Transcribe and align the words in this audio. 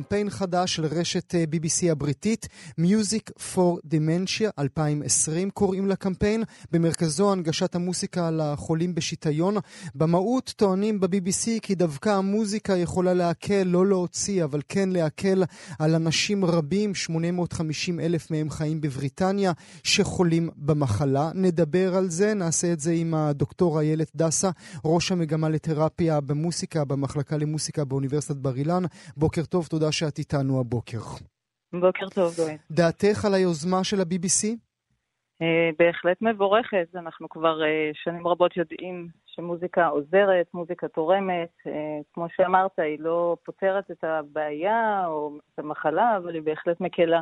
קמפיין 0.00 0.30
חדש 0.30 0.74
של 0.76 0.84
רשת 0.84 1.34
אה, 1.34 1.44
BBC 1.52 1.92
הבריטית, 1.92 2.48
Music 2.80 3.32
for 3.38 3.78
Dementia 3.86 4.50
2020 4.58 5.50
קוראים 5.50 5.86
לקמפיין, 5.86 6.42
במרכזו 6.72 7.32
הנגשת 7.32 7.74
המוסיקה 7.74 8.30
לחולים 8.30 8.94
בשיטיון. 8.94 9.56
במהות 9.94 10.54
טוענים 10.56 11.00
ב-BBC 11.00 11.60
כי 11.62 11.74
דווקא 11.74 12.08
המוזיקה 12.08 12.76
יכולה 12.76 13.14
להקל, 13.14 13.62
לא 13.62 13.86
להוציא, 13.86 14.44
אבל 14.44 14.60
כן 14.68 14.88
להקל 14.88 15.44
על 15.78 15.94
אנשים 15.94 16.44
רבים, 16.44 16.94
850 16.94 18.00
אלף 18.00 18.30
מהם 18.30 18.50
חיים 18.50 18.80
בבריטניה, 18.80 19.52
שחולים 19.82 20.50
במחלה. 20.56 21.30
נדבר 21.34 21.96
על 21.96 22.10
זה, 22.10 22.34
נעשה 22.34 22.72
את 22.72 22.80
זה 22.80 22.92
עם 22.92 23.14
הדוקטור 23.14 23.80
איילת 23.80 24.10
דסה, 24.16 24.50
ראש 24.84 25.12
המגמה 25.12 25.48
לתרפיה 25.48 26.20
במוסיקה 26.20 26.84
במחלקה 26.84 27.36
למוסיקה 27.36 27.84
באוניברסיטת 27.84 28.36
בר 28.36 28.56
אילן. 28.56 28.82
בוקר 29.16 29.44
טוב, 29.44 29.66
תודה 29.66 29.89
שאת 29.92 30.18
איתנו 30.18 30.60
הבוקר. 30.60 30.98
בוקר 31.72 32.08
טוב, 32.08 32.36
דואן. 32.36 32.56
דעתך 32.70 33.24
על 33.24 33.34
היוזמה 33.34 33.84
של 33.84 34.00
ה-BBC? 34.00 34.56
אה, 35.42 35.70
בהחלט 35.78 36.16
מבורכת. 36.22 36.86
אנחנו 36.94 37.28
כבר 37.28 37.62
אה, 37.62 37.90
שנים 37.94 38.26
רבות 38.26 38.56
יודעים 38.56 39.08
שמוזיקה 39.26 39.86
עוזרת, 39.86 40.46
מוזיקה 40.54 40.88
תורמת. 40.88 41.50
אה, 41.66 41.98
כמו 42.14 42.26
שאמרת, 42.36 42.78
היא 42.78 42.98
לא 43.00 43.36
פותרת 43.44 43.90
את 43.90 44.04
הבעיה 44.04 45.06
או 45.06 45.38
את 45.54 45.58
המחלה, 45.58 46.16
אבל 46.16 46.34
היא 46.34 46.42
בהחלט 46.42 46.80
מקלה. 46.80 47.20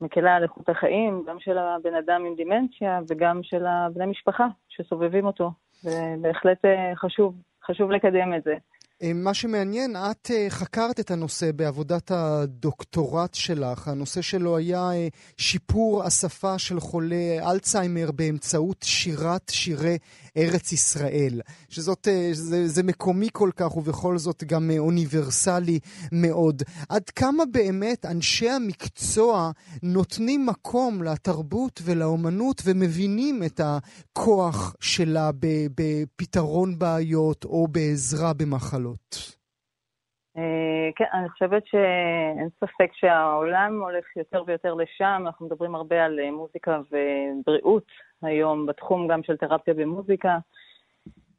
מקלה 0.00 0.36
על 0.36 0.42
איכות 0.42 0.68
החיים, 0.68 1.24
גם 1.26 1.40
של 1.40 1.58
הבן 1.58 1.94
אדם 1.94 2.24
עם 2.26 2.34
דימנציה 2.34 3.00
וגם 3.08 3.40
של 3.42 3.66
הבני 3.66 4.06
משפחה 4.06 4.46
שסובבים 4.68 5.26
אותו. 5.26 5.50
ובהחלט 5.84 6.64
חשוב, 6.94 7.34
חשוב 7.64 7.90
לקדם 7.90 8.34
את 8.34 8.44
זה. 8.44 8.54
אה, 9.02 9.12
מה 9.14 9.34
שמעניין, 9.34 9.96
את 9.96 10.30
אה, 10.34 10.46
חקרת 10.48 11.00
את 11.00 11.10
הנושא 11.10 11.52
בעבודת 11.52 12.10
הדוקטורט 12.10 13.34
שלך. 13.34 13.88
הנושא 13.88 14.22
שלו 14.22 14.56
היה 14.56 14.92
אה, 14.92 15.08
שיפור 15.36 16.04
השפה 16.04 16.58
של 16.58 16.80
חולי 16.80 17.40
אלצהיימר 17.40 18.10
באמצעות 18.10 18.76
שירת 18.82 19.48
שירי 19.50 19.98
ארץ 20.36 20.72
ישראל. 20.72 21.40
שזאת, 21.68 22.08
זה, 22.32 22.68
זה 22.68 22.82
מקומי 22.82 23.28
כל 23.32 23.50
כך 23.56 23.76
ובכל 23.76 24.18
זאת 24.18 24.44
גם 24.44 24.70
אוניברסלי 24.78 25.78
מאוד. 26.12 26.62
עד 26.88 27.10
כמה 27.10 27.44
באמת 27.52 28.06
אנשי 28.06 28.50
המקצוע 28.50 29.50
נותנים 29.82 30.46
מקום 30.46 31.02
לתרבות 31.02 31.80
ולאומנות 31.84 32.62
ומבינים 32.64 33.42
את 33.42 33.60
הכוח 33.64 34.74
שלה 34.80 35.30
בפתרון 35.74 36.78
בעיות 36.78 37.44
או 37.44 37.68
בעזרה 37.68 38.32
במחלות? 38.32 38.87
לעלות? 38.88 39.38
אה, 40.36 40.90
כן, 40.96 41.04
אני 41.14 41.28
חושבת 41.28 41.66
שאין 41.66 42.48
ספק 42.60 42.90
שהעולם 42.92 43.80
הולך 43.82 44.16
יותר 44.16 44.42
ויותר 44.46 44.74
לשם. 44.74 45.22
אנחנו 45.26 45.46
מדברים 45.46 45.74
הרבה 45.74 46.04
על 46.04 46.20
אה, 46.20 46.30
מוזיקה 46.30 46.80
ובריאות 46.90 47.86
היום, 48.22 48.66
בתחום 48.66 49.08
גם 49.08 49.22
של 49.22 49.36
תרפיה 49.36 49.74
במוזיקה. 49.74 50.38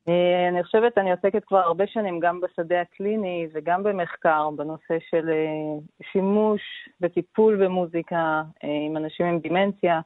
אה, 0.09 0.47
אני 0.49 0.63
חושבת, 0.63 0.97
אני 0.97 1.11
עוסקת 1.11 1.45
כבר 1.45 1.57
הרבה 1.57 1.87
שנים 1.87 2.19
גם 2.19 2.41
בשדה 2.41 2.81
הקליני 2.81 3.47
וגם 3.53 3.83
במחקר 3.83 4.49
בנושא 4.49 4.97
של 5.09 5.29
שימוש 6.11 6.61
וטיפול 7.01 7.65
במוזיקה 7.65 8.43
עם 8.63 8.97
אנשים 8.97 9.25
עם 9.25 9.39
דימנציה. 9.39 10.01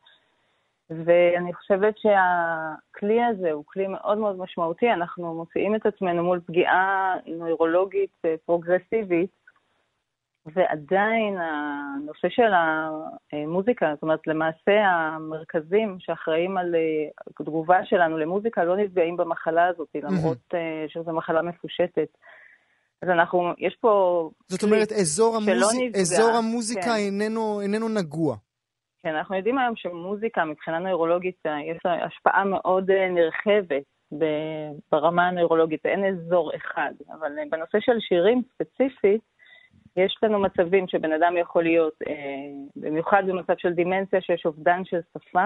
ואני 0.89 1.53
חושבת 1.53 1.94
שהכלי 1.97 3.23
הזה 3.23 3.51
הוא 3.51 3.63
כלי 3.67 3.88
מאוד 3.88 4.17
מאוד 4.17 4.38
משמעותי. 4.38 4.91
אנחנו 4.91 5.33
מוציאים 5.33 5.75
את 5.75 5.85
עצמנו 5.85 6.23
מול 6.23 6.39
פגיעה 6.45 7.16
נוירולוגית 7.25 8.11
אה, 8.25 8.35
פרוגרסיבית, 8.45 9.43
ועדיין 10.45 11.38
הנושא 11.38 12.27
של 12.29 12.51
המוזיקה, 13.31 13.91
זאת 13.93 14.03
אומרת, 14.03 14.27
למעשה 14.27 14.72
המרכזים 14.85 15.97
שאחראים 15.99 16.57
על 16.57 16.75
אה, 16.75 16.79
התגובה 17.39 17.85
שלנו 17.85 18.17
למוזיקה 18.17 18.63
לא 18.63 18.77
נפגעים 18.77 19.17
במחלה 19.17 19.67
הזאת, 19.67 19.88
למרות 19.95 20.38
אה, 20.53 20.85
שזו 20.88 21.11
מחלה 21.11 21.41
מפושטת. 21.41 22.07
אז 23.01 23.09
אנחנו, 23.09 23.51
יש 23.57 23.77
פה... 23.81 24.29
זאת 24.47 24.63
אומרת, 24.63 24.91
אזור, 24.91 25.35
המוזיק, 25.35 25.95
אזור 25.95 26.29
המוזיקה 26.29 26.81
כן. 26.81 26.95
איננו, 26.95 27.61
איננו 27.61 27.89
נגוע. 27.89 28.35
כן, 29.03 29.16
אנחנו 29.16 29.36
יודעים 29.36 29.58
היום 29.58 29.75
שמוזיקה 29.75 30.46
מבחינה 30.46 30.80
נוירולוגית 30.80 31.46
אה, 31.46 31.62
יש 31.62 31.78
לה 31.86 32.06
השפעה 32.06 32.44
מאוד 32.44 32.91
אה, 32.91 33.09
נרחבת 33.09 33.84
ברמה 34.91 35.28
הנוירולוגית, 35.28 35.86
אין 35.86 36.06
אזור 36.06 36.52
אחד, 36.56 36.94
אבל 37.09 37.40
אה, 37.40 37.44
בנושא 37.52 37.78
של 37.80 38.00
שירים 38.00 38.41
ספציפית, 38.53 39.22
יש 39.96 40.18
לנו 40.24 40.40
מצבים 40.40 40.88
שבן 40.88 41.12
אדם 41.12 41.38
יכול 41.38 41.64
להיות, 41.64 41.94
במיוחד 42.75 43.24
במצב 43.28 43.53
של 43.58 43.74
דימנציה, 43.74 44.22
שיש 44.22 44.46
אובדן 44.46 44.86
של 44.86 45.00
שפה, 45.14 45.46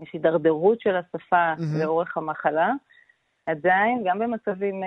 יש 0.00 0.12
הידרדרות 0.12 0.80
של 0.80 0.96
השפה 0.96 1.52
mm-hmm. 1.52 1.84
לאורך 1.84 2.16
המחלה. 2.16 2.72
עדיין, 3.46 4.02
גם 4.04 4.18
במצבים 4.18 4.82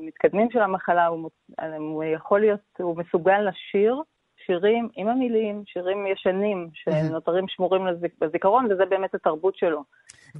מתקדמים 0.00 0.50
של 0.50 0.60
המחלה, 0.60 1.06
הוא, 1.06 1.30
הוא 1.78 2.04
יכול 2.04 2.40
להיות, 2.40 2.60
הוא 2.78 2.96
מסוגל 2.96 3.40
לשיר, 3.40 4.02
שירים 4.46 4.88
עם 4.96 5.08
המילים, 5.08 5.62
שירים 5.66 6.06
ישנים, 6.06 6.68
שנותרים 6.74 7.44
שמורים 7.48 7.82
בזיכרון, 8.20 8.72
וזה 8.72 8.84
באמת 8.88 9.14
התרבות 9.14 9.56
שלו. 9.56 9.82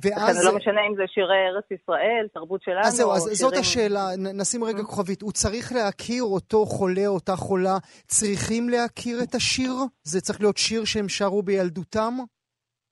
ואז... 0.03 0.45
לא 0.47 0.57
משנה 0.57 0.81
אם 0.87 0.95
זה 0.97 1.03
שירי 1.07 1.47
ארץ 1.47 1.65
ישראל, 1.71 2.27
תרבות 2.35 2.63
שלנו, 2.63 2.81
אז 2.81 2.93
זהו, 2.93 3.13
אז 3.13 3.23
שירים... 3.23 3.37
זאת 3.37 3.53
השאלה, 3.61 4.01
נשים 4.35 4.65
רגע 4.65 4.83
כוכבית. 4.83 5.23
הוא 5.23 5.33
צריך 5.33 5.73
להכיר 5.73 6.23
אותו 6.23 6.67
חולה, 6.67 7.07
אותה 7.07 7.37
חולה, 7.37 7.77
צריכים 8.07 8.69
להכיר 8.69 9.23
את 9.23 9.35
השיר? 9.35 9.73
זה 10.03 10.21
צריך 10.21 10.41
להיות 10.41 10.57
שיר 10.57 10.85
שהם 10.85 11.09
שרו 11.09 11.43
בילדותם? 11.43 12.15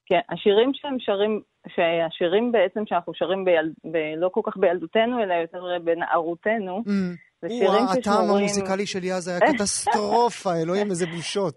כן, 0.07 0.21
השירים 0.31 0.71
שהם 0.75 0.97
שרים, 0.99 1.41
שהשירים 1.69 2.53
בעצם 2.53 2.83
שאנחנו 2.87 3.15
שרים 3.15 3.45
ביל... 3.45 3.73
ב... 3.93 3.97
לא 4.17 4.29
כל 4.29 4.41
כך 4.45 4.57
בילדותנו, 4.57 5.23
אלא 5.23 5.35
יותר 5.35 5.65
בנערותנו, 5.85 6.83
אממ. 6.87 6.91
זה 7.49 7.55
שירים 7.55 7.73
ששמורים... 7.73 7.99
הטעם 7.99 8.31
המוזיקלי 8.31 8.87
שלי 8.87 9.13
אז 9.13 9.29
היה 9.29 9.41
קטסטרופה, 9.41 10.55
אלוהים, 10.63 10.91
איזה 10.91 11.07
בושות. 11.07 11.55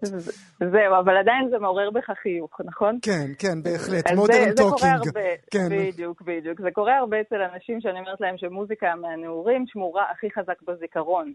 זהו, 0.58 0.92
אבל 1.00 1.16
עדיין 1.16 1.48
זה 1.50 1.58
מעורר 1.58 1.90
בך 1.90 2.10
חיוך, 2.22 2.60
נכון? 2.64 2.98
כן, 3.02 3.26
כן, 3.38 3.62
בהחלט, 3.62 4.12
מודרן 4.12 4.54
טוקינג. 4.56 5.02
כן. 5.50 5.68
בדיוק, 5.70 6.22
בדיוק. 6.22 6.60
זה 6.60 6.68
קורה 6.72 6.96
הרבה 6.98 7.20
אצל 7.20 7.36
אנשים 7.54 7.80
שאני 7.80 7.98
אומרת 8.00 8.20
להם 8.20 8.38
שמוזיקה 8.38 8.94
מהנעורים 9.00 9.64
שמורה 9.66 10.04
הכי 10.12 10.26
חזק 10.30 10.62
בזיכרון. 10.62 11.32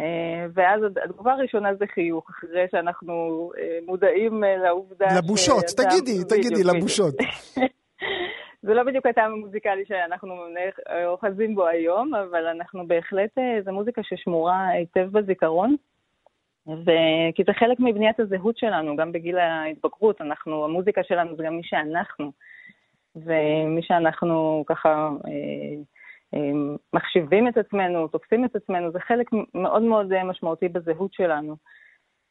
אה, 0.00 0.46
ואז 0.54 0.80
התגובה 1.04 1.32
הראשונה 1.32 1.68
זה 1.78 1.84
חיוך, 1.94 2.30
אחרי 2.30 2.66
שאנחנו 2.70 3.12
אה, 3.58 3.78
מודעים 3.86 4.44
אה, 4.44 4.56
לעובדה... 4.56 5.06
לבושות, 5.18 5.64
תגידי, 5.76 6.24
תגידי, 6.28 6.64
לבושות. 6.64 7.14
זה 8.62 8.74
לא 8.74 8.82
בדיוק 8.82 9.06
הטעם 9.06 9.32
המוזיקלי 9.32 9.84
שאנחנו 9.88 10.44
אוחזים 11.06 11.54
בו 11.54 11.66
היום, 11.66 12.14
אבל 12.14 12.46
אנחנו 12.46 12.86
בהחלט, 12.86 13.38
אה, 13.38 13.62
זו 13.64 13.72
מוזיקה 13.72 14.02
ששמורה 14.02 14.68
היטב 14.68 15.08
בזיכרון. 15.12 15.76
ו... 16.66 16.90
כי 17.34 17.42
זה 17.46 17.52
חלק 17.52 17.80
מבניית 17.80 18.20
הזהות 18.20 18.58
שלנו, 18.58 18.96
גם 18.96 19.12
בגיל 19.12 19.38
ההתבגרות, 19.38 20.20
אנחנו, 20.20 20.64
המוזיקה 20.64 21.04
שלנו 21.04 21.36
זה 21.36 21.42
גם 21.42 21.56
מי 21.56 21.62
שאנחנו. 21.64 22.32
ומי 23.16 23.82
שאנחנו 23.82 24.64
ככה 24.66 25.10
אה, 25.26 25.82
אה, 26.34 26.52
מחשיבים 26.92 27.48
את 27.48 27.56
עצמנו, 27.56 28.08
תופסים 28.08 28.44
את 28.44 28.56
עצמנו, 28.56 28.92
זה 28.92 29.00
חלק 29.00 29.26
מאוד 29.54 29.82
מאוד 29.82 30.22
משמעותי 30.24 30.68
בזהות 30.68 31.12
שלנו. 31.12 31.56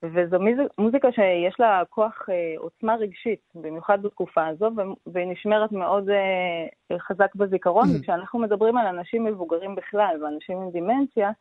וזו 0.04 0.38
מוזיקה 0.78 1.12
שיש 1.12 1.60
לה 1.60 1.84
כוח 1.90 2.30
אה, 2.30 2.54
עוצמה 2.58 2.96
רגשית, 2.96 3.40
במיוחד 3.56 4.02
בתקופה 4.02 4.48
הזו, 4.48 4.70
והיא 5.08 5.28
נשמרת 5.28 5.72
מאוד 5.72 6.10
אה, 6.10 6.98
חזק 7.00 7.36
בזיכרון, 7.36 7.88
mm. 7.88 8.00
וכשאנחנו 8.00 8.40
מדברים 8.40 8.78
על 8.78 8.88
אנשים 8.88 9.24
מבוגרים 9.24 9.76
בכלל 9.76 10.24
ואנשים 10.24 10.58
עם 10.58 10.72
דימנציה, 10.72 11.32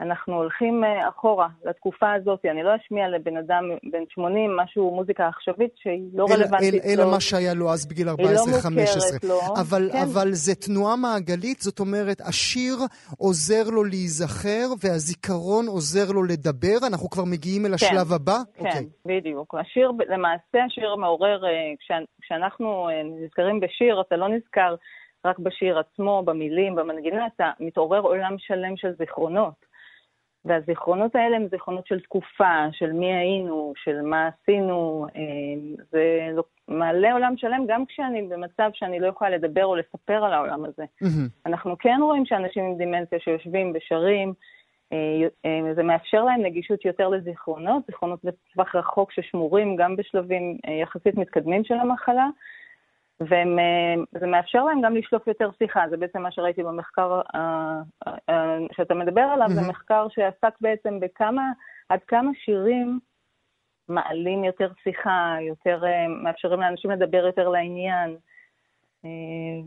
אנחנו 0.00 0.34
הולכים 0.34 0.84
אה, 0.84 1.08
אחורה 1.08 1.48
לתקופה 1.64 2.12
הזאת. 2.12 2.40
אני 2.50 2.62
לא 2.62 2.70
אשמיע 2.76 3.08
לבן 3.08 3.36
אדם 3.36 3.64
בן 3.92 4.02
80 4.08 4.56
משהו, 4.56 4.94
מוזיקה 4.94 5.28
עכשווית 5.28 5.72
שהיא 5.76 6.10
לא 6.14 6.26
אל, 6.30 6.32
רלוונטית 6.32 6.84
אלא 6.84 7.10
מה 7.10 7.20
שהיה 7.20 7.54
לו 7.54 7.70
אז 7.72 7.86
בגיל 7.86 8.08
14-15. 8.08 8.12
היא 8.18 8.26
לא 8.26 8.42
מוכרת 8.50 9.24
לו. 9.24 9.40
אבל, 9.60 9.88
כן. 9.92 9.98
אבל 9.98 10.28
זה 10.32 10.54
תנועה 10.54 10.96
מעגלית, 10.96 11.58
זאת 11.60 11.80
אומרת, 11.80 12.20
השיר 12.20 12.74
עוזר 13.18 13.70
לו 13.70 13.84
להיזכר 13.84 14.66
והזיכרון 14.84 15.66
עוזר 15.66 16.12
לו 16.12 16.22
לדבר. 16.22 16.78
אנחנו 16.88 17.10
כבר 17.10 17.24
מגיעים 17.24 17.66
אל 17.66 17.74
השלב 17.74 18.08
כן, 18.08 18.14
הבא? 18.14 18.38
כן, 18.54 18.64
okay. 18.64 18.68
אוקיי. 18.68 18.86
בדיוק. 19.06 19.54
השיר, 19.54 19.92
למעשה 20.08 20.64
השיר 20.66 20.96
מעורר, 20.96 21.44
אה, 21.44 21.72
כשאנחנו 22.20 22.88
אה, 22.88 23.02
נזכרים 23.02 23.60
בשיר, 23.60 24.00
אתה 24.00 24.16
לא 24.16 24.28
נזכר 24.28 24.74
רק 25.24 25.38
בשיר 25.38 25.78
עצמו, 25.78 26.22
במילים, 26.24 26.74
במנגינה, 26.74 27.26
אתה 27.36 27.50
מתעורר 27.60 28.00
עולם 28.00 28.34
שלם 28.38 28.76
של 28.76 28.92
זיכרונות. 28.98 29.71
והזיכרונות 30.44 31.14
האלה 31.14 31.36
הם 31.36 31.48
זיכרונות 31.50 31.86
של 31.86 32.00
תקופה, 32.00 32.66
של 32.72 32.92
מי 32.92 33.14
היינו, 33.14 33.72
של 33.76 34.02
מה 34.02 34.28
עשינו. 34.28 35.06
אה, 35.16 35.82
זה 35.90 36.28
לא, 36.32 36.42
מעלה 36.68 37.12
עולם 37.12 37.36
שלם 37.36 37.64
גם 37.68 37.86
כשאני 37.86 38.22
במצב 38.22 38.70
שאני 38.74 39.00
לא 39.00 39.06
יכולה 39.06 39.30
לדבר 39.30 39.64
או 39.64 39.76
לספר 39.76 40.24
על 40.24 40.32
העולם 40.32 40.64
הזה. 40.64 40.84
Mm-hmm. 41.02 41.46
אנחנו 41.46 41.78
כן 41.78 41.98
רואים 42.02 42.26
שאנשים 42.26 42.64
עם 42.64 42.78
דימנציה 42.78 43.18
שיושבים 43.20 43.72
ושרים, 43.74 44.32
אה, 44.92 44.98
אה, 45.46 45.74
זה 45.74 45.82
מאפשר 45.82 46.24
להם 46.24 46.42
נגישות 46.42 46.84
יותר 46.84 47.08
לזיכרונות, 47.08 47.82
זיכרונות 47.86 48.20
בטווח 48.24 48.74
רחוק 48.74 49.12
ששמורים 49.12 49.76
גם 49.76 49.96
בשלבים 49.96 50.58
יחסית 50.82 51.14
מתקדמים 51.14 51.64
של 51.64 51.74
המחלה. 51.74 52.28
וזה 53.24 54.26
מאפשר 54.26 54.64
להם 54.64 54.80
גם 54.80 54.96
לשלוף 54.96 55.26
יותר 55.26 55.50
שיחה, 55.58 55.84
זה 55.90 55.96
בעצם 55.96 56.22
מה 56.22 56.32
שראיתי 56.32 56.62
במחקר 56.62 57.20
שאתה 58.72 58.94
מדבר 58.94 59.20
עליו, 59.20 59.46
mm-hmm. 59.46 59.62
זה 59.62 59.68
מחקר 59.68 60.06
שעסק 60.10 60.54
בעצם 60.60 61.00
בכמה, 61.00 61.42
עד 61.88 62.00
כמה 62.08 62.30
שירים 62.44 62.98
מעלים 63.88 64.44
יותר 64.44 64.68
שיחה, 64.84 65.36
יותר 65.48 65.84
אה, 65.84 66.08
מאפשרים 66.22 66.60
לאנשים 66.60 66.90
לדבר 66.90 67.26
יותר 67.26 67.48
לעניין. 67.48 68.16
אה, 69.04 69.10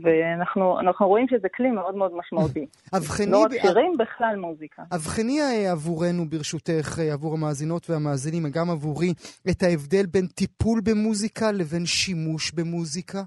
ואנחנו 0.03 1.07
רואים 1.07 1.27
שזה 1.27 1.47
כלי 1.55 1.71
מאוד 1.71 1.95
מאוד 1.95 2.11
משמעותי. 2.15 2.65
אבחני... 2.97 3.31
לא 3.31 3.43
רק 3.43 3.51
שירים, 3.61 3.97
בכלל 3.97 4.35
מוזיקה. 4.35 4.83
אבחני 4.95 5.41
אה, 5.41 5.71
עבורנו, 5.71 6.29
ברשותך, 6.29 6.99
עבור 7.13 7.33
המאזינות 7.33 7.89
והמאזינים, 7.89 8.43
גם 8.51 8.69
עבורי, 8.69 9.13
את 9.49 9.63
ההבדל 9.63 10.05
בין 10.05 10.27
טיפול 10.27 10.81
במוזיקה 10.83 11.51
לבין 11.51 11.85
שימוש 11.85 12.51
במוזיקה? 12.51 13.23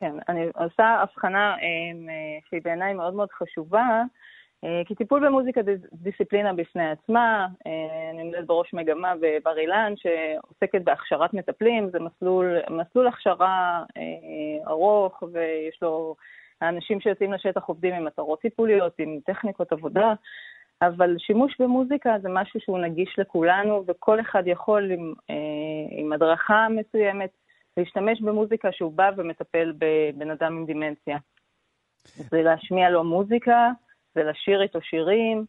כן, 0.00 0.16
אני 0.28 0.46
עושה 0.54 0.84
הבחנה 0.84 1.54
אה, 1.54 2.38
שהיא 2.48 2.60
בעיניי 2.64 2.94
מאוד 2.94 3.14
מאוד 3.14 3.28
חשובה, 3.32 4.02
אה, 4.64 4.82
כי 4.86 4.94
טיפול 4.94 5.26
במוזיקה 5.26 5.60
דיסציפלינה 5.92 6.52
בפני 6.52 6.90
עצמה, 6.90 7.46
אה, 7.66 8.10
אני 8.10 8.22
עומדת 8.22 8.46
בראש 8.46 8.74
מגמה 8.74 9.14
בבר 9.20 9.58
אילן 9.58 9.92
שעוסקת 9.96 10.82
בהכשרת 10.84 11.34
מטפלים, 11.34 11.90
זה 11.90 11.98
מסלול, 11.98 12.56
מסלול 12.70 13.06
הכשרה 13.06 13.84
ארוך 14.66 15.22
ויש 15.32 15.78
לו, 15.82 16.16
האנשים 16.60 17.00
שיוצאים 17.00 17.32
לשטח 17.32 17.64
עובדים 17.64 17.94
עם 17.94 18.04
מטרות 18.04 18.40
טיפוליות, 18.40 18.92
עם 18.98 19.18
טכניקות 19.24 19.72
עבודה, 19.72 20.12
אבל 20.82 21.16
שימוש 21.18 21.56
במוזיקה 21.60 22.16
זה 22.22 22.28
משהו 22.28 22.60
שהוא 22.60 22.78
נגיש 22.78 23.14
לכולנו 23.18 23.84
וכל 23.86 24.20
אחד 24.20 24.42
יכול 24.46 24.90
עם, 24.90 25.14
עם 25.90 26.12
הדרכה 26.12 26.66
מסוימת 26.68 27.30
להשתמש 27.76 28.20
במוזיקה 28.20 28.68
שהוא 28.72 28.92
בא 28.92 29.10
ומטפל 29.16 29.72
בבן 29.78 30.30
אדם 30.30 30.56
עם 30.56 30.66
דימנציה. 30.66 31.18
זה 32.04 32.42
להשמיע 32.42 32.90
לו 32.90 33.04
מוזיקה, 33.04 33.68
זה 34.14 34.20
לשיר 34.22 34.62
איתו 34.62 34.78
שירים, 34.82 35.44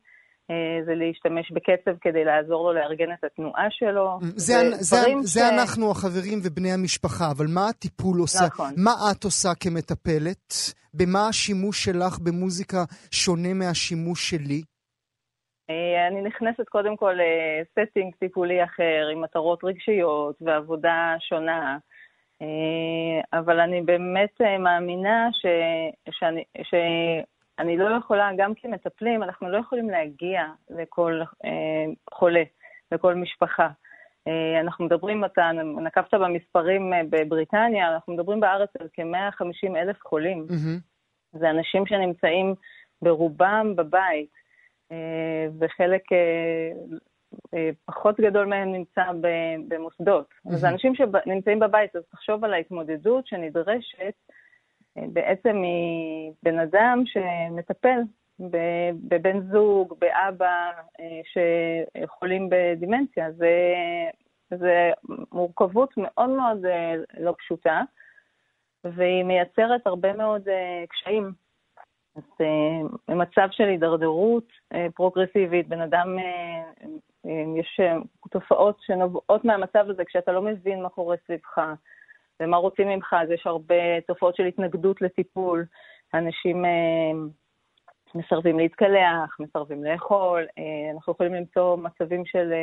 אה, 0.52 0.86
זה 0.86 0.96
להשתמש 0.96 1.52
בקצב 1.52 1.92
כדי 2.02 2.24
לעזור 2.24 2.64
לו 2.64 2.74
לארגן 2.74 3.12
את 3.14 3.24
התנועה 3.24 3.68
שלו. 3.70 4.20
זה, 4.22 4.54
זה, 4.72 4.98
זה 5.22 5.40
ש... 5.40 5.54
אנחנו 5.54 5.92
החברים 5.92 6.40
ובני 6.44 6.72
המשפחה, 6.72 7.32
אבל 7.38 7.46
מה 7.56 7.70
הטיפול 7.70 8.20
עושה? 8.20 8.46
נכון. 8.46 8.74
מה 8.78 8.92
את 9.12 9.24
עושה 9.24 9.50
כמטפלת? 9.60 10.54
במה 10.94 11.28
השימוש 11.28 11.84
שלך 11.84 12.20
במוזיקה 12.20 12.78
שונה 13.12 13.54
מהשימוש 13.54 14.30
שלי? 14.30 14.62
אה, 15.70 16.08
אני 16.08 16.22
נכנסת 16.22 16.70
קודם 16.70 16.96
כל 16.96 17.14
לסטינג 17.22 18.16
טיפולי 18.20 18.64
אחר, 18.64 19.08
עם 19.14 19.22
מטרות 19.22 19.64
רגשיות 19.64 20.36
ועבודה 20.42 21.16
שונה. 21.30 21.78
אה, 22.42 23.40
אבל 23.40 23.60
אני 23.60 23.82
באמת 23.82 24.42
אה, 24.42 24.58
מאמינה 24.58 25.30
ש, 25.32 25.46
שאני, 26.12 26.44
שאני 26.64 27.78
לא 27.78 27.98
יכולה, 27.98 28.30
גם 28.38 28.54
כמטפלים, 28.56 29.24
אנחנו 29.24 29.50
לא 29.50 29.58
יכולים 29.58 29.90
להגיע 29.90 30.46
לכל 30.70 31.22
אה, 31.46 31.86
חולה, 32.14 32.44
לכל 32.92 33.16
משפחה. 33.16 33.70
אנחנו 34.60 34.86
מדברים, 34.86 35.26
אתה 35.26 35.52
נקבת 35.84 36.14
במספרים 36.14 36.94
בבריטניה, 37.10 37.94
אנחנו 37.94 38.14
מדברים 38.14 38.40
בארץ 38.40 38.70
על 38.80 38.88
כ-150 38.94 39.78
אלף 39.78 39.98
חולים. 40.08 40.46
Mm-hmm. 40.50 41.40
זה 41.40 41.50
אנשים 41.50 41.86
שנמצאים 41.86 42.56
ברובם 43.02 43.74
בבית, 43.76 44.30
וחלק 45.60 46.02
אה, 46.12 46.72
פחות 47.86 48.20
גדול 48.20 48.46
מהם 48.46 48.72
נמצא 48.74 49.04
במוסדות. 49.68 50.30
Mm-hmm. 50.30 50.54
אז 50.54 50.66
אנשים 50.66 50.96
שנמצאים 50.96 51.60
בבית, 51.60 51.96
אז 51.96 52.04
תחשוב 52.12 52.46
על 52.46 52.54
ההתמודדות 52.54 53.28
שנדרשת 53.28 54.14
אה, 54.98 55.04
בעצם 55.14 55.62
מבן 56.44 56.60
אדם 56.60 57.04
שמטפל 57.06 58.00
בבן 59.04 59.42
זוג, 59.52 59.96
באבא, 60.00 60.72
אה, 61.00 61.22
שחולים 62.04 62.50
בדימנציה. 62.52 63.32
זה, 63.32 63.74
זה 64.50 64.92
מורכבות 65.32 65.94
מאוד 65.98 66.30
מאוד 66.30 66.66
לא 67.20 67.36
פשוטה, 67.38 67.82
והיא 68.84 69.24
מייצרת 69.24 69.88
הרבה 69.88 70.14
מאוד 70.14 70.42
קשיים. 70.90 71.32
אז 72.16 72.24
במצב 73.08 73.48
של 73.52 73.64
הידרדרות 73.64 74.48
פרוגרסיבית, 74.96 75.68
בן 75.68 75.82
אדם 75.82 76.18
יש 77.60 77.80
אה, 77.80 77.98
תופעות 78.30 78.78
שנובעות 78.82 79.46
מהמצב 79.46 79.90
הזה 79.90 80.06
כשאתה 80.06 80.32
לא 80.32 80.42
מבין 80.42 80.82
מה 80.82 80.90
קורה 80.90 81.16
סביבך 81.26 81.60
ומה 82.40 82.58
רוצים 82.58 82.88
ממך, 82.88 83.16
אז 83.22 83.32
יש 83.32 83.48
הרבה 83.48 84.02
תופעות 84.08 84.36
של 84.36 84.46
התנגדות 84.46 85.02
לטיפול. 85.02 85.66
אנשים 86.14 86.66
אה, 86.66 87.12
מסרבים 88.16 88.60
להתקלח, 88.60 89.38
מסרבים 89.40 89.84
לאכול, 89.84 90.46
אה, 90.58 90.92
אנחנו 90.96 91.14
יכולים 91.14 91.34
למצוא 91.34 91.78
מצבים 91.78 92.26
של 92.26 92.54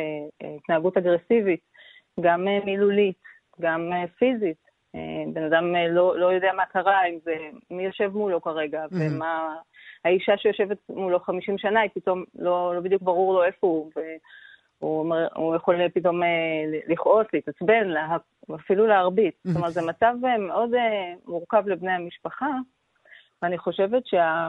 התנהגות 0.57 0.97
אגרסיבית, 0.97 1.61
גם 2.21 2.45
מילולית, 2.65 3.23
גם 3.61 3.93
פיזית. 4.19 4.69
בן 5.33 5.43
אדם 5.43 5.75
לא, 5.89 6.19
לא 6.19 6.33
יודע 6.33 6.53
מה 6.57 6.67
קרה, 6.67 7.07
אם 7.07 7.19
זה, 7.25 7.37
מי 7.71 7.85
יושב 7.85 8.11
מולו 8.15 8.43
כרגע, 8.43 8.85
mm-hmm. 8.85 8.97
ומה... 9.01 9.55
האישה 10.05 10.37
שיושבת 10.37 10.79
מולו 10.89 11.21
50 11.21 11.59
שנה, 11.59 11.81
היא 11.81 11.91
פתאום 11.95 12.25
לא, 12.39 12.75
לא 12.75 12.81
בדיוק 12.81 13.03
ברור 13.03 13.35
לו 13.35 13.45
איפה 13.45 13.67
הוא, 13.67 13.91
הוא, 14.79 15.15
הוא 15.35 15.57
יכול 15.57 15.89
פתאום 15.89 16.23
אה, 16.23 16.29
לכעוס, 16.89 17.27
להתעצבן, 17.33 17.89
לה, 17.89 18.17
אפילו 18.55 18.87
להרביץ. 18.87 19.35
זאת 19.45 19.57
אומרת, 19.57 19.73
זה 19.73 19.83
מצב 19.83 20.15
אה, 20.25 20.39
מאוד 20.39 20.75
אה, 20.75 21.15
מורכב 21.27 21.63
לבני 21.67 21.93
המשפחה, 21.93 22.51
ואני 23.43 23.59
חושבת 23.59 24.07
שה... 24.07 24.49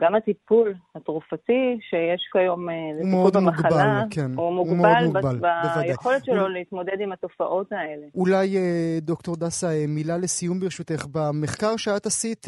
גם 0.00 0.14
הטיפול 0.14 0.74
התרופתי 0.94 1.78
שיש 1.90 2.28
כיום 2.32 2.68
לטיפול 3.00 3.30
במחלה, 3.30 4.00
מוגבל, 4.00 4.06
כן. 4.10 4.30
הוא 4.36 4.52
מוגבל, 4.52 5.04
הוא 5.04 5.06
מוגבל 5.06 5.38
ביכולת 5.82 6.24
שלו 6.24 6.40
הוא... 6.40 6.48
להתמודד 6.48 7.00
עם 7.00 7.12
התופעות 7.12 7.72
האלה. 7.72 8.06
אולי, 8.14 8.56
דוקטור 9.00 9.36
דסה, 9.36 9.68
מילה 9.88 10.18
לסיום 10.18 10.60
ברשותך. 10.60 11.06
במחקר 11.12 11.76
שאת 11.76 12.06
עשית, 12.06 12.46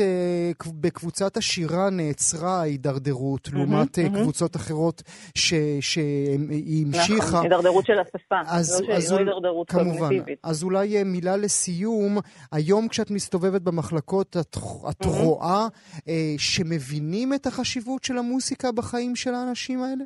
בקבוצת 0.80 1.36
השירה 1.36 1.90
נעצרה 1.90 2.60
ההידרדרות, 2.60 3.46
mm-hmm, 3.46 3.56
לעומת 3.56 3.98
mm-hmm. 3.98 4.22
קבוצות 4.22 4.56
אחרות 4.56 5.02
שהיא 5.34 6.86
המשיכה. 6.86 7.14
נכון, 7.16 7.42
הידרדרות 7.42 7.86
של 7.86 7.98
השפה, 7.98 8.40
אז, 8.46 8.82
לא, 8.88 8.94
אז 8.94 9.12
לא 9.12 9.18
הידרדרות 9.18 9.70
קוגניטיבית. 9.70 10.38
אז 10.42 10.62
אולי 10.62 11.04
מילה 11.04 11.36
לסיום. 11.36 12.18
היום 12.52 12.88
כשאת 12.88 13.10
מסתובבת 13.10 13.62
במחלקות, 13.62 14.36
את, 14.36 14.56
את 14.90 15.04
mm-hmm. 15.04 15.08
רואה 15.08 15.66
שמבינים 16.38 17.17
מבינים 17.18 17.34
את 17.34 17.46
החשיבות 17.46 18.04
של 18.04 18.18
המוסיקה 18.18 18.68
בחיים 18.72 19.16
של 19.16 19.34
האנשים 19.34 19.78
האלה? 19.82 20.04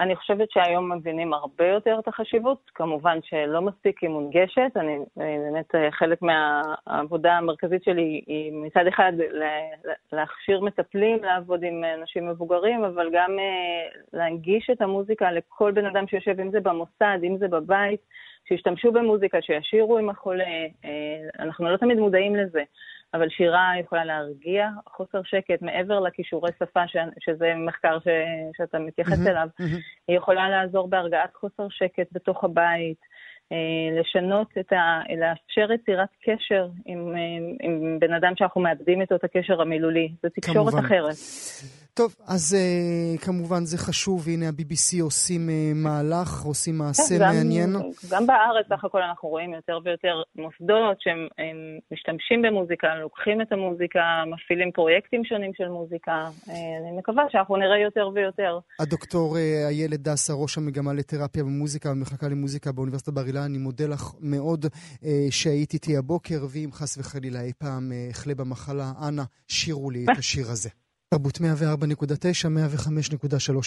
אני 0.00 0.16
חושבת 0.16 0.50
שהיום 0.50 0.92
מבינים 0.92 1.34
הרבה 1.34 1.66
יותר 1.66 1.96
את 1.98 2.08
החשיבות, 2.08 2.70
כמובן 2.74 3.18
שלא 3.22 3.62
מספיק 3.62 3.98
היא 4.02 4.10
מונגשת, 4.10 4.72
אני, 4.76 4.96
אני 5.20 5.38
באמת, 5.38 5.74
חלק 5.90 6.18
מהעבודה 6.22 7.32
המרכזית 7.32 7.84
שלי 7.84 8.20
היא 8.26 8.52
מצד 8.52 8.86
אחד 8.88 9.12
להכשיר 10.12 10.60
מטפלים 10.60 11.24
לעבוד 11.24 11.62
עם 11.62 11.84
אנשים 12.00 12.28
מבוגרים, 12.28 12.84
אבל 12.84 13.08
גם 13.12 13.30
אה, 13.38 14.00
להנגיש 14.12 14.70
את 14.72 14.82
המוזיקה 14.82 15.32
לכל 15.32 15.72
בן 15.72 15.86
אדם 15.86 16.06
שיושב, 16.06 16.40
אם 16.40 16.50
זה 16.50 16.60
במוסד, 16.60 17.18
אם 17.22 17.36
זה 17.38 17.48
בבית, 17.48 18.00
שישתמשו 18.48 18.92
במוזיקה, 18.92 19.38
שישירו 19.42 19.98
עם 19.98 20.10
החולה, 20.10 20.44
אה, 20.84 21.44
אנחנו 21.44 21.70
לא 21.70 21.76
תמיד 21.76 21.98
מודעים 21.98 22.36
לזה. 22.36 22.62
אבל 23.14 23.28
שירה 23.28 23.72
יכולה 23.80 24.04
להרגיע 24.04 24.68
חוסר 24.88 25.22
שקט 25.24 25.62
מעבר 25.62 26.00
לכישורי 26.00 26.50
שפה, 26.58 26.88
ש... 26.88 26.96
שזה 27.20 27.54
מחקר 27.66 27.98
ש... 27.98 28.08
שאתה 28.56 28.78
מתייחס 28.78 29.26
mm-hmm, 29.26 29.30
אליו. 29.30 29.48
Mm-hmm. 29.60 29.80
היא 30.08 30.16
יכולה 30.16 30.48
לעזור 30.48 30.88
בהרגעת 30.88 31.34
חוסר 31.34 31.66
שקט 31.70 32.06
בתוך 32.12 32.44
הבית, 32.44 33.00
אה, 33.52 34.00
לשנות 34.00 34.48
את 34.60 34.72
ה... 34.72 35.00
לאפשר 35.16 35.72
יצירת 35.72 36.08
קשר 36.24 36.68
עם, 36.86 37.16
אה, 37.16 37.66
עם 37.68 37.98
בן 37.98 38.14
אדם 38.14 38.32
שאנחנו 38.36 38.60
מאבדים 38.60 39.00
איתו 39.00 39.14
את 39.14 39.24
הקשר 39.24 39.60
המילולי. 39.60 40.08
זו 40.22 40.28
תקשורת 40.34 40.72
כמובן. 40.72 40.86
אחרת. 40.86 41.85
טוב, 41.96 42.14
אז 42.26 42.56
uh, 42.56 43.24
כמובן 43.24 43.64
זה 43.64 43.78
חשוב, 43.78 44.28
הנה 44.28 44.46
ה-BBC 44.48 45.02
עושים 45.02 45.48
uh, 45.48 45.52
מהלך, 45.74 46.42
עושים 46.42 46.78
מעשה 46.78 47.18
כן, 47.18 47.24
מעניין. 47.24 47.72
גם, 47.72 47.80
גם 48.10 48.26
בארץ, 48.26 48.66
סך 48.68 48.84
הכל 48.84 49.02
אנחנו 49.02 49.28
רואים 49.28 49.54
יותר 49.54 49.78
ויותר 49.84 50.22
מוסדות 50.36 50.96
שהם 51.00 51.18
משתמשים 51.92 52.42
במוזיקה, 52.42 52.94
לוקחים 52.94 53.40
את 53.40 53.52
המוזיקה, 53.52 54.00
מפעילים 54.26 54.72
פרויקטים 54.72 55.24
שונים 55.24 55.50
של 55.54 55.68
מוזיקה. 55.68 56.28
Uh, 56.46 56.50
אני 56.80 56.98
מקווה 56.98 57.24
שאנחנו 57.30 57.56
נראה 57.56 57.78
יותר 57.78 58.08
ויותר. 58.14 58.58
הדוקטור 58.80 59.36
איילת 59.68 60.00
דסה, 60.00 60.32
ראש 60.32 60.58
המגמה 60.58 60.92
לתרפיה 60.92 61.44
במוזיקה 61.44 61.90
במחלקה 61.90 62.28
למוזיקה 62.28 62.72
באוניברסיטת 62.72 63.12
בר 63.12 63.26
אילן, 63.26 63.42
אני 63.42 63.58
מודה 63.58 63.86
לך 63.86 64.12
מאוד 64.20 64.64
uh, 64.64 65.06
שהיית 65.30 65.74
איתי 65.74 65.96
הבוקר, 65.96 66.38
ואם 66.52 66.68
חס 66.72 66.98
וחלילה 66.98 67.40
אי 67.40 67.52
פעם 67.58 67.92
אחלה 68.10 68.32
uh, 68.32 68.36
במחלה, 68.36 68.92
אנא, 69.08 69.22
שירו 69.48 69.90
לי 69.90 70.04
את 70.04 70.18
השיר 70.22 70.46
הזה. 70.50 70.85
תרבות 71.14 71.38
104.9, 71.38 71.42
105.3 71.42 71.46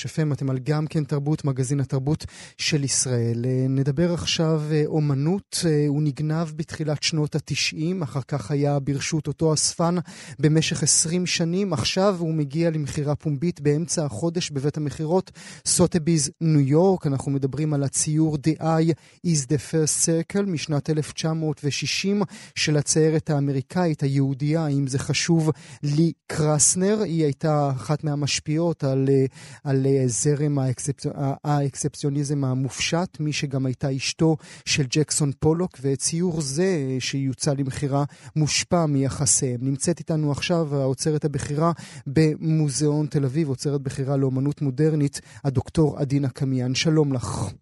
FM, 0.05 0.33
אתם 0.33 0.49
על 0.49 0.59
גם 0.59 0.87
כן 0.87 1.03
תרבות, 1.03 1.45
מגזין 1.45 1.79
התרבות 1.79 2.25
של 2.57 2.83
ישראל. 2.83 3.45
אה, 3.45 3.65
נדבר 3.69 4.13
עכשיו 4.13 4.61
אה, 4.71 4.83
אומנות, 4.85 5.65
אה, 5.65 5.85
הוא 5.87 6.01
נגנב 6.01 6.51
בתחילת 6.55 7.03
שנות 7.03 7.35
התשעים, 7.35 8.01
אחר 8.01 8.19
כך 8.27 8.51
היה 8.51 8.79
ברשות 8.79 9.27
אותו 9.27 9.53
אספן 9.53 9.95
במשך 10.39 10.83
20 10.83 11.25
שנים, 11.25 11.73
עכשיו 11.73 12.15
הוא 12.19 12.33
מגיע 12.33 12.69
למכירה 12.69 13.15
פומבית 13.15 13.61
באמצע 13.61 14.05
החודש 14.05 14.51
בבית 14.51 14.77
המכירות 14.77 15.31
סוטביז 15.65 16.31
ניו 16.41 16.59
יורק, 16.59 17.07
אנחנו 17.07 17.31
מדברים 17.31 17.73
על 17.73 17.83
הציור 17.83 18.35
The 18.35 18.61
Eye 18.61 18.93
is 19.27 19.45
the 19.45 19.71
First 19.71 20.05
Circle 20.05 20.41
משנת 20.41 20.89
1960 20.89 22.21
של 22.55 22.77
הציירת 22.77 23.29
האמריקאית 23.29 24.03
היהודייה, 24.03 24.67
אם 24.67 24.87
זה 24.87 24.99
חשוב, 24.99 25.51
לי 25.83 26.11
קרסנר, 26.27 27.01
היא 27.03 27.29
הייתה 27.43 27.69
אחת 27.75 28.03
מהמשפיעות 28.03 28.83
על, 28.83 29.05
אה, 29.09 29.25
על 29.71 29.85
אה, 29.85 30.03
זרם 30.05 30.59
האקספ... 30.59 31.05
האקספציוניזם 31.43 32.43
המופשט, 32.43 33.19
מי 33.19 33.33
שגם 33.33 33.65
הייתה 33.65 33.95
אשתו 33.95 34.35
של 34.65 34.83
ג'קסון 34.89 35.31
פולוק, 35.39 35.71
וציור 35.81 36.41
זה 36.41 36.63
אה, 36.63 36.95
שיוצא 36.99 37.51
למכירה 37.57 38.03
מושפע 38.35 38.85
מיחסיהם. 38.85 39.59
נמצאת 39.61 39.99
איתנו 39.99 40.31
עכשיו 40.31 40.67
האוצרת 40.71 41.25
הבכירה 41.25 41.71
במוזיאון 42.07 43.05
תל 43.05 43.25
אביב, 43.25 43.49
אוצרת 43.49 43.81
בכירה 43.81 44.17
לאומנות 44.17 44.61
מודרנית, 44.61 45.21
הדוקטור 45.43 45.97
עדינה 45.97 46.29
קמיאן. 46.29 46.75
שלום 46.75 47.13
לך. 47.13 47.53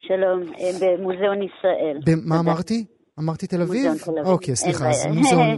שלום, 0.00 0.40
במוזיאון 0.80 1.38
ישראל. 1.42 1.98
מה 2.26 2.40
אמרתי? 2.40 2.99
אמרתי 3.22 3.46
תל 3.46 3.62
אביב? 3.62 3.92
אוקיי, 4.24 4.56
סליחה, 4.56 4.88
אז 4.88 5.06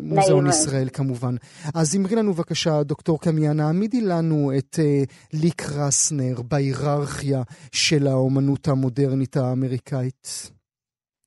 מוזיאון, 0.02 0.46
ישראל 0.54 0.88
כמובן. 0.96 1.34
אז 1.74 1.96
אמרי 1.96 2.16
לנו 2.16 2.32
בבקשה, 2.32 2.82
דוקטור 2.82 3.20
קמיאן, 3.20 3.60
העמידי 3.60 4.00
לנו 4.00 4.50
את 4.58 4.74
uh, 4.74 5.38
לי 5.42 5.50
קרסנר 5.50 6.36
בהיררכיה 6.50 7.42
של 7.72 8.06
האומנות 8.06 8.68
המודרנית 8.68 9.36
האמריקאית. 9.36 10.24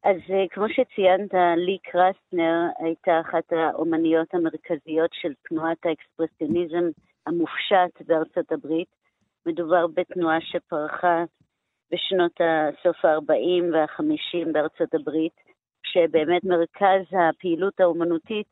אז 0.03 0.19
uh, 0.27 0.47
כמו 0.51 0.65
שציינת, 0.69 1.33
לי 1.65 1.77
קרסנר 1.83 2.59
הייתה 2.79 3.21
אחת 3.21 3.47
האומניות 3.51 4.33
המרכזיות 4.33 5.11
של 5.21 5.33
תנועת 5.49 5.81
האקספרסיוניזם 5.85 6.85
המופשט 7.27 8.07
בארצות 8.07 8.51
הברית. 8.51 8.91
מדובר 9.45 9.87
בתנועה 9.87 10.37
שפרחה 10.41 11.23
בשנות 11.91 12.35
סוף 12.83 13.05
ה-40 13.05 13.63
וה-50 13.73 14.51
בארצות 14.53 14.93
הברית. 14.93 15.33
שבאמת 15.85 16.43
מרכז 16.43 17.05
הפעילות 17.11 17.79
האומנותית 17.79 18.47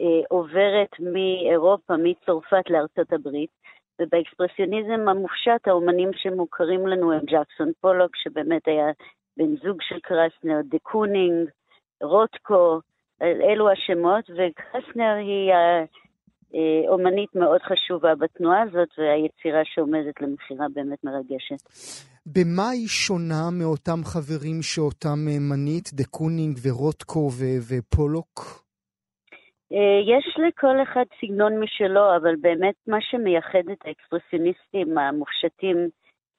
אה, 0.00 0.26
עוברת 0.28 0.90
מאירופה, 1.00 1.94
מצרפת 1.96 2.70
לארצות 2.70 3.12
הברית, 3.12 3.50
ובאקספרסיוניזם 4.00 5.08
המופשט 5.08 5.68
האומנים 5.68 6.10
שמוכרים 6.12 6.86
לנו 6.86 7.12
הם 7.12 7.20
ג'קסון 7.24 7.72
פולוק, 7.80 8.16
שבאמת 8.16 8.68
היה 8.68 8.90
בן 9.36 9.56
זוג 9.56 9.82
של 9.82 10.00
קרסנר, 10.00 10.60
דה 10.64 10.78
קונינג, 10.82 11.48
רוטקו, 12.02 12.80
אלו 13.22 13.70
השמות, 13.70 14.30
וקרסנר 14.30 15.14
היא 15.18 15.52
אומנית 16.88 17.34
מאוד 17.34 17.60
חשובה 17.62 18.14
בתנועה 18.14 18.62
הזאת, 18.62 18.88
והיצירה 18.98 19.60
שעומדת 19.64 20.20
למכירה 20.20 20.66
באמת 20.74 21.04
מרגשת. 21.04 21.62
במה 22.26 22.68
היא 22.68 22.88
שונה 22.88 23.50
מאותם 23.52 24.00
חברים 24.04 24.62
שאותם 24.62 25.18
אה, 25.28 25.38
מנית, 25.50 25.90
דה 25.92 26.04
קונינג 26.04 26.58
ורוטקו 26.62 27.30
ופולוק? 27.68 28.64
אה, 29.72 30.00
יש 30.16 30.36
לכל 30.48 30.82
אחד 30.82 31.04
סגנון 31.20 31.60
משלו, 31.60 32.16
אבל 32.16 32.36
באמת 32.40 32.74
מה 32.86 32.98
שמייחד 33.00 33.68
את 33.72 33.78
האקספרסיוניסטים 33.84 34.98
המופשטים 34.98 35.88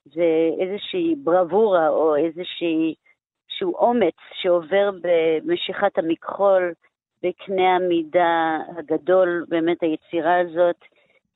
זה 0.06 0.30
איזושהי 0.62 1.16
ברוורה 1.24 1.90
או 1.90 2.16
איזשהו 2.16 3.76
אומץ 3.76 4.16
שעובר 4.34 4.92
במשיכת 5.02 5.98
המכחול, 5.98 6.74
בקנה 7.24 7.76
המידה 7.76 8.58
הגדול, 8.78 9.46
באמת 9.50 9.84
היצירה 9.84 10.40
הזאת 10.40 10.76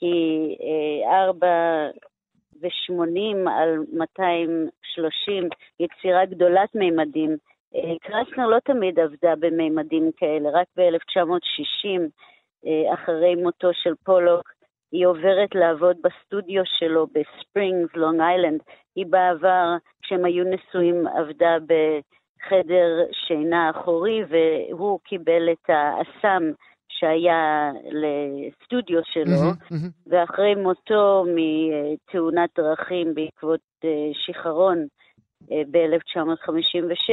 היא 0.01 0.57
אה, 0.61 1.23
ארבע 1.23 1.87
ו-80 2.61 3.49
על 3.49 3.79
230, 3.93 5.43
יצירה 5.79 6.25
גדולת 6.25 6.75
מימדים. 6.75 7.37
אה, 7.75 7.93
קרסנר 8.01 8.47
לא 8.47 8.59
תמיד 8.59 8.99
עבדה 8.99 9.35
במימדים 9.39 10.11
כאלה, 10.17 10.49
רק 10.49 10.67
ב-1960, 10.77 12.01
אה, 12.65 12.93
אחרי 12.93 13.35
מותו 13.35 13.73
של 13.73 13.93
פולוק, 14.03 14.55
היא 14.91 15.05
עוברת 15.05 15.55
לעבוד 15.55 15.97
בסטודיו 16.03 16.63
שלו 16.65 17.07
בספרינגס, 17.07 17.95
לונג 17.95 18.21
איילנד. 18.21 18.59
היא 18.95 19.05
בעבר, 19.05 19.75
כשהם 20.01 20.25
היו 20.25 20.45
נשואים, 20.45 21.07
עבדה 21.07 21.57
בחדר 22.39 23.05
שינה 23.11 23.69
אחורי, 23.69 24.21
והוא 24.29 24.99
קיבל 25.03 25.49
את 25.51 25.69
האסם 25.69 26.43
שהיה 26.87 27.71
לסטודיו 27.91 29.01
שלו. 29.03 29.51
ואחרי 30.07 30.55
מותו 30.55 31.25
מתאונת 31.35 32.49
דרכים 32.57 33.15
בעקבות 33.15 33.59
אה, 33.83 33.89
שיכרון 34.13 34.87
אה, 35.51 35.61
ב-1956, 35.71 37.11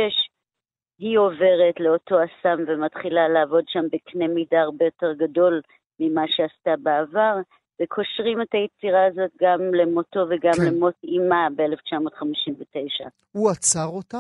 היא 0.99 1.19
עוברת 1.19 1.81
לאותו 1.81 2.17
אסם 2.25 2.59
ומתחילה 2.67 3.29
לעבוד 3.29 3.65
שם 3.69 3.85
בקנה 3.93 4.29
מידה 4.29 4.61
הרבה 4.61 4.85
יותר 4.85 5.13
גדול 5.13 5.61
ממה 6.01 6.23
שעשתה 6.29 6.71
בעבר, 6.83 7.37
וקושרים 7.83 8.43
את 8.43 8.55
היצירה 8.55 9.07
הזאת 9.07 9.31
גם 9.41 9.61
למותו 9.75 10.21
וגם 10.31 10.53
כן. 10.53 10.75
למות 10.75 10.95
אימה 11.05 11.49
ב-1959. 11.57 13.09
הוא 13.33 13.51
עצר 13.51 13.87
אותה? 13.87 14.19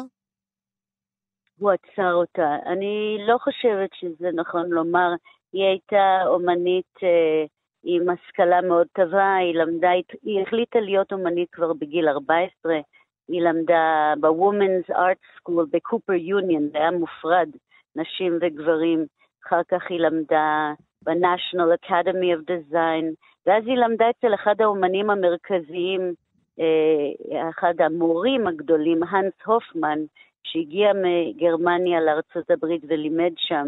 הוא 1.59 1.71
עצר 1.71 2.12
אותה. 2.12 2.56
אני 2.66 3.18
לא 3.26 3.38
חושבת 3.38 3.90
שזה 3.94 4.30
נכון 4.35 4.71
לומר 4.71 5.11
היא 5.52 5.64
הייתה 5.64 6.23
אומנית 6.26 6.97
אה, 7.02 7.44
עם 7.85 8.09
השכלה 8.09 8.61
מאוד 8.61 8.87
טובה, 8.92 9.35
היא 9.35 9.54
למדה, 9.54 9.90
היא 10.23 10.42
החליטה 10.42 10.80
להיות 10.80 11.12
אומנית 11.12 11.49
כבר 11.52 11.73
בגיל 11.73 12.09
14, 12.09 12.80
היא 13.28 13.42
למדה 13.42 14.14
ב-Women's 14.21 14.94
Art 14.94 15.23
School 15.38 15.66
בקופר 15.73 16.12
יוניון, 16.12 16.68
זה 16.73 16.78
היה 16.78 16.90
מופרד, 16.90 17.49
נשים 17.97 18.38
וגברים. 18.40 19.06
אחר 19.47 19.61
כך 19.68 19.82
היא 19.90 20.00
למדה 20.00 20.73
ב-National 21.02 21.85
Academy 21.85 22.37
of 22.37 22.50
Design, 22.50 23.04
ואז 23.47 23.66
היא 23.66 23.76
למדה 23.76 24.11
אצל 24.11 24.35
אחד 24.35 24.54
האומנים 24.61 25.11
המרכזיים, 25.11 26.14
אה, 26.61 27.49
אחד 27.50 27.75
המורים 27.78 28.47
הגדולים, 28.47 29.02
הנס 29.02 29.35
הופמן, 29.47 29.99
שהגיע 30.44 30.92
מגרמניה 30.92 32.00
לארצות 32.00 32.50
הברית 32.50 32.82
ולימד 32.88 33.32
שם. 33.37 33.66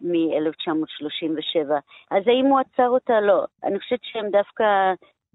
מ-1937. 0.00 1.72
אז 2.10 2.22
האם 2.26 2.46
הוא 2.46 2.58
עצר 2.58 2.88
אותה? 2.88 3.20
לא. 3.20 3.44
אני 3.64 3.78
חושבת 3.78 4.00
שהם 4.02 4.30
דווקא 4.30 4.64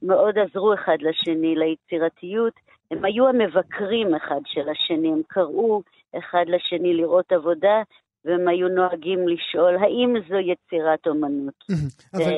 מאוד 0.01 0.37
עזרו 0.37 0.73
אחד 0.73 0.97
לשני 0.99 1.55
ליצירתיות. 1.55 2.53
הם 2.91 3.05
היו 3.05 3.27
המבקרים 3.27 4.15
אחד 4.15 4.41
של 4.45 4.69
השני, 4.69 5.07
הם 5.07 5.21
קראו 5.27 5.81
אחד 6.17 6.45
לשני 6.47 6.93
לראות 6.93 7.31
עבודה, 7.31 7.81
והם 8.25 8.47
היו 8.47 8.67
נוהגים 8.67 9.19
לשאול, 9.27 9.73
האם 9.77 10.13
זו 10.29 10.35
יצירת 10.35 11.07
אומנות? 11.07 11.63
אבל 12.13 12.33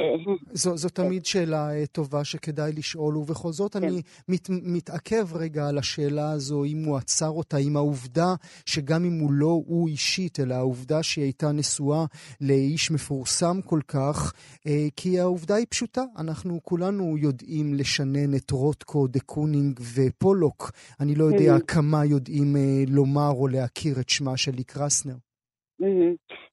זו, 0.52 0.78
זו 0.78 0.90
תמיד 0.90 1.26
שאלה 1.26 1.70
אה, 1.72 1.86
טובה 1.86 2.24
שכדאי 2.24 2.72
לשאול, 2.72 3.18
ובכל 3.18 3.52
זאת 3.52 3.74
כן. 3.74 3.84
אני 3.84 4.02
מת, 4.28 4.48
מתעכב 4.50 5.36
רגע 5.36 5.68
על 5.68 5.78
השאלה 5.78 6.32
הזו, 6.32 6.64
אם 6.64 6.84
הוא 6.86 6.98
עצר 6.98 7.30
אותה, 7.30 7.58
עם 7.58 7.78
העובדה 7.78 8.36
שגם 8.66 9.06
אם 9.06 9.20
הוא 9.20 9.32
לא 9.32 9.62
הוא 9.68 9.88
אישית, 9.88 10.40
אלא 10.40 10.54
העובדה 10.54 11.04
שהיא 11.04 11.24
הייתה 11.24 11.52
נשואה 11.52 12.06
לאיש 12.42 12.92
מפורסם 12.92 13.62
כל 13.66 13.80
כך, 13.88 14.34
אה, 14.68 14.88
כי 14.96 15.20
העובדה 15.20 15.56
היא 15.56 15.66
פשוטה, 15.70 16.04
אנחנו 16.18 16.60
כולנו 16.64 17.18
יודעים 17.18 17.74
לשנן 17.74 18.36
את 18.36 18.52
רוטקו, 18.52 19.08
דה 19.08 19.20
קונינג 19.20 19.80
ופולוק. 19.96 20.72
אני 21.00 21.16
לא 21.16 21.24
יודע 21.24 21.60
כמה 21.68 22.06
יודעים 22.06 22.56
אה, 22.56 22.84
לומר 22.88 23.32
או 23.32 23.48
להכיר 23.48 24.00
את 24.00 24.10
שמה 24.10 24.38
של 24.38 24.52
לי 24.56 24.64
קרסנר. 24.64 25.27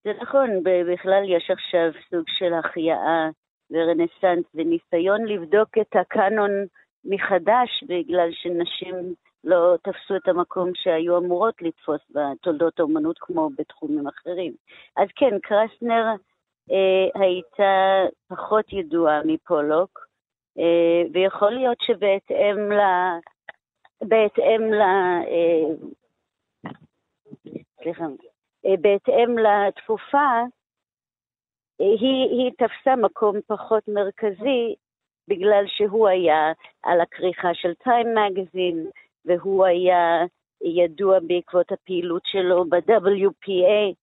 זה 0.04 0.12
נכון, 0.23 0.50
בכלל 0.62 1.23
יש 1.26 1.50
עכשיו 1.50 1.90
סוג 2.11 2.25
של 2.28 2.54
החייאה 2.54 3.28
ורנסאנס 3.71 4.45
וניסיון 4.54 5.26
לבדוק 5.26 5.69
את 5.81 5.97
הקאנון 5.97 6.50
מחדש 7.04 7.85
בגלל 7.88 8.28
שנשים 8.33 9.14
לא 9.45 9.76
תפסו 9.83 10.16
את 10.16 10.28
המקום 10.28 10.71
שהיו 10.75 11.19
אמורות 11.19 11.62
לתפוס 11.62 12.00
בתולדות 12.11 12.81
האומנות 12.81 13.19
כמו 13.19 13.50
בתחומים 13.59 14.07
אחרים. 14.07 14.52
אז 14.97 15.09
כן, 15.16 15.38
קרסנר 15.43 16.07
אה, 16.71 17.21
הייתה 17.21 18.02
פחות 18.28 18.73
ידועה 18.73 19.21
מפולוק, 19.25 20.07
אה, 20.59 21.02
ויכול 21.12 21.50
להיות 21.50 21.78
שבהתאם 21.81 22.73
ל... 22.73 22.81
בהתאם 24.02 24.73
ל... 24.73 24.81
אה, 24.81 25.90
סליחה. 27.83 28.04
אה, 28.66 28.75
בהתאם 28.80 29.38
לתפופה, 29.38 30.28
אה, 31.80 31.87
היא, 31.87 32.28
היא 32.30 32.50
תפסה 32.59 32.97
מקום 32.97 33.37
פחות 33.47 33.88
מרכזי 33.88 34.75
בגלל 35.28 35.64
שהוא 35.66 36.09
היה 36.09 36.52
על 36.83 37.00
הכריכה 37.00 37.54
של 37.54 37.75
טיים 37.75 38.06
מגזין, 38.14 38.87
והוא 39.25 39.64
היה 39.64 40.25
ידוע 40.64 41.18
בעקבות 41.26 41.73
הפעילות 41.73 42.23
שלו 42.26 42.64
ב-WPA, 42.64 43.94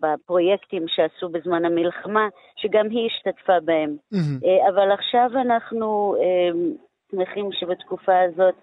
בפרויקטים 0.00 0.84
שעשו 0.88 1.28
בזמן 1.28 1.64
המלחמה, 1.64 2.28
שגם 2.56 2.90
היא 2.90 3.06
השתתפה 3.06 3.60
בהם. 3.60 3.96
Mm-hmm. 4.14 4.68
אבל 4.68 4.92
עכשיו 4.92 5.30
אנחנו 5.34 6.16
שמחים 7.10 7.52
שבתקופה 7.52 8.20
הזאת 8.20 8.54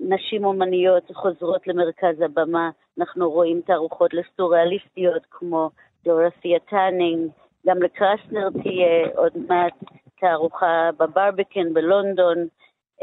נשים 0.00 0.44
אומניות 0.44 1.10
חוזרות 1.14 1.66
למרכז 1.66 2.20
הבמה, 2.20 2.70
אנחנו 2.98 3.30
רואים 3.30 3.60
תערוכות 3.60 4.14
לסוריאליסטיות 4.14 5.22
כמו 5.30 5.70
דורת'יה 6.04 6.58
טאנינג, 6.58 7.30
גם 7.66 7.82
לקרסנר 7.82 8.48
תהיה 8.62 9.06
עוד 9.16 9.32
מעט 9.48 9.72
תערוכה 10.20 10.90
בברבקן 10.98 11.74
בלונדון. 11.74 12.36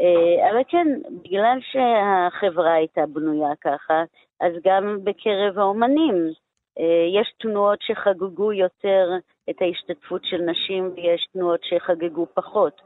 אה, 0.00 0.50
אבל 0.50 0.62
כן, 0.68 0.86
בגלל 1.22 1.58
שהחברה 1.60 2.72
הייתה 2.74 3.06
בנויה 3.06 3.56
ככה, 3.60 4.02
אז 4.40 4.52
גם 4.64 4.98
בקרב 5.04 5.58
האומנים 5.58 6.30
אה, 6.78 7.20
יש 7.20 7.34
תנועות 7.38 7.78
שחגגו 7.82 8.52
יותר 8.52 9.10
את 9.50 9.56
ההשתתפות 9.60 10.24
של 10.24 10.36
נשים 10.36 10.90
ויש 10.94 11.26
תנועות 11.32 11.60
שחגגו 11.62 12.26
פחות. 12.34 12.80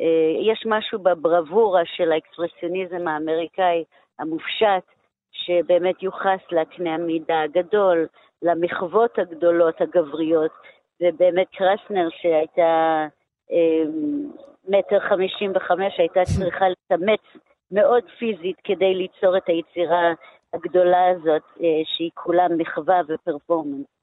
אה, 0.00 0.52
יש 0.52 0.66
משהו 0.66 0.98
בברבורה 0.98 1.82
של 1.84 2.12
האקספרסיוניזם 2.12 3.08
האמריקאי 3.08 3.84
המופשט, 4.18 4.84
שבאמת 5.32 6.02
יוחס 6.02 6.40
לקנה 6.52 6.94
המידה 6.94 7.40
הגדול, 7.40 8.06
למחוות 8.42 9.18
הגדולות 9.18 9.80
הגבריות, 9.80 10.50
ובאמת 11.02 11.46
קרסנר 11.52 12.08
שהייתה 12.10 13.06
אה, 13.52 13.82
מטר 14.68 15.00
חמישים 15.00 15.52
וחמש, 15.54 15.98
הייתה 15.98 16.20
צריכה 16.24 16.64
להתאמץ 16.68 17.20
מאוד 17.70 18.02
פיזית 18.18 18.56
כדי 18.64 18.94
ליצור 18.94 19.36
את 19.36 19.48
היצירה 19.48 20.12
הגדולה 20.54 21.08
הזאת, 21.08 21.42
אה, 21.60 21.82
שהיא 21.84 22.10
כולה 22.14 22.46
מחווה 22.48 23.00
ופרפורמנס. 23.08 23.95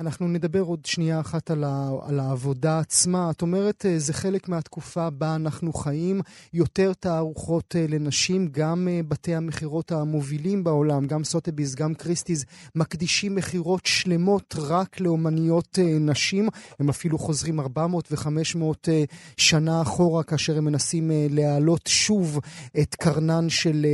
אנחנו 0.00 0.28
נדבר 0.28 0.60
עוד 0.60 0.86
שנייה 0.86 1.20
אחת 1.20 1.50
על, 1.50 1.64
ה, 1.64 1.90
על 2.02 2.20
העבודה 2.20 2.78
עצמה. 2.78 3.30
את 3.30 3.42
אומרת, 3.42 3.86
אה, 3.86 3.98
זה 3.98 4.12
חלק 4.12 4.48
מהתקופה 4.48 5.10
בה 5.10 5.34
אנחנו 5.34 5.72
חיים, 5.72 6.20
יותר 6.52 6.92
תערוכות 6.92 7.76
אה, 7.76 7.86
לנשים, 7.88 8.48
גם 8.52 8.88
אה, 8.88 9.00
בתי 9.08 9.34
המכירות 9.34 9.92
המובילים 9.92 10.64
בעולם, 10.64 11.06
גם 11.06 11.24
סוטביס, 11.24 11.74
גם 11.74 11.94
קריסטיז, 11.94 12.44
מקדישים 12.74 13.34
מכירות 13.34 13.86
שלמות 13.86 14.54
רק 14.58 15.00
לאומניות 15.00 15.78
נשים. 16.00 16.48
הם 16.80 16.88
אפילו 16.88 17.18
חוזרים 17.18 17.60
400 17.60 18.08
ו-500 18.12 18.88
שנה 19.36 19.82
אחורה, 19.82 20.22
כאשר 20.22 20.58
הם 20.58 20.64
מנסים 20.64 21.10
להעלות 21.30 21.86
שוב 21.86 22.40
את 22.80 22.94
קרנן 22.94 23.48
של 23.48 23.86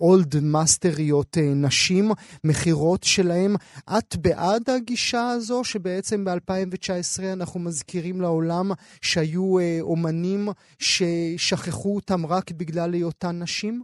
אולד 0.00 0.40
מאסטריות 0.42 1.36
נשים, 1.56 2.10
מכירות 2.44 3.04
שלהם. 3.04 3.56
את 3.98 4.16
בעד 4.16 4.70
הגישה? 4.70 4.97
הגישה 4.98 5.28
הזו, 5.36 5.64
שבעצם 5.64 6.24
ב-2019 6.24 7.38
אנחנו 7.38 7.60
מזכירים 7.60 8.20
לעולם 8.20 8.66
שהיו 9.02 9.58
אה, 9.58 9.78
אומנים 9.80 10.40
ששכחו 10.78 11.94
אותם 11.94 12.26
רק 12.26 12.50
בגלל 12.50 12.90
היותן 12.92 13.42
נשים? 13.42 13.82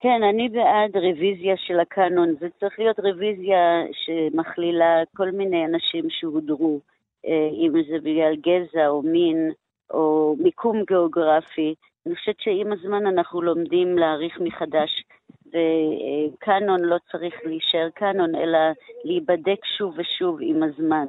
כן, 0.00 0.20
אני 0.30 0.48
בעד 0.48 0.96
רוויזיה 0.96 1.54
של 1.56 1.80
הקאנון. 1.80 2.34
זה 2.40 2.46
צריך 2.60 2.78
להיות 2.78 2.98
רוויזיה 3.00 3.62
שמכלילה 3.92 5.02
כל 5.16 5.30
מיני 5.30 5.64
אנשים 5.64 6.04
שהודרו, 6.10 6.80
אה, 7.26 7.48
אם 7.62 7.72
זה 7.88 7.98
בגלל 7.98 8.34
גזע 8.36 8.88
או 8.88 9.02
מין 9.02 9.50
או 9.90 10.36
מיקום 10.38 10.82
גיאוגרפי. 10.88 11.74
אני 12.06 12.16
חושבת 12.16 12.40
שעם 12.40 12.72
הזמן 12.72 13.06
אנחנו 13.06 13.42
לומדים 13.42 13.98
להעריך 13.98 14.40
מחדש 14.40 15.04
וקאנון 15.52 16.80
לא 16.80 16.96
צריך 17.12 17.34
להישאר 17.44 17.88
קאנון, 17.94 18.34
אלא 18.34 18.58
להיבדק 19.04 19.64
שוב 19.78 19.94
ושוב 19.98 20.38
עם 20.42 20.62
הזמן, 20.62 21.06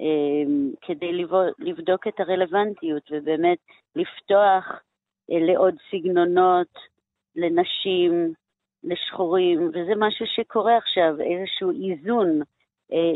אמ, 0.00 0.70
כדי 0.80 1.12
לבדוק 1.58 2.06
את 2.06 2.20
הרלוונטיות 2.20 3.02
ובאמת 3.10 3.58
לפתוח 3.96 4.82
אה, 5.30 5.38
לעוד 5.40 5.74
סגנונות, 5.90 6.78
לנשים, 7.36 8.32
לשחורים, 8.84 9.68
וזה 9.68 9.92
משהו 9.96 10.26
שקורה 10.26 10.76
עכשיו, 10.76 11.14
איזשהו 11.20 11.70
איזון, 11.70 12.40
אה, 12.92 13.12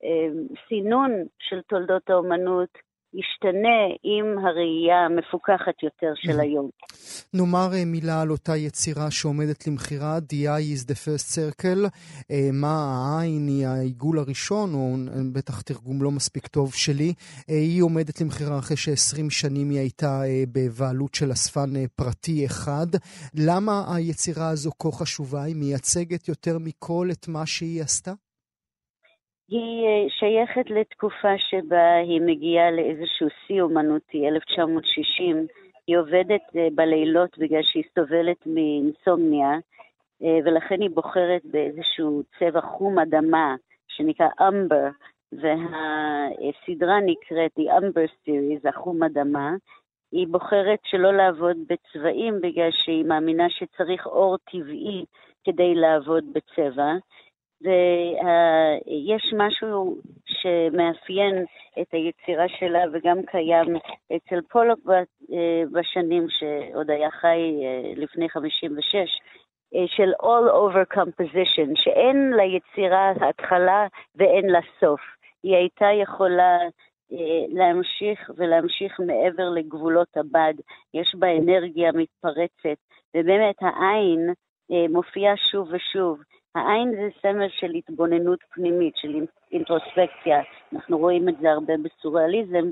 שהסינון 0.00 1.10
של 1.38 1.60
תולדות 1.60 2.10
האומנות 2.10 2.78
ישתנה 3.14 3.80
עם 4.02 4.46
הראייה 4.46 4.98
המפוקחת 5.06 5.82
יותר 5.82 6.12
של 6.14 6.40
היום. 6.40 6.70
נאמר 7.34 7.68
אה, 7.74 7.84
מילה 7.84 8.20
על 8.22 8.30
אותה 8.30 8.56
יצירה 8.56 9.10
שעומדת 9.10 9.66
למכירה, 9.66 10.18
The 10.18 10.34
Eye 10.34 10.76
is 10.76 10.90
the 10.90 10.94
First 10.94 11.36
Circle. 11.36 11.88
אה, 12.30 12.48
מה 12.52 13.04
העין 13.18 13.46
היא 13.46 13.66
העיגול 13.66 14.18
הראשון, 14.18 14.74
או 14.74 14.94
אה, 15.08 15.20
בטח 15.32 15.60
תרגום 15.60 16.02
לא 16.02 16.10
מספיק 16.10 16.46
טוב 16.46 16.74
שלי. 16.74 17.12
היא 17.48 17.82
עומדת 17.82 18.20
למכירה 18.20 18.58
אחרי 18.58 18.76
ש-20 18.76 19.30
שנים 19.30 19.70
היא 19.70 19.78
הייתה 19.78 20.22
בבעלות 20.52 21.14
של 21.14 21.32
אספן 21.32 21.86
פרטי 21.96 22.46
אחד. 22.46 22.86
למה 23.34 23.94
היצירה 23.94 24.48
הזו 24.48 24.70
כה 24.78 24.92
חשובה? 24.92 25.42
היא 25.42 25.56
מייצגת 25.56 26.28
יותר 26.28 26.58
מכל 26.58 27.08
את 27.12 27.28
מה 27.28 27.46
שהיא 27.46 27.82
עשתה? 27.82 28.12
היא 29.48 29.86
אה, 29.86 30.06
שייכת 30.08 30.70
לתקופה 30.70 31.38
שבה 31.38 31.94
היא 31.94 32.20
מגיעה 32.20 32.70
לאיזשהו 32.70 33.28
שיא 33.46 33.62
אומנותי, 33.62 34.28
1960. 34.28 35.46
היא 35.86 35.98
עובדת 35.98 36.42
אה, 36.56 36.68
בלילות 36.74 37.38
בגלל 37.38 37.62
שהיא 37.62 37.84
סובלת 37.98 38.46
מאינסומניה, 38.46 39.50
אה, 40.22 40.38
ולכן 40.44 40.80
היא 40.80 40.90
בוחרת 40.90 41.42
באיזשהו 41.44 42.22
צבע 42.38 42.60
חום 42.60 42.98
אדמה 42.98 43.54
שנקרא 43.88 44.28
אמבר, 44.40 44.88
והסדרה 45.32 47.00
נקראת 47.00 47.50
The 47.58 47.62
Umber 47.62 48.08
Series, 48.26 48.68
החום 48.68 49.02
אדמה. 49.02 49.54
היא 50.12 50.26
בוחרת 50.30 50.78
שלא 50.84 51.12
לעבוד 51.12 51.56
בצבעים 51.68 52.40
בגלל 52.40 52.70
שהיא 52.70 53.04
מאמינה 53.04 53.50
שצריך 53.50 54.06
אור 54.06 54.36
טבעי 54.38 55.04
כדי 55.44 55.74
לעבוד 55.74 56.24
בצבע. 56.32 56.92
ויש 57.64 59.34
משהו 59.36 59.96
שמאפיין 60.26 61.44
את 61.80 61.86
היצירה 61.92 62.48
שלה 62.48 62.84
וגם 62.92 63.22
קיים 63.26 63.76
אצל 64.16 64.40
פולוק 64.50 64.80
בשנים 65.72 66.26
שעוד 66.28 66.90
היה 66.90 67.10
חי 67.10 67.40
אה, 67.62 67.92
לפני 67.96 68.28
56, 68.28 68.96
אה, 69.74 69.84
של 69.86 70.12
all 70.22 70.48
over 70.52 70.96
composition, 70.98 71.70
שאין 71.74 72.32
ליצירה 72.36 73.12
התחלה 73.28 73.86
ואין 74.14 74.46
לה 74.46 74.60
סוף. 74.80 75.00
היא 75.42 75.56
הייתה 75.56 75.86
יכולה 76.02 76.58
אה, 77.12 77.44
להמשיך 77.48 78.30
ולהמשיך 78.36 79.00
מעבר 79.00 79.50
לגבולות 79.50 80.16
הבד. 80.16 80.54
יש 80.94 81.14
בה 81.18 81.26
אנרגיה 81.36 81.92
מתפרצת, 81.92 82.78
ובאמת 83.16 83.56
העין 83.60 84.32
אה, 84.72 84.88
מופיעה 84.88 85.36
שוב 85.36 85.68
ושוב. 85.72 86.18
העין 86.54 86.90
זה 86.90 87.08
סמל 87.22 87.48
של 87.48 87.70
התבוננות 87.70 88.38
פנימית, 88.54 88.96
של 88.96 89.26
אינטרוספקציה. 89.52 90.42
אנחנו 90.72 90.98
רואים 90.98 91.28
את 91.28 91.34
זה 91.40 91.50
הרבה 91.50 91.74
בסוריאליזם, 91.82 92.70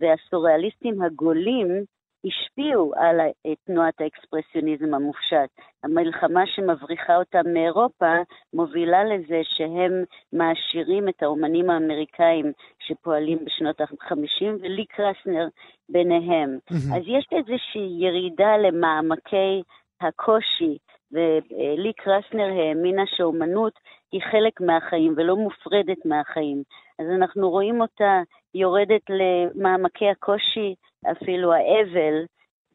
והסוריאליסטים 0.00 1.02
הגולים 1.02 1.84
השפיעו 2.24 2.92
על 2.96 3.20
תנועת 3.66 4.00
האקספרסיוניזם 4.00 4.94
המופשט. 4.94 5.50
המלחמה 5.84 6.46
שמבריחה 6.46 7.16
אותם 7.16 7.52
מאירופה 7.52 8.14
מובילה 8.54 9.04
לזה 9.04 9.40
שהם 9.44 10.04
מעשירים 10.32 11.08
את 11.08 11.22
האומנים 11.22 11.70
האמריקאים 11.70 12.52
שפועלים 12.78 13.38
בשנות 13.44 13.80
ה-50, 13.80 14.44
ולי 14.60 14.84
קרסנר 14.84 15.48
ביניהם. 15.88 16.58
Mm-hmm. 16.70 16.96
אז 16.96 17.02
יש 17.06 17.26
איזושהי 17.32 17.96
ירידה 17.98 18.56
למעמקי 18.56 19.62
הקושי, 20.00 20.78
ולי 21.14 21.92
קרסנר 21.92 22.60
האמינה 22.60 23.02
שאומנות 23.06 23.72
היא 24.12 24.20
חלק 24.30 24.60
מהחיים 24.60 25.14
ולא 25.16 25.36
מופרדת 25.36 26.06
מהחיים. 26.06 26.62
אז 26.98 27.06
אנחנו 27.16 27.50
רואים 27.50 27.80
אותה 27.80 28.22
יורדת 28.54 29.02
למעמקי 29.08 30.08
הקושי, 30.08 30.74
אפילו 31.12 31.52
האבל, 31.52 32.24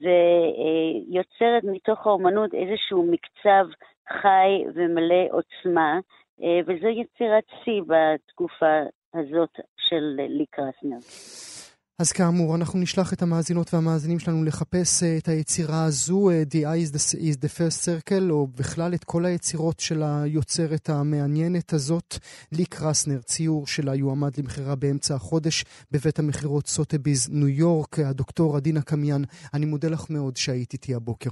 ויוצרת 0.02 1.64
מתוך 1.64 2.08
האומנות 2.08 2.54
איזשהו 2.54 3.12
מקצב 3.12 3.66
חי 4.22 4.64
ומלא 4.74 5.26
עוצמה, 5.32 6.00
וזו 6.66 6.88
יצירת 6.88 7.44
שיא 7.64 7.82
בתקופה 7.88 8.82
הזאת 9.14 9.60
של 9.78 10.16
לי 10.18 10.46
קרסנר. 10.52 11.00
אז 12.00 12.12
כאמור, 12.12 12.56
אנחנו 12.56 12.80
נשלח 12.80 13.14
את 13.14 13.22
המאזינות 13.22 13.74
והמאזינים 13.74 14.20
שלנו 14.20 14.44
לחפש 14.44 15.04
אה, 15.04 15.18
את 15.18 15.28
היצירה 15.28 15.84
הזו, 15.84 16.30
אה, 16.30 16.44
The 16.52 16.56
Eye 16.56 16.92
is 16.92 16.96
the, 16.96 17.20
is 17.20 17.36
the 17.36 17.58
First 17.58 17.86
Circle, 17.86 18.30
או 18.30 18.48
בכלל 18.48 18.94
את 18.94 19.04
כל 19.04 19.26
היצירות 19.26 19.80
של 19.80 20.04
היוצרת 20.04 20.90
המעניינת 20.90 21.74
הזאת. 21.74 22.18
לי 22.52 22.66
קרסנר, 22.66 23.22
ציור 23.22 23.68
שלה 23.68 23.96
יועמד 23.96 24.38
למכירה 24.38 24.76
באמצע 24.76 25.16
החודש 25.16 25.66
בבית 25.92 26.20
המכירות 26.20 26.68
סוטביז, 26.68 27.30
ניו 27.32 27.48
יורק. 27.48 28.00
הדוקטור 28.00 28.58
עדינה 28.58 28.82
קמיאן, 28.82 29.22
אני 29.54 29.66
מודה 29.66 29.90
לך 29.90 30.10
מאוד 30.10 30.38
שהיית 30.38 30.74
איתי 30.74 30.96
הבוקר. 30.96 31.30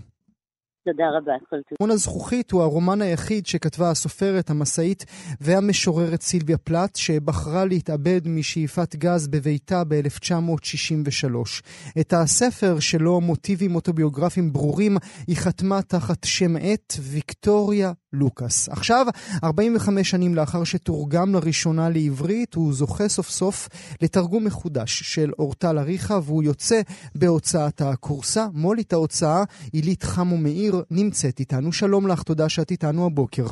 תודה 0.87 1.03
רבה, 1.17 1.31
כל 1.49 1.55
טוב. 1.69 1.77
רומן 1.81 1.93
הזכוכית 1.93 2.51
הוא 2.51 2.61
הרומן 2.61 3.01
היחיד 3.01 3.45
שכתבה 3.45 3.89
הסופרת, 3.91 4.49
המשאית 4.49 5.05
והמשוררת 5.41 6.21
סילביה 6.21 6.57
פלט, 6.57 6.95
שבחרה 6.95 7.65
להתאבד 7.65 8.21
משאיפת 8.27 8.95
גז 8.95 9.27
בביתה 9.27 9.83
ב-1963. 9.87 11.61
את 11.99 12.13
הספר 12.13 12.79
שלו 12.79 13.21
מוטיבים 13.21 13.75
אוטוביוגרפיים 13.75 14.53
ברורים, 14.53 14.97
היא 15.27 15.37
חתמה 15.37 15.81
תחת 15.81 16.23
שם 16.23 16.55
עט 16.55 16.93
ויקטוריה 17.01 17.91
לוקאס. 18.13 18.69
עכשיו, 18.69 19.05
45 19.43 20.09
שנים 20.09 20.35
לאחר 20.35 20.63
שתורגם 20.63 21.33
לראשונה 21.35 21.89
לעברית, 21.89 22.53
הוא 22.53 22.73
זוכה 22.73 23.07
סוף 23.07 23.29
סוף 23.29 23.69
לתרגום 24.01 24.45
מחודש 24.45 25.01
של 25.15 25.31
אורטל 25.39 25.77
אריכה, 25.77 26.19
והוא 26.23 26.43
יוצא 26.43 26.81
בהוצאת 27.15 27.81
הכורסה. 27.81 28.47
מולית 28.53 28.93
ההוצאה, 28.93 29.43
עילית 29.73 30.03
חמו 30.03 30.37
מאיר, 30.37 30.76
נמצאת 30.91 31.39
איתנו. 31.39 31.71
שלום 31.71 32.07
לך, 32.07 32.23
תודה 32.23 32.49
שאת 32.49 32.71
איתנו 32.71 33.05
הבוקר. 33.05 33.43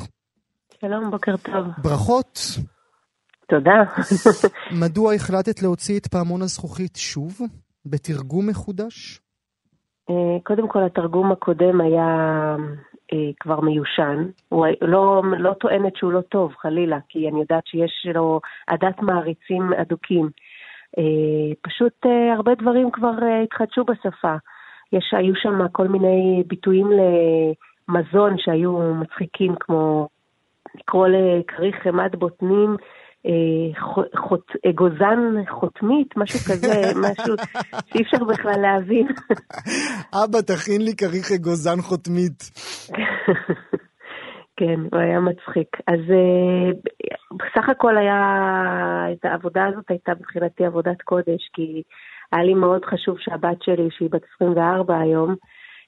שלום, 0.80 1.10
בוקר 1.10 1.36
טוב. 1.36 1.66
ברכות. 1.82 2.38
תודה. 3.48 3.82
מדוע 4.82 5.14
החלטת 5.14 5.62
להוציא 5.62 5.98
את 5.98 6.06
פעמון 6.06 6.42
הזכוכית 6.42 6.96
שוב, 6.96 7.40
בתרגום 7.86 8.48
מחודש? 8.48 9.20
אה, 10.10 10.40
קודם 10.42 10.68
כל, 10.68 10.84
התרגום 10.84 11.32
הקודם 11.32 11.80
היה 11.80 12.06
אה, 13.12 13.30
כבר 13.40 13.60
מיושן. 13.60 14.26
הוא 14.48 14.66
לא, 14.82 15.22
לא 15.38 15.52
טוענת 15.52 15.96
שהוא 15.96 16.12
לא 16.12 16.20
טוב, 16.20 16.52
חלילה, 16.60 16.98
כי 17.08 17.28
אני 17.28 17.40
יודעת 17.40 17.66
שיש 17.66 18.06
לו 18.14 18.40
עדת 18.66 19.00
מעריצים 19.02 19.72
אדוקים. 19.72 20.30
אה, 20.98 21.54
פשוט 21.62 22.06
הרבה 22.36 22.54
דברים 22.54 22.90
כבר 22.90 23.14
התחדשו 23.44 23.84
בשפה. 23.84 24.34
יש, 24.92 25.04
היו 25.12 25.34
שם 25.36 25.68
כל 25.72 25.88
מיני 25.88 26.42
ביטויים 26.46 26.90
למזון 26.90 28.34
שהיו 28.38 28.94
מצחיקים, 28.94 29.54
כמו 29.60 30.08
לקרוא 30.74 31.08
לכריך 31.08 31.76
חמד 31.82 32.16
בוטנים, 32.18 32.76
אה, 33.26 33.80
חוט, 34.20 34.52
אגוזן 34.70 35.18
חותמית, 35.50 36.16
משהו 36.16 36.38
כזה, 36.38 36.82
משהו 37.04 37.34
שאי 37.86 38.02
אפשר 38.02 38.24
בכלל 38.24 38.60
להבין. 38.60 39.06
אבא, 40.24 40.40
תכין 40.40 40.82
לי 40.82 40.96
כריך 40.96 41.32
אגוזן 41.32 41.80
חותמית. 41.80 42.42
כן, 44.58 44.80
הוא 44.92 45.00
היה 45.00 45.20
מצחיק. 45.20 45.76
אז 45.86 46.00
אה, 46.10 46.70
בסך 47.32 47.68
הכל 47.68 47.98
היה, 47.98 48.20
את 49.12 49.24
העבודה 49.24 49.66
הזאת 49.66 49.84
הייתה 49.88 50.12
מבחינתי 50.20 50.64
עבודת 50.64 51.02
קודש, 51.02 51.48
כי 51.52 51.82
היה 52.32 52.44
לי 52.44 52.54
מאוד 52.54 52.84
חשוב 52.84 53.16
שהבת 53.18 53.62
שלי, 53.62 53.88
שהיא 53.90 54.08
בת 54.12 54.22
24 54.36 54.98
היום, 55.00 55.34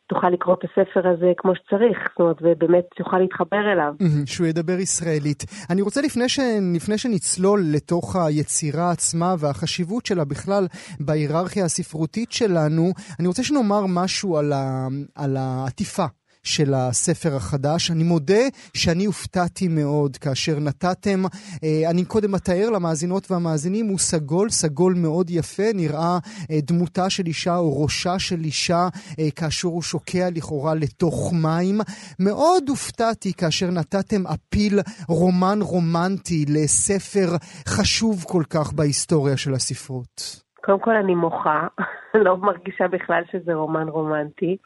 תוכל 0.08 0.28
לקרוא 0.30 0.54
את 0.54 0.64
הספר 0.64 1.08
הזה 1.08 1.32
כמו 1.36 1.52
שצריך, 1.54 1.98
זאת 2.10 2.20
אומרת, 2.20 2.36
ובאמת 2.42 2.84
תוכל 2.96 3.18
להתחבר 3.18 3.72
אליו. 3.72 3.94
שהוא 4.26 4.46
ידבר 4.46 4.78
ישראלית. 4.78 5.44
אני 5.70 5.82
רוצה 5.82 6.00
לפני, 6.02 6.28
ש... 6.28 6.38
לפני 6.76 6.98
שנצלול 6.98 7.60
לתוך 7.74 8.16
היצירה 8.16 8.90
עצמה 8.90 9.34
והחשיבות 9.38 10.06
שלה 10.06 10.24
בכלל 10.24 10.66
בהיררכיה 11.00 11.64
הספרותית 11.64 12.32
שלנו, 12.32 12.92
אני 13.20 13.28
רוצה 13.28 13.42
שנאמר 13.42 13.84
משהו 13.88 14.36
על, 14.36 14.52
ה... 14.52 14.86
על 15.16 15.36
העטיפה 15.36 16.04
של 16.42 16.74
הספר 16.74 17.36
החדש. 17.36 17.90
אני 17.90 18.04
מודה 18.04 18.44
שאני 18.76 19.04
הופתעתי 19.04 19.68
מאוד 19.68 20.16
כאשר 20.16 20.58
נתתם, 20.60 21.20
אה, 21.64 21.90
אני 21.90 22.04
קודם 22.04 22.34
אתאר 22.34 22.70
למאזינות 22.70 23.30
והמאזינים, 23.30 23.86
הוא 23.86 23.98
סגול, 23.98 24.48
סגול 24.48 24.94
מאוד 24.96 25.30
יפה, 25.30 25.68
נראה 25.74 26.18
אה, 26.50 26.58
דמותה 26.62 27.10
של 27.10 27.26
אישה 27.26 27.56
או 27.56 27.82
ראשה 27.82 28.18
של 28.18 28.40
אישה 28.44 28.88
אה, 29.18 29.30
כאשר 29.36 29.68
הוא 29.68 29.82
שוקע 29.82 30.28
לכאורה 30.34 30.74
לתוך 30.74 31.32
מים. 31.42 31.78
מאוד 32.20 32.68
הופתעתי 32.68 33.32
כאשר 33.32 33.66
נתתם 33.70 34.26
אפיל 34.26 34.78
רומן 35.08 35.58
רומנטי 35.60 36.44
לספר 36.48 37.36
חשוב 37.68 38.24
כל 38.28 38.42
כך 38.50 38.72
בהיסטוריה 38.72 39.36
של 39.36 39.54
הספרות. 39.54 40.48
קודם 40.64 40.80
כל 40.80 40.96
אני 40.96 41.14
מוחה, 41.14 41.66
לא 42.24 42.36
מרגישה 42.36 42.88
בכלל 42.88 43.22
שזה 43.32 43.54
רומן 43.54 43.88
רומנטי. 43.88 44.56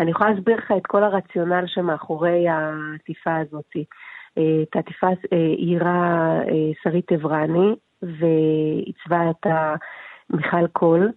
אני 0.00 0.10
יכולה 0.10 0.30
להסביר 0.30 0.56
לך 0.56 0.72
את 0.76 0.86
כל 0.86 1.04
הרציונל 1.04 1.64
שמאחורי 1.66 2.48
העטיפה 2.48 3.36
הזאת. 3.36 3.76
אה, 4.38 4.62
את 4.62 4.76
העטיפה 4.76 5.06
עירה 5.56 5.90
אה, 5.90 6.48
אה, 6.48 6.70
שרית 6.82 7.12
עברני 7.12 7.74
ועיצבה 8.02 9.30
את 9.30 9.46
מיכל 10.30 10.66
קול. 10.66 11.12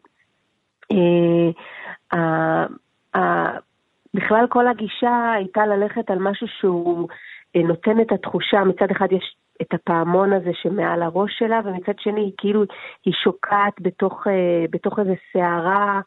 בכלל 4.14 4.48
כל 4.50 4.68
הגישה 4.68 5.32
הייתה 5.36 5.66
ללכת 5.66 6.12
על 6.12 6.20
משהו 6.20 6.48
שהוא 6.48 7.08
נותן 7.56 8.02
את 8.02 8.12
התחושה, 8.12 8.64
מצד 8.64 8.92
אחד 8.92 9.12
יש 9.12 9.36
את 9.62 9.74
הפעמון 9.74 10.34
הזה 10.34 10.52
שמעל 10.54 11.02
הראש 11.02 11.32
שלה, 11.40 11.62
ומצד 11.66 12.00
שני 12.00 12.22
היא 12.22 12.32
כאילו, 12.38 12.64
היא 13.06 13.14
שוקעת 13.24 13.82
בתוך, 13.82 14.28
בתוך 14.72 15.00
איזו 15.00 15.14
סערה 15.34 16.02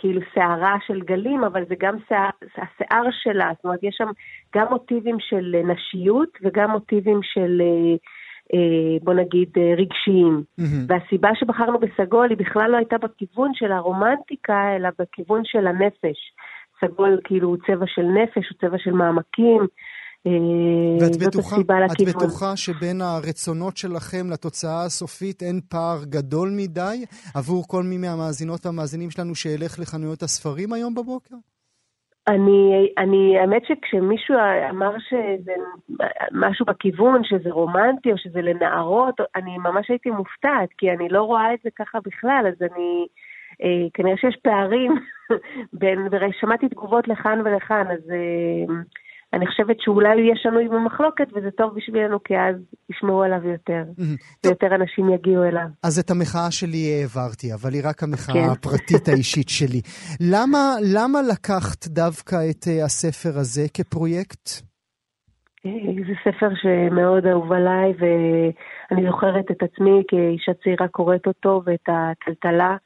כאילו 0.00 0.20
שערה 0.34 0.76
של 0.86 1.00
גלים, 1.00 1.44
אבל 1.44 1.64
זה 1.68 1.74
גם 1.78 1.96
שיער, 2.08 2.30
השיער 2.42 3.04
שלה, 3.10 3.50
זאת 3.56 3.64
אומרת, 3.64 3.82
יש 3.82 3.94
שם 3.98 4.10
גם 4.56 4.66
מוטיבים 4.70 5.16
של 5.20 5.56
נשיות 5.64 6.28
וגם 6.42 6.70
מוטיבים 6.70 7.20
של, 7.22 7.60
אה, 7.60 7.96
אה, 8.54 8.98
בוא 9.02 9.14
נגיד, 9.14 9.48
אה, 9.56 9.74
רגשיים. 9.76 10.42
Mm-hmm. 10.60 10.84
והסיבה 10.88 11.28
שבחרנו 11.34 11.78
בסגול 11.78 12.30
היא 12.30 12.38
בכלל 12.38 12.70
לא 12.70 12.76
הייתה 12.76 12.96
בכיוון 12.98 13.50
של 13.54 13.72
הרומנטיקה, 13.72 14.76
אלא 14.76 14.88
בכיוון 14.98 15.42
של 15.44 15.66
הנפש. 15.66 16.18
סגול 16.80 17.20
כאילו 17.24 17.48
הוא 17.48 17.56
צבע 17.66 17.86
של 17.86 18.02
נפש, 18.02 18.48
הוא 18.50 18.58
צבע 18.60 18.78
של 18.78 18.92
מעמקים. 18.92 19.66
אה, 20.26 20.32
ואת 21.00 21.16
בטוחה, 21.16 21.56
את 21.92 22.08
בטוחה 22.08 22.56
שבין 22.56 23.00
הרצונות 23.00 23.76
שלכם 23.76 24.30
לתוצאה 24.32 24.84
הסופית 24.84 25.42
אין 25.42 25.60
פער 25.68 26.04
גדול 26.04 26.48
מדי 26.56 27.04
עבור 27.34 27.68
כל 27.68 27.82
מי 27.82 27.98
מהמאזינות 27.98 28.66
והמאזינים 28.66 29.10
שלנו 29.10 29.34
שילך 29.34 29.78
לחנויות 29.78 30.22
הספרים 30.22 30.72
היום 30.72 30.94
בבוקר? 30.94 31.36
אני, 32.28 32.92
אני, 32.98 33.38
האמת 33.38 33.62
שכשמישהו 33.64 34.34
אמר 34.70 34.92
שזה 34.98 35.52
משהו 36.32 36.66
בכיוון, 36.66 37.24
שזה 37.24 37.50
רומנטי 37.50 38.12
או 38.12 38.18
שזה 38.18 38.42
לנערות, 38.42 39.20
אני 39.36 39.58
ממש 39.58 39.90
הייתי 39.90 40.10
מופתעת, 40.10 40.68
כי 40.78 40.90
אני 40.90 41.08
לא 41.08 41.22
רואה 41.22 41.54
את 41.54 41.58
זה 41.64 41.70
ככה 41.76 41.98
בכלל, 42.04 42.44
אז 42.48 42.62
אני, 42.62 43.06
אה, 43.62 43.88
כנראה 43.94 44.16
שיש 44.16 44.36
פערים 44.42 44.94
בין, 45.80 45.98
ושמעתי 46.10 46.68
תגובות 46.68 47.08
לכאן 47.08 47.40
ולכאן, 47.44 47.86
אז... 47.90 48.10
אה, 48.10 48.74
אני 49.32 49.46
חושבת 49.46 49.76
שאולי 49.80 50.12
הוא 50.12 50.20
יהיה 50.20 50.36
שנוי 50.36 50.68
במחלוקת, 50.68 51.28
וזה 51.34 51.50
טוב 51.50 51.74
בשבילנו, 51.76 52.22
כי 52.24 52.34
אז 52.38 52.54
ישמעו 52.90 53.22
עליו 53.22 53.48
יותר, 53.48 53.82
ויותר 54.46 54.74
אנשים 54.74 55.10
יגיעו 55.14 55.44
אליו. 55.44 55.66
אז 55.82 55.98
את 55.98 56.10
המחאה 56.10 56.50
שלי 56.50 57.00
העברתי, 57.00 57.54
אבל 57.54 57.70
היא 57.72 57.82
רק 57.84 58.02
המחאה 58.02 58.34
כן. 58.34 58.50
הפרטית 58.52 59.08
האישית 59.08 59.48
שלי. 59.48 59.80
למה, 60.32 60.74
למה 60.94 61.18
לקחת 61.22 61.86
דווקא 61.86 62.36
את 62.50 62.64
uh, 62.64 62.84
הספר 62.84 63.38
הזה 63.38 63.62
כפרויקט? 63.74 64.48
אה, 65.66 65.92
זה 66.06 66.14
ספר 66.24 66.48
שמאוד 66.54 67.26
אהוב 67.26 67.52
עליי, 67.52 67.92
ואני 67.98 69.06
זוכרת 69.06 69.50
את 69.50 69.62
עצמי 69.62 70.02
כאישה 70.08 70.52
צעירה 70.64 70.88
קוראת 70.88 71.26
אותו, 71.26 71.62
ואת 71.64 71.88
הטלטלה 71.88 72.76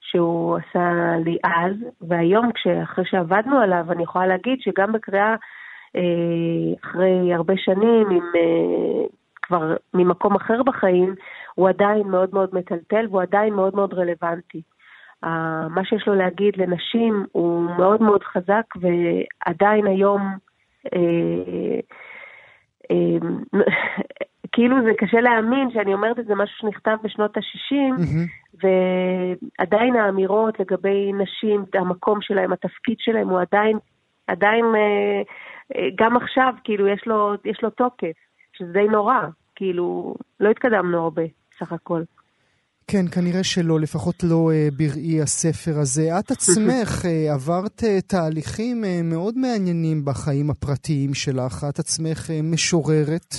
שהוא 0.00 0.56
עשה 0.56 0.90
לי 1.24 1.36
אז, 1.44 1.74
והיום, 2.00 2.50
אחרי 2.82 3.04
שעבדנו 3.06 3.58
עליו, 3.58 3.84
אני 3.92 4.02
יכולה 4.02 4.26
להגיד 4.26 4.58
שגם 4.60 4.92
בקריאה 4.92 5.30
אה, 5.30 5.36
אחרי 6.84 7.34
הרבה 7.34 7.54
שנים, 7.56 8.10
עם, 8.10 8.22
אה, 8.36 9.06
כבר 9.42 9.76
ממקום 9.94 10.34
אחר 10.34 10.62
בחיים, 10.62 11.14
הוא 11.54 11.68
עדיין 11.68 12.08
מאוד 12.08 12.30
מאוד 12.32 12.50
מטלטל 12.52 13.06
והוא 13.10 13.22
עדיין 13.22 13.54
מאוד 13.54 13.74
מאוד 13.74 13.94
רלוונטי. 13.94 14.62
מה 15.70 15.84
שיש 15.84 16.06
לו 16.06 16.14
להגיד 16.14 16.56
לנשים 16.56 17.26
הוא 17.32 17.62
מאוד 17.62 18.02
מאוד 18.02 18.22
חזק, 18.22 18.64
ועדיין 18.80 19.86
היום, 19.86 20.20
אה, 20.94 21.80
כאילו 24.52 24.76
זה 24.84 24.90
קשה 24.98 25.20
להאמין 25.20 25.70
שאני 25.70 25.94
אומרת 25.94 26.18
את 26.18 26.26
זה 26.26 26.34
משהו 26.34 26.56
שנכתב 26.58 26.96
בשנות 27.02 27.36
ה-60, 27.36 28.00
mm-hmm. 28.00 28.62
ועדיין 29.58 29.96
האמירות 29.96 30.60
לגבי 30.60 31.12
נשים, 31.12 31.64
המקום 31.74 32.20
שלהם, 32.22 32.52
התפקיד 32.52 32.96
שלהם, 32.98 33.28
הוא 33.28 33.40
עדיין, 33.40 33.78
עדיין 34.26 34.64
גם 35.94 36.16
עכשיו, 36.16 36.54
כאילו, 36.64 36.88
יש 36.88 37.06
לו, 37.06 37.34
יש 37.44 37.62
לו 37.62 37.70
תוקף, 37.70 38.16
שזה 38.52 38.72
די 38.72 38.88
נורא, 38.88 39.20
כאילו, 39.54 40.14
לא 40.40 40.50
התקדמנו 40.50 41.02
הרבה, 41.02 41.22
סך 41.58 41.72
הכל. 41.72 42.02
כן, 42.90 43.04
כנראה 43.12 43.44
שלא, 43.44 43.80
לפחות 43.80 44.22
לא 44.22 44.50
uh, 44.50 44.74
בראי 44.74 45.22
הספר 45.22 45.78
הזה. 45.78 46.18
את 46.18 46.30
עצמך 46.30 47.04
uh, 47.04 47.32
עברת 47.34 47.82
uh, 47.82 48.06
תהליכים 48.06 48.84
מאוד 49.04 49.38
מעניינים 49.38 50.04
בחיים 50.04 50.50
הפרטיים 50.50 51.14
שלך. 51.14 51.66
את 51.68 51.78
עצמך 51.78 52.30
משוררת, 52.42 53.34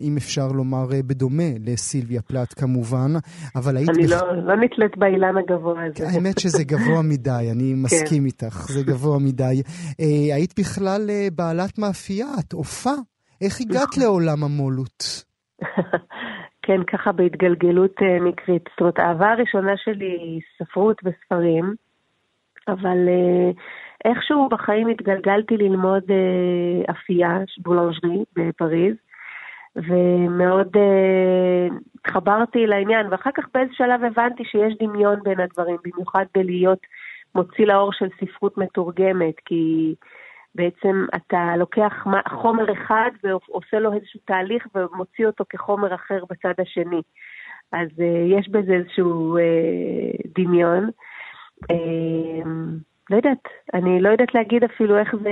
אם 0.00 0.14
אפשר 0.16 0.48
לומר, 0.48 0.86
בדומה 1.06 1.50
לסילביה 1.64 2.22
פלט 2.22 2.60
כמובן, 2.60 3.12
אבל 3.56 3.76
היית... 3.76 3.88
אני 3.88 4.06
בח... 4.06 4.12
לא, 4.12 4.46
לא 4.46 4.56
נתלית 4.56 4.96
באילן 4.96 5.36
הגבוה 5.36 5.84
הזה. 5.86 6.08
האמת 6.08 6.38
שזה 6.38 6.64
גבוה 6.64 7.02
מדי, 7.02 7.48
אני 7.52 7.72
כן. 7.72 7.82
מסכים 7.82 8.26
איתך, 8.26 8.66
זה 8.68 8.82
גבוה 8.82 9.18
מדי. 9.18 9.62
היית 10.34 10.60
בכלל 10.60 11.10
בעלת 11.32 11.78
מאפייה, 11.78 12.28
את 12.38 12.52
עופה. 12.52 12.94
איך 13.40 13.60
הגעת 13.60 13.88
נכון. 13.88 14.02
לעולם 14.02 14.44
המולות? 14.44 15.24
כן, 16.66 16.84
ככה 16.84 17.12
בהתגלגלות 17.12 18.02
אה, 18.02 18.20
מקרית. 18.20 18.62
זאת 18.70 18.80
אומרת, 18.80 18.98
האהבה 18.98 19.32
הראשונה 19.32 19.76
שלי 19.76 20.10
היא 20.10 20.40
ספרות 20.58 21.00
וספרים, 21.04 21.74
אבל 22.68 23.08
אה, 23.08 23.50
איכשהו 24.04 24.48
בחיים 24.48 24.88
התגלגלתי 24.88 25.56
ללמוד 25.56 26.02
אה, 26.10 26.92
אפייה, 26.94 27.38
בולנג'רי 27.58 28.24
בפריז, 28.36 28.94
ומאוד 29.76 30.76
התחברתי 31.94 32.66
לעניין, 32.66 33.06
ואחר 33.10 33.30
כך 33.34 33.44
באיזה 33.54 33.72
שלב 33.74 34.04
הבנתי 34.04 34.44
שיש 34.44 34.74
דמיון 34.80 35.22
בין 35.22 35.40
הדברים, 35.40 35.76
במיוחד 35.84 36.24
בלהיות 36.34 36.86
מוציא 37.34 37.66
לאור 37.66 37.92
של 37.92 38.08
ספרות 38.20 38.58
מתורגמת, 38.58 39.34
כי... 39.44 39.94
בעצם 40.54 41.06
אתה 41.16 41.56
לוקח 41.56 42.06
חומר 42.28 42.72
אחד 42.72 43.10
ועושה 43.24 43.78
לו 43.78 43.92
איזשהו 43.92 44.20
תהליך 44.24 44.66
ומוציא 44.74 45.26
אותו 45.26 45.44
כחומר 45.48 45.94
אחר 45.94 46.24
בצד 46.30 46.54
השני. 46.58 47.02
אז 47.72 47.88
uh, 47.88 48.38
יש 48.38 48.48
בזה 48.48 48.72
איזשהו 48.72 49.38
uh, 49.38 50.28
דמיון. 50.34 50.90
Uh, 51.72 52.46
לא 53.10 53.16
יודעת, 53.16 53.48
אני 53.74 54.00
לא 54.00 54.08
יודעת 54.08 54.34
להגיד 54.34 54.64
אפילו 54.64 54.98
איך 54.98 55.14
זה, 55.22 55.30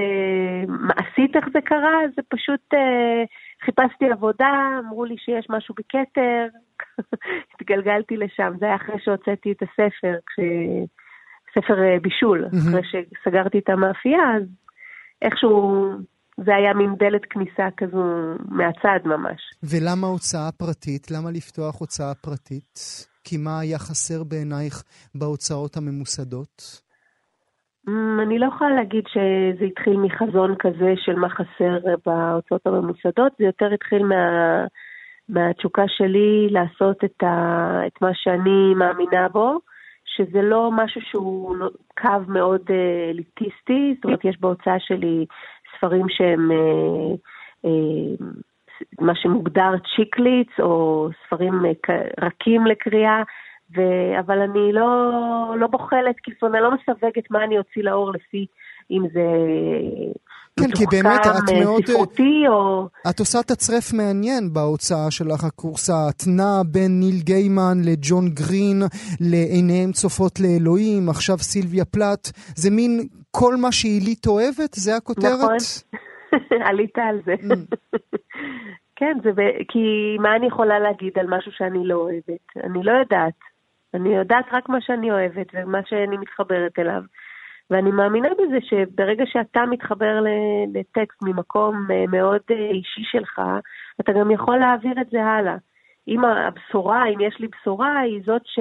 מעשית 0.69 1.37
איך 1.37 1.45
זה 1.53 1.61
קרה, 1.61 1.99
זה 2.17 2.23
פשוט 2.29 2.75
uh, 2.75 3.27
חיפשתי 3.65 4.11
עבודה, 4.13 4.69
אמרו 4.79 5.05
לי 5.05 5.17
שיש 5.19 5.47
משהו 5.51 5.75
בכתר, 5.79 6.47
התגלגלתי 7.55 8.17
לשם, 8.17 8.53
זה 8.59 8.67
היה 8.67 8.77
אחרי 8.77 8.97
שהוצאתי 8.99 9.53
את 9.53 9.63
הספר, 9.63 10.15
כש... 10.27 10.41
ספר 11.55 11.99
בישול, 12.03 12.47
אחרי 12.47 12.83
שסגרתי 12.85 13.59
את 13.59 13.69
המאפייה, 13.69 14.37
אז 14.37 14.43
איכשהו 15.23 15.87
זה 16.37 16.55
היה 16.55 16.75
מין 16.75 16.95
דלת 16.99 17.25
כניסה 17.31 17.69
כזו 17.77 18.05
מהצד 18.49 18.99
ממש. 19.05 19.41
ולמה 19.63 20.07
הוצאה 20.07 20.53
פרטית? 20.59 21.11
למה 21.11 21.31
לפתוח 21.31 21.81
הוצאה 21.81 22.15
פרטית? 22.15 22.79
כי 23.25 23.37
מה 23.37 23.61
היה 23.61 23.79
חסר 23.79 24.25
בעינייך 24.25 24.83
בהוצאות 25.15 25.77
הממוסדות? 25.77 26.83
Mm, 27.89 28.23
אני 28.23 28.39
לא 28.39 28.47
יכולה 28.47 28.71
להגיד 28.75 29.05
שזה 29.09 29.65
התחיל 29.65 29.97
מחזון 29.97 30.55
כזה 30.59 30.93
של 30.97 31.15
מה 31.15 31.29
חסר 31.29 31.79
בהוצאות 32.07 32.67
הממוסדות, 32.67 33.33
זה 33.39 33.45
יותר 33.45 33.75
התחיל 33.75 34.03
מה, 34.05 34.17
מהתשוקה 35.29 35.83
שלי 35.87 36.49
לעשות 36.51 37.05
את, 37.05 37.23
ה, 37.23 37.81
את 37.87 38.03
מה 38.03 38.11
שאני 38.15 38.75
מאמינה 38.75 39.29
בו. 39.29 39.59
שזה 40.17 40.43
לא 40.43 40.71
משהו 40.73 41.01
שהוא 41.01 41.57
קו 42.01 42.09
מאוד 42.29 42.61
אה, 42.71 43.11
אליטיסטי, 43.11 43.95
זאת 43.95 44.05
אומרת, 44.05 44.25
יש 44.25 44.41
בהוצאה 44.41 44.81
שלי 44.81 45.27
ספרים 45.77 46.09
שהם 46.09 46.51
אה, 46.51 47.15
אה, 47.65 48.27
מה 49.01 49.15
שמוגדר 49.15 49.71
צ'יקליץ, 49.97 50.49
או 50.61 51.09
ספרים 51.27 51.53
רכים 52.21 52.67
לקריאה, 52.67 53.23
ו... 53.77 53.81
אבל 54.21 54.39
אני 54.39 54.73
לא, 54.73 55.13
לא 55.59 55.67
בוחלת, 55.67 56.17
כאילו, 56.23 56.55
אני 56.55 56.63
לא 56.63 56.71
מסווגת 56.75 57.31
מה 57.31 57.45
אני 57.45 57.59
אוציא 57.59 57.83
לאור 57.83 58.13
לפי 58.13 58.47
אם 58.91 59.03
זה 59.13 59.27
כן, 60.61 60.71
כי 60.77 60.85
באמת 60.91 61.21
את 61.21 61.51
אה, 61.51 61.65
מאוד... 61.65 61.87
ספרותי 61.87 62.45
או... 62.49 62.89
את 63.11 63.19
עושה 63.19 63.39
תצרף 63.43 63.93
מעניין 63.93 64.53
בהוצאה 64.53 65.11
שלך, 65.11 65.45
הקורסה. 65.45 66.09
את 66.11 66.23
נעה 66.27 66.63
בין 66.73 67.01
ניל 67.01 67.21
גיימן 67.25 67.79
לג'ון 67.85 68.29
גרין, 68.29 68.83
לעיניהם 69.21 69.93
צופות 69.93 70.41
לאלוהים, 70.41 71.09
עכשיו 71.09 71.39
סילביה 71.39 71.85
פלט. 71.85 72.25
זה 72.57 72.71
מין 72.71 73.01
כל 73.31 73.57
מה 73.57 73.73
שעילית 73.73 74.27
אוהבת? 74.27 74.75
זה 74.75 74.97
הכותרת? 74.97 75.33
נכון, 75.39 75.57
עלית 76.69 76.99
על 76.99 77.21
זה. 77.25 77.35
Mm. 77.35 77.77
כן, 78.97 79.19
זה 79.25 79.33
ב... 79.33 79.41
כי 79.69 80.17
מה 80.21 80.37
אני 80.37 80.47
יכולה 80.47 80.79
להגיד 80.79 81.19
על 81.19 81.27
משהו 81.27 81.53
שאני 81.53 81.87
לא 81.89 81.95
אוהבת? 81.95 82.47
אני 82.65 82.85
לא 82.85 82.93
יודעת. 82.93 83.39
אני 83.95 84.17
יודעת 84.17 84.45
רק 84.53 84.69
מה 84.69 84.79
שאני 84.81 85.11
אוהבת 85.11 85.47
ומה 85.55 85.79
שאני 85.87 86.17
מתחברת 86.17 86.79
אליו. 86.79 87.03
ואני 87.71 87.91
מאמינה 87.91 88.29
בזה 88.29 88.59
שברגע 88.61 89.25
שאתה 89.27 89.67
מתחבר 89.67 90.21
לטקסט 90.75 91.23
ממקום 91.23 91.87
אה, 91.91 92.05
מאוד 92.09 92.41
אה, 92.51 92.71
אישי 92.71 93.03
שלך, 93.05 93.41
אתה 94.01 94.13
גם 94.13 94.31
יכול 94.31 94.59
להעביר 94.59 95.01
את 95.01 95.11
זה 95.11 95.25
הלאה. 95.25 95.57
אם 96.09 96.25
הבשורה, 96.25 97.07
אם 97.07 97.21
יש 97.21 97.41
לי 97.41 97.49
בשורה, 97.49 97.99
היא 98.01 98.23
זאת 98.27 98.43
ש... 98.45 98.59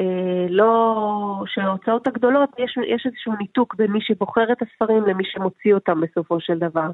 אה, 0.00 0.46
לא, 0.48 1.42
שההוצאות 1.46 2.06
הגדולות, 2.06 2.50
יש, 2.58 2.78
יש 2.86 3.06
איזשהו 3.06 3.32
ניתוק 3.38 3.74
בין 3.74 3.92
מי 3.92 4.00
שבוחר 4.00 4.52
את 4.52 4.62
הספרים 4.62 5.02
למי 5.06 5.24
שמוציא 5.24 5.74
אותם 5.74 6.00
בסופו 6.00 6.40
של 6.40 6.58
דבר. 6.58 6.90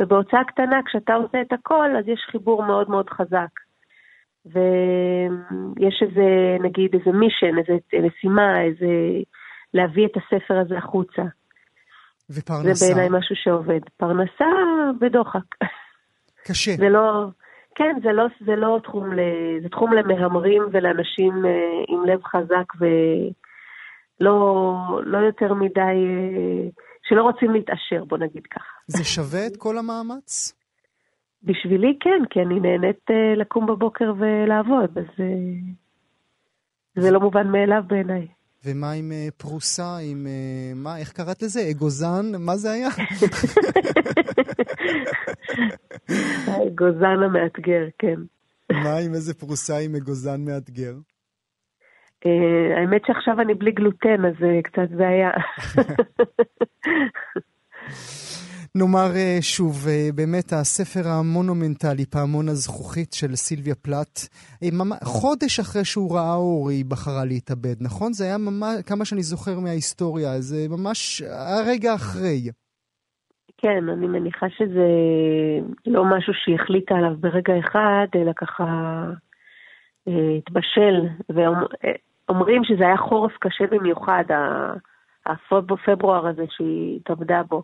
ובהוצאה 0.00 0.44
קטנה, 0.44 0.80
כשאתה 0.86 1.14
עושה 1.14 1.40
את 1.40 1.52
הכל, 1.52 1.96
אז 1.98 2.08
יש 2.08 2.20
חיבור 2.30 2.62
מאוד 2.64 2.90
מאוד 2.90 3.10
חזק. 3.10 3.50
ויש 4.46 6.02
איזה, 6.02 6.56
נגיד, 6.60 6.94
איזה 6.94 7.18
מישן, 7.18 7.58
איזה 7.58 8.06
משימה, 8.06 8.62
איזה 8.62 8.86
להביא 9.74 10.06
את 10.06 10.12
הספר 10.16 10.58
הזה 10.58 10.78
החוצה. 10.78 11.22
ופרנסה? 12.30 12.74
זה 12.74 12.94
בעיניי 12.94 13.18
משהו 13.18 13.36
שעובד. 13.36 13.80
פרנסה 13.96 14.46
בדוחק. 15.00 15.54
קשה. 16.46 16.76
זה 16.76 16.88
לא, 16.88 17.26
כן, 17.74 17.96
זה 18.02 18.12
לא, 18.12 18.24
זה 18.46 18.56
לא 18.56 18.80
תחום, 18.84 19.12
ל, 19.12 19.20
זה 19.62 19.68
תחום 19.68 19.92
למהמרים 19.92 20.62
ולאנשים 20.72 21.32
אה, 21.46 21.50
עם 21.88 22.04
לב 22.04 22.24
חזק 22.24 22.72
ולא 24.20 24.34
לא 25.04 25.18
יותר 25.18 25.54
מדי, 25.54 25.80
אה, 25.80 26.68
שלא 27.08 27.22
רוצים 27.22 27.50
להתעשר, 27.50 28.04
בוא 28.04 28.18
נגיד 28.18 28.46
ככה. 28.46 28.70
זה 28.86 29.04
שווה 29.04 29.46
את 29.46 29.56
כל 29.56 29.78
המאמץ? 29.78 30.52
בשבילי 31.42 31.98
כן, 32.00 32.22
כי 32.30 32.40
אני 32.40 32.60
נהנית 32.60 33.10
אה, 33.10 33.34
לקום 33.36 33.66
בבוקר 33.66 34.12
ולעבוד, 34.18 34.98
אז 34.98 35.24
זה 36.96 37.10
לא 37.10 37.20
מובן 37.20 37.46
מאליו 37.46 37.82
בעיניי. 37.86 38.26
ומה 38.64 38.92
עם 38.92 39.12
אה, 39.12 39.28
פרוסה, 39.36 39.96
עם... 40.02 40.26
אה, 40.26 40.72
מה, 40.74 40.98
איך 40.98 41.12
קראת 41.12 41.42
לזה? 41.42 41.60
אגוזן? 41.70 42.26
מה 42.38 42.56
זה 42.56 42.70
היה? 42.70 42.88
האגוזן 46.46 47.22
המאתגר, 47.24 47.88
כן. 47.98 48.20
מה 48.72 48.96
עם 48.96 49.14
איזה 49.14 49.34
פרוסה 49.34 49.78
עם 49.78 49.94
אגוזן 49.94 50.44
מאתגר? 50.44 50.94
אה, 52.26 52.80
האמת 52.80 53.02
שעכשיו 53.06 53.40
אני 53.40 53.54
בלי 53.54 53.72
גלוטן, 53.72 54.24
אז 54.24 54.34
זה 54.40 54.60
קצת 54.64 54.90
בעיה. 54.90 55.30
נאמר 58.74 59.10
אה, 59.16 59.38
שוב, 59.40 59.86
אה, 59.88 60.08
באמת 60.14 60.52
הספר 60.52 61.08
המונומנטלי, 61.08 62.06
פעמון 62.06 62.48
הזכוכית 62.48 63.12
של 63.12 63.36
סילביה 63.36 63.74
פלט, 63.74 64.16
אה, 64.62 64.68
חודש 65.04 65.60
אחרי 65.60 65.84
שהוא 65.84 66.16
ראה 66.16 66.34
אור 66.34 66.70
היא 66.70 66.84
בחרה 66.88 67.24
להתאבד, 67.24 67.76
נכון? 67.80 68.12
זה 68.12 68.24
היה 68.24 68.38
ממש, 68.38 68.82
כמה 68.86 69.04
שאני 69.04 69.22
זוכר 69.22 69.60
מההיסטוריה, 69.60 70.40
זה 70.40 70.56
ממש 70.70 71.22
הרגע 71.60 71.94
אחרי. 71.94 72.40
כן, 73.58 73.88
אני 73.88 74.06
מניחה 74.06 74.46
שזה 74.50 74.88
לא 75.86 76.04
משהו 76.04 76.32
שהיא 76.34 76.54
החליטה 76.54 76.94
עליו 76.94 77.14
ברגע 77.20 77.58
אחד, 77.58 78.06
אלא 78.14 78.32
ככה 78.36 78.64
התבשל, 80.38 80.96
ואומרים 81.28 82.64
שזה 82.64 82.84
היה 82.84 82.96
חורף 82.96 83.32
קשה 83.40 83.64
במיוחד, 83.70 84.24
הפברואר 85.26 86.26
הזה 86.26 86.44
שהיא 86.50 86.96
התאבדה 86.96 87.42
בו. 87.48 87.62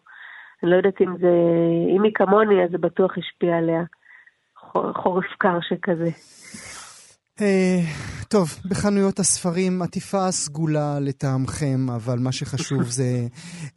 אני 0.64 0.72
לא 0.72 0.76
יודעת 0.76 1.00
אם 1.00 1.16
זה, 1.20 1.32
אם 1.96 2.02
היא 2.02 2.12
כמוני, 2.14 2.64
אז 2.64 2.70
זה 2.70 2.78
בטוח 2.78 3.12
השפיע 3.18 3.56
עליה. 3.56 3.82
חורף 5.02 5.24
קר 5.38 5.58
שכזה. 5.68 6.10
אה, 7.40 7.80
טוב, 8.28 8.48
בחנויות 8.70 9.18
הספרים 9.18 9.82
עטיפה 9.82 10.30
סגולה 10.30 11.00
לטעמכם, 11.00 11.90
אבל 11.96 12.18
מה 12.18 12.32
שחשוב 12.32 12.82
זה 12.82 13.26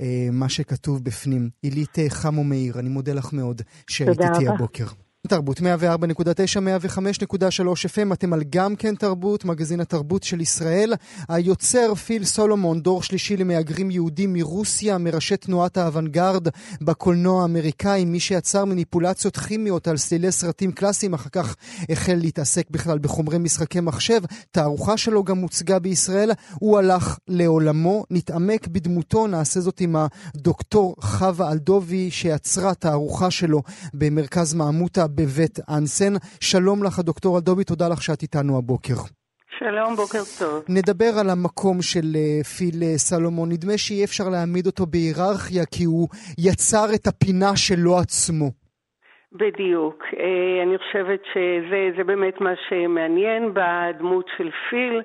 אה, 0.02 0.28
מה 0.32 0.50
שכתוב 0.50 1.04
בפנים. 1.04 1.50
עילית 1.62 1.96
חמו 2.10 2.44
מאיר, 2.44 2.80
אני 2.80 2.90
מודה 2.90 3.14
לך 3.14 3.34
מאוד 3.34 3.62
שהיית 3.90 4.20
איתי 4.22 4.48
הבוקר. 4.48 4.86
תרבות 5.28 5.60
104.9, 5.60 5.62
105.3 5.62 7.22
FM, 7.62 8.14
אתם 8.14 8.34
על 8.34 8.44
גם 8.50 8.76
כן 8.76 8.96
תרבות, 8.96 9.46
מגזין 9.46 9.80
התרבות 9.80 10.24
של 10.24 10.42
ישראל. 10.42 10.94
היוצר 11.30 11.96
פיל 11.96 12.26
סולומון, 12.26 12.82
דור 12.82 13.04
שלישי 13.04 13.38
למהגרים 13.38 13.92
יהודים 13.92 14.34
מרוסיה, 14.34 14.98
מראשי 14.98 15.38
תנועת 15.38 15.78
האוונגרד 15.78 16.48
בקולנוע 16.82 17.42
האמריקאי, 17.42 18.06
מי 18.06 18.20
שיצר 18.20 18.66
מניפולציות 18.66 19.38
כימיות 19.38 19.88
על 19.88 19.98
סלילי 19.98 20.32
סרטים 20.32 20.72
קלאסיים, 20.72 21.14
אחר 21.14 21.30
כך 21.30 21.56
החל 21.90 22.16
להתעסק 22.16 22.70
בכלל 22.70 22.98
בחומרי 22.98 23.38
משחקי 23.38 23.80
מחשב. 23.80 24.22
תערוכה 24.52 24.98
שלו 24.98 25.24
גם 25.24 25.38
הוצגה 25.38 25.80
בישראל, 25.80 26.32
הוא 26.54 26.78
הלך 26.78 27.18
לעולמו, 27.28 28.06
נתעמק 28.12 28.68
בדמותו, 28.68 29.28
נעשה 29.28 29.60
זאת 29.60 29.82
עם 29.82 29.96
הדוקטור 29.96 30.96
חווה 31.00 31.52
אלדובי, 31.52 32.12
שיצרה 32.12 32.74
תערוכה 32.74 33.32
שלו 33.32 33.62
במרכז 33.94 34.54
מעמותה 34.54 35.07
בבית 35.08 35.60
אנסן. 35.70 36.14
שלום 36.40 36.84
לך, 36.84 37.00
הדוקטור 37.00 37.38
אלדובי, 37.38 37.64
תודה 37.64 37.88
לך 37.88 38.02
שאת 38.02 38.22
איתנו 38.22 38.58
הבוקר. 38.58 38.96
שלום, 39.60 39.96
בוקר 39.96 40.24
טוב. 40.40 40.64
נדבר 40.70 41.20
על 41.20 41.30
המקום 41.30 41.82
של 41.82 42.16
אה, 42.16 42.44
פיל 42.44 42.84
אה, 42.84 42.98
סלומון. 42.98 43.52
נדמה 43.52 43.78
שאי 43.78 44.04
אפשר 44.04 44.30
להעמיד 44.30 44.66
אותו 44.66 44.86
בהיררכיה, 44.86 45.66
כי 45.66 45.84
הוא 45.84 46.08
יצר 46.38 46.94
את 46.94 47.08
הפינה 47.08 47.56
שלו 47.56 47.98
עצמו. 47.98 48.52
בדיוק. 49.34 50.06
אה, 50.20 50.64
אני 50.64 50.78
חושבת 50.78 51.20
שזה 51.34 52.04
באמת 52.04 52.42
מה 52.42 52.54
שמעניין 52.70 53.52
בדמות 53.54 54.30
של 54.38 54.50
פיל, 54.70 55.02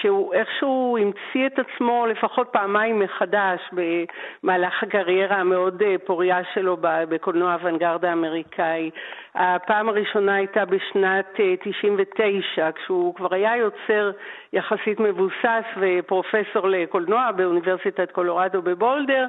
שהוא 0.00 0.34
איכשהו 0.34 0.98
המציא 1.00 1.46
את 1.46 1.58
עצמו 1.58 2.06
לפחות 2.06 2.48
פעמיים 2.52 2.98
מחדש 2.98 3.60
במהלך 3.72 4.82
הקריירה 4.82 5.36
המאוד 5.36 5.82
אה, 5.82 5.94
פוריה 6.06 6.40
שלו 6.54 6.76
בקולנוע 6.80 7.52
הוונגרד 7.52 8.04
האמריקאי. 8.04 8.90
הפעם 9.34 9.88
הראשונה 9.88 10.34
הייתה 10.34 10.64
בשנת 10.64 11.40
99, 11.60 12.62
אה, 12.62 12.72
כשהוא 12.72 13.14
כבר 13.14 13.34
היה 13.34 13.56
יוצר 13.56 14.10
יחסית 14.52 15.00
מבוסס 15.00 15.64
ופרופסור 15.80 16.68
לקולנוע 16.68 17.32
באוניברסיטת 17.32 18.12
קולורדו 18.12 18.62
בבולדר. 18.62 19.26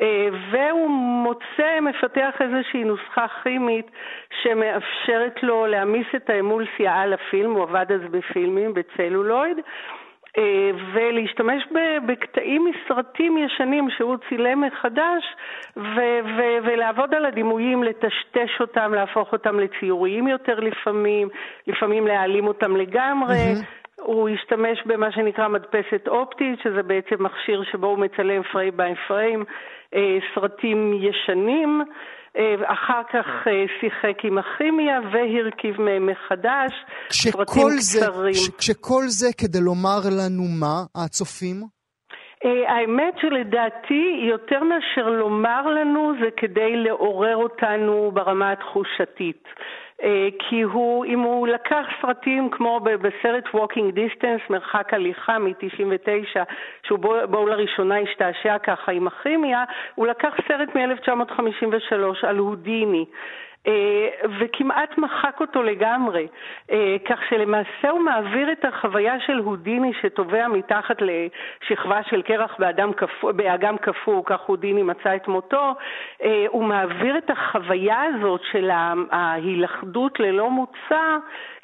אה, 0.00 0.28
והוא 0.50 0.90
מוצא, 0.90 1.80
מפתח 1.80 2.34
איזושהי 2.40 2.84
נוסחה 2.84 3.26
כימית 3.42 3.90
שמאפשרת 4.42 5.42
לו 5.42 5.66
להעמיס 5.66 6.06
את 6.16 6.30
האמולסיה 6.30 7.00
על 7.00 7.12
הפילם, 7.12 7.52
הוא 7.52 7.62
עבד 7.62 7.92
אז 7.92 8.00
בפילמים, 8.10 8.74
בצלולויד, 8.74 9.58
אה, 10.38 10.70
ולהשתמש 10.92 11.62
בקטעים 12.06 12.64
מסרטים 12.64 13.38
ישנים 13.38 13.90
שהוא 13.90 14.16
צילם 14.28 14.60
מחדש 14.60 15.24
ו- 15.76 16.20
ו- 16.36 16.58
ולעבוד 16.62 17.14
על 17.14 17.24
הדימויים, 17.24 17.82
לטשטש 17.82 18.60
אותם, 18.60 18.94
להפוך 18.94 19.32
אותם 19.32 19.60
לציוריים 19.60 20.28
יותר 20.28 20.60
לפעמים, 20.60 21.28
לפעמים 21.66 22.06
להעלים 22.06 22.46
אותם 22.46 22.76
לגמרי. 22.76 23.52
Mm-hmm. 23.54 23.84
הוא 24.02 24.28
השתמש 24.28 24.82
במה 24.86 25.12
שנקרא 25.12 25.48
מדפסת 25.48 26.08
אופטית, 26.08 26.60
שזה 26.62 26.82
בעצם 26.82 27.24
מכשיר 27.24 27.62
שבו 27.72 27.86
הוא 27.86 27.98
מצלם 27.98 28.42
פריים 28.42 28.76
ביי 28.76 28.94
פריים 29.08 29.44
סרטים 30.34 30.92
ישנים. 31.02 31.82
אה, 32.36 32.54
אחר 32.72 33.02
כך 33.12 33.26
אה, 33.46 33.64
שיחק 33.80 34.24
עם 34.24 34.38
הכימיה 34.38 35.00
והרכיב 35.12 35.80
מהם 35.80 36.06
מחדש, 36.06 36.72
סרטים 37.12 37.68
קצרים. 37.78 38.34
כשכל 38.58 39.02
זה 39.06 39.26
כדי 39.38 39.60
לומר 39.60 40.00
לנו 40.18 40.42
מה, 40.60 41.04
הצופים? 41.04 41.56
האמת 42.68 43.14
שלדעתי, 43.20 44.26
יותר 44.30 44.60
מאשר 44.64 45.10
לומר 45.10 45.66
לנו, 45.66 46.12
זה 46.20 46.28
כדי 46.36 46.76
לעורר 46.76 47.36
אותנו 47.36 48.10
ברמה 48.14 48.52
התחושתית. 48.52 49.44
אה, 50.02 50.28
כי 50.38 50.62
הוא, 50.62 51.04
אם 51.04 51.20
הוא 51.20 51.48
לקח 51.48 51.86
סרטים 52.02 52.50
כמו 52.50 52.80
בסרט 52.80 53.44
Walking 53.46 53.96
Distance, 53.96 54.50
מרחק 54.50 54.94
הליכה 54.94 55.38
מ-99, 55.38 56.38
שהוא 56.86 56.98
בו, 56.98 57.14
בו 57.30 57.46
לראשונה 57.46 57.98
השתעשע 57.98 58.58
ככה 58.58 58.92
עם 58.92 59.06
הכימיה, 59.06 59.64
הוא 59.94 60.06
לקח 60.06 60.34
סרט 60.48 60.68
מ-1953 60.76 62.26
על 62.26 62.38
הודיני. 62.38 63.04
אה, 63.66 64.08
וכמעט 64.40 64.98
מחק 64.98 65.36
אותו 65.40 65.62
לגמרי, 65.62 66.26
אה, 66.70 66.96
כך 67.08 67.20
שלמעשה 67.28 67.90
הוא 67.90 68.00
מעביר 68.00 68.52
את 68.52 68.64
החוויה 68.64 69.20
של 69.20 69.38
הודיני 69.38 69.92
שטובע 70.00 70.48
מתחת 70.48 70.96
לשכבה 71.00 72.02
של 72.02 72.22
קרח 72.22 72.56
באדם 72.58 72.92
קפוא, 72.92 73.32
באגם 73.32 73.78
קפוא, 73.78 74.22
כך 74.26 74.40
הודיני 74.40 74.82
מצא 74.82 75.16
את 75.16 75.28
מותו, 75.28 75.74
אה, 76.22 76.44
הוא 76.48 76.64
מעביר 76.64 77.18
את 77.18 77.30
החוויה 77.30 78.02
הזאת 78.02 78.40
של 78.52 78.70
ההילכדות 79.10 80.20
ללא 80.20 80.50
מוצא 80.50 81.16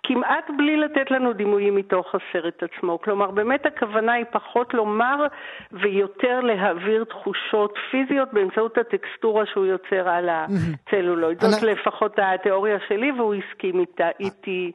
כמעט 0.03 0.51
בלי 0.59 0.77
לתת 0.77 1.11
לנו 1.11 1.33
דימויים 1.33 1.75
מתוך 1.75 2.15
הסרט 2.15 2.63
עצמו. 2.63 2.99
כלומר, 3.01 3.31
באמת 3.31 3.67
הכוונה 3.67 4.13
היא 4.13 4.25
פחות 4.31 4.75
לומר 4.75 5.27
ויותר 5.73 6.41
להעביר 6.41 7.05
תחושות 7.05 7.75
פיזיות 7.91 8.33
באמצעות 8.33 8.79
הטקסטורה 8.79 9.47
שהוא 9.47 9.67
יוצר 9.67 10.09
על 10.09 10.29
הצלולויד. 10.29 11.41
זאת 11.41 11.63
לפחות 11.63 12.19
התיאוריה 12.19 12.79
שלי, 12.89 13.13
והוא 13.13 13.35
הסכים 13.35 13.85
איתי. 14.21 14.73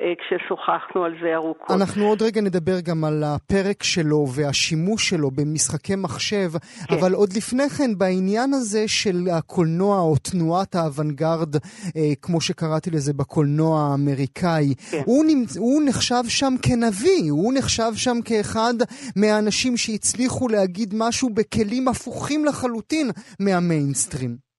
אה, 0.00 0.12
כששוחחנו 0.18 1.04
על 1.04 1.14
זה 1.22 1.34
ארוכות. 1.34 1.70
אנחנו 1.70 2.04
עוד 2.04 2.22
רגע 2.22 2.40
נדבר 2.40 2.80
גם 2.80 3.04
על 3.04 3.24
הפרק 3.24 3.82
שלו 3.82 4.26
והשימוש 4.34 5.08
שלו 5.08 5.30
במשחקי 5.30 5.96
מחשב, 5.96 6.50
כן. 6.88 6.94
אבל 6.94 7.12
עוד 7.12 7.32
לפני 7.32 7.68
כן, 7.68 7.98
בעניין 7.98 8.54
הזה 8.54 8.88
של 8.88 9.28
הקולנוע 9.32 10.00
או 10.00 10.16
תנועת 10.16 10.74
האוונגרד, 10.74 11.56
אה, 11.96 12.12
כמו 12.22 12.40
שקראתי 12.40 12.90
לזה 12.90 13.12
בקולנוע 13.12 13.80
האמריקאי, 13.80 14.74
כן. 14.90 15.02
הוא, 15.04 15.24
נמצ... 15.24 15.56
הוא 15.56 15.82
נחשב 15.86 16.22
שם 16.28 16.54
כנביא, 16.62 17.30
הוא 17.30 17.52
נחשב 17.54 17.92
שם 17.94 18.16
כאחד 18.24 18.74
מהאנשים 19.16 19.76
שהצליחו 19.76 20.48
להגיד 20.48 20.94
משהו 20.96 21.30
בכלים 21.30 21.88
הפוכים 21.88 22.44
לחלוטין 22.44 23.10
מהמיינסטרים. 23.40 24.53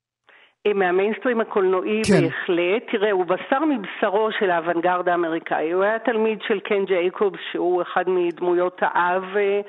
מהמיינסטרים 0.74 1.42
הקולנועי 1.42 2.02
כן. 2.04 2.22
בהחלט. 2.22 2.84
תראה, 2.92 3.12
הוא 3.12 3.26
בשר 3.26 3.60
מבשרו 3.66 4.30
של 4.40 4.52
האוונגרד 4.52 5.10
האמריקאי. 5.10 5.72
הוא 5.72 5.84
היה 5.84 6.00
תלמיד 6.00 6.40
של 6.48 6.60
קן 6.60 6.86
ג'ייקובס, 6.86 7.40
שהוא 7.52 7.82
אחד 7.82 8.04
מדמויות 8.08 8.78
האב 8.82 9.24
אה, 9.36 9.62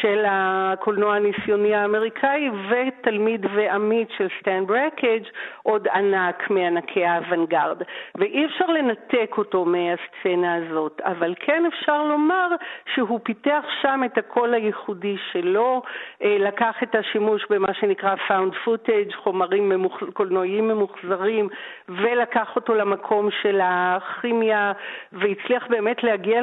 של 0.00 0.24
הקולנוע 0.28 1.14
הניסיוני 1.14 1.74
האמריקאי, 1.74 2.50
ותלמיד 2.68 3.46
ועמית 3.54 4.08
של 4.18 4.28
סטן 4.40 4.66
ברקג', 4.66 5.24
עוד 5.62 5.88
ענק 5.88 6.50
מענקי 6.50 7.04
האוונגרד. 7.04 7.82
ואי 8.14 8.46
אפשר 8.46 8.66
לנתק 8.66 9.34
אותו 9.38 9.64
מהסצנה 9.64 10.54
הזאת, 10.54 11.00
אבל 11.04 11.34
כן 11.40 11.62
אפשר 11.66 12.04
לומר 12.04 12.48
שהוא 12.94 13.20
פיתח 13.22 13.64
שם 13.82 14.00
את 14.04 14.18
הקול 14.18 14.54
הייחודי 14.54 15.16
שלו, 15.32 15.82
אה, 16.22 16.36
לקח 16.40 16.76
את 16.82 16.94
השימוש 16.94 17.46
במה 17.50 17.74
שנקרא 17.74 18.14
found 18.28 18.66
footage, 18.66 19.16
חומרים. 19.16 19.72
קולנועיים 20.12 20.35
ממוחזרים, 20.44 21.48
ולקח 21.88 22.56
אותו 22.56 22.74
למקום 22.74 23.28
של 23.42 23.60
הכימיה, 23.62 24.72
והצליח 25.12 25.66
באמת 25.70 26.02
להגיע 26.04 26.40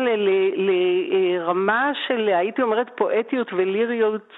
לרמה 0.55 1.91
של, 2.07 2.29
הייתי 2.29 2.61
אומרת, 2.61 2.87
פואטיות 2.95 3.53
וליריות 3.53 4.33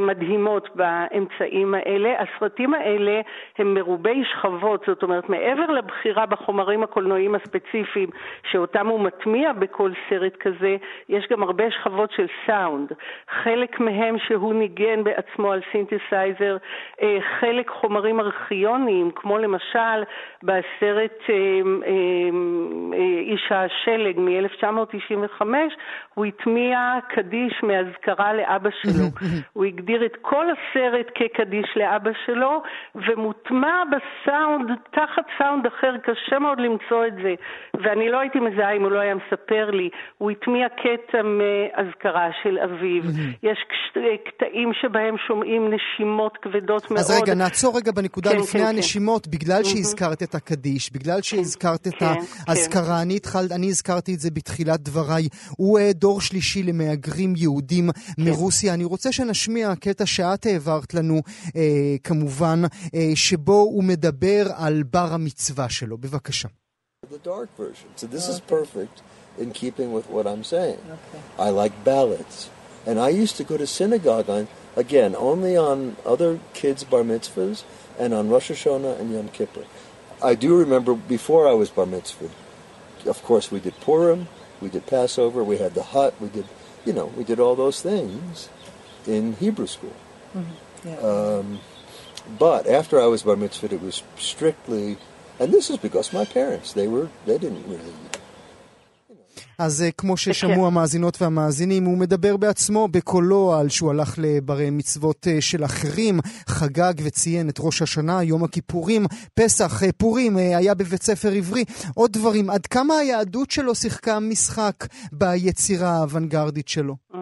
מדהימות 0.00 0.68
באמצעים 0.74 1.74
האלה. 1.74 2.14
הסרטים 2.22 2.74
האלה 2.74 3.20
הם 3.58 3.74
מרובי 3.74 4.22
שכבות, 4.24 4.84
זאת 4.86 5.02
אומרת 5.02 5.28
מעבר 5.28 5.66
לבחירה 5.70 6.26
בחומרים 6.26 6.82
הקולנועיים 6.82 7.34
הספציפיים 7.34 8.10
שאותם 8.50 8.86
הוא 8.86 9.00
מטמיע 9.00 9.52
בכל 9.52 9.90
סרט 10.08 10.36
כזה, 10.40 10.76
יש 11.08 11.26
גם 11.30 11.42
הרבה 11.42 11.64
שכבות 11.70 12.10
של 12.12 12.26
סאונד. 12.46 12.92
חלק 13.42 13.80
מהם 13.80 14.16
שהוא 14.18 14.54
ניגן 14.54 15.04
בעצמו 15.04 15.52
על 15.52 15.60
סינתסייזר, 15.72 16.56
אה, 17.02 17.18
חלק 17.40 17.70
חומרים 17.70 18.20
ארכיוניים, 18.20 19.10
כמו 19.14 19.38
למשל 19.38 19.98
בסרט 20.42 21.18
אה, 21.30 21.34
אה, 21.86 23.20
איש 23.20 23.52
השלג 23.52 24.18
מ-1995, 24.20 25.42
הוא 26.14 26.26
הטמיע 26.26 26.98
קדיש 27.08 27.62
מאזכרה 27.62 28.34
לאבא 28.34 28.70
שלו. 28.82 29.04
הוא 29.52 29.64
הגדיר 29.78 30.06
את 30.06 30.16
כל 30.22 30.46
הסרט 30.50 31.06
כקדיש 31.14 31.68
לאבא 31.76 32.10
שלו, 32.26 32.62
ומוטמע 32.94 33.82
בסאונד, 33.92 34.68
תחת 34.90 35.26
סאונד 35.38 35.66
אחר, 35.66 35.96
קשה 36.06 36.38
מאוד 36.38 36.58
למצוא 36.60 37.06
את 37.06 37.14
זה, 37.22 37.34
ואני 37.82 38.08
לא 38.08 38.18
הייתי 38.20 38.38
מזהה 38.40 38.72
אם 38.76 38.82
הוא 38.82 38.90
לא 38.90 38.98
היה 38.98 39.14
מספר 39.14 39.70
לי. 39.70 39.88
הוא 40.18 40.30
הטמיע 40.30 40.68
קטע 40.68 41.18
מאזכרה 41.22 42.28
של 42.42 42.58
אביו. 42.58 43.02
יש 43.42 43.58
קטעים 44.28 44.72
שבהם 44.80 45.14
שומעים 45.26 45.70
נשימות 45.74 46.36
כבדות 46.42 46.90
מאוד. 46.90 47.00
אז 47.00 47.20
רגע, 47.22 47.34
נעצור 47.34 47.76
רגע 47.76 47.92
בנקודה 47.92 48.30
כן, 48.30 48.36
לפני 48.36 48.60
כן, 48.60 48.66
כן. 48.66 48.76
הנשימות, 48.76 49.26
כן. 49.26 49.30
בגלל 49.30 49.64
שהזכרת 49.64 50.22
את 50.22 50.34
הקדיש, 50.34 50.92
בגלל 50.92 51.22
שהזכרת 51.22 51.86
את 51.86 51.94
כן, 51.94 52.06
האזכרה, 52.48 52.96
כן. 52.96 53.02
אני, 53.02 53.16
התחל, 53.16 53.44
אני 53.54 53.66
הזכרתי 53.66 54.14
את 54.14 54.20
זה 54.20 54.30
בתחילת 54.30 54.80
דבריי. 54.80 55.28
הוא 55.56 55.78
אה, 55.78 55.90
דור 55.94 56.20
שלישי 56.20 56.62
למהגרים 56.62 57.34
יהודים 57.36 57.90
כן. 57.92 58.22
מרוסיה. 58.24 58.74
אני 58.74 58.84
רוצה 58.84 59.12
שנשמיע 59.12 59.67
קטע 59.79 60.05
שאת 60.05 60.45
העברת 60.45 60.93
לנו, 60.93 61.21
אה, 61.55 61.95
כמובן, 62.03 62.61
אה, 62.95 63.11
שבו 63.15 63.59
הוא 63.59 63.83
מדבר 63.83 64.45
על 64.55 64.83
בר 64.83 65.13
המצווה 65.13 65.69
שלו. 65.69 65.97
בבקשה. 65.97 66.47
The 67.11 67.17
dark 67.17 67.49
version. 67.57 67.89
So 67.97 68.07
this 68.07 68.25
okay. 68.25 68.33
is 68.33 68.39
perfect 68.39 69.01
in 69.37 69.51
keeping 69.51 69.91
with 69.91 70.09
what 70.09 70.25
I'm 70.25 70.43
saying. 70.43 70.81
Okay. 70.97 71.21
I 71.37 71.49
like 71.49 71.73
ballads. 71.83 72.49
And 72.85 72.99
I 72.99 73.09
used 73.09 73.35
to 73.37 73.43
go 73.43 73.55
to 73.57 73.67
synagogue 73.67 74.29
on, 74.29 74.47
again, 74.75 75.15
only 75.15 75.55
on 75.57 75.95
other 76.05 76.39
kids' 76.53 76.83
bar 76.83 77.03
mitzvahs 77.03 77.63
and 78.01 78.13
on 78.13 78.29
Rosh 78.29 78.51
Hashanah 78.51 78.99
and 78.99 79.07
Yom 79.13 79.29
Kippur. 79.29 79.65
I 80.21 80.35
do 80.35 80.57
remember 80.57 80.93
before 80.93 81.47
I 81.47 81.53
was 81.53 81.69
bar 81.69 81.85
mitzvah, 81.85 82.29
of 83.05 83.21
course, 83.23 83.51
we 83.51 83.59
did 83.59 83.79
Purim, 83.81 84.27
we 84.61 84.69
did 84.69 84.85
Passover, 84.87 85.43
we 85.43 85.57
had 85.57 85.73
the 85.73 85.83
hut, 85.83 86.13
we 86.21 86.29
did, 86.29 86.45
you 86.85 86.93
know, 86.93 87.07
we 87.17 87.23
did 87.23 87.39
all 87.39 87.55
those 87.55 87.81
things 87.81 88.49
In 89.06 89.34
Hebrew 89.34 89.66
school. 89.66 89.96
Mm-hmm. 90.36 90.88
Yeah. 90.88 90.96
Um, 90.96 91.60
but 92.38 92.66
after 92.66 93.00
I 93.00 93.06
was 93.06 93.22
bar 93.22 93.36
mitzvah, 93.36 93.74
it 93.74 93.82
was 93.82 94.02
strictly, 94.18 94.98
and 95.40 95.52
this 95.52 95.70
is 95.70 95.76
because 95.76 96.12
my 96.12 96.24
parents, 96.24 96.72
they 96.72 96.88
were, 96.88 97.08
they 97.26 97.38
didn't 97.38 97.66
really 97.68 97.92
אז 99.58 99.82
אה, 99.82 99.90
כמו 99.90 100.16
ששמעו 100.16 100.66
המאזינות 100.66 101.22
והמאזינים, 101.22 101.84
הוא 101.84 101.98
מדבר 101.98 102.36
בעצמו 102.36 102.88
בקולו 102.88 103.54
על 103.54 103.68
שהוא 103.68 103.90
הלך 103.90 104.14
לברי 104.18 104.70
מצוות 104.70 105.26
אה, 105.26 105.40
של 105.40 105.64
אחרים, 105.64 106.20
חגג 106.48 106.94
וציין 107.04 107.48
את 107.48 107.58
ראש 107.60 107.82
השנה, 107.82 108.22
יום 108.22 108.44
הכיפורים, 108.44 109.06
פסח, 109.34 109.82
אה, 109.82 109.92
פורים, 109.92 110.36
היה 110.36 110.74
בבית 110.74 111.02
ספר 111.02 111.32
עברי, 111.32 111.64
עוד 111.94 112.12
דברים. 112.12 112.50
עד 112.50 112.66
כמה 112.66 112.94
היהדות 112.94 113.50
שלו 113.50 113.74
שיחקה 113.74 114.20
משחק 114.20 114.86
ביצירה 115.12 115.90
האוונגרדית 115.90 116.68
שלו? 116.68 116.96
אה, 117.14 117.20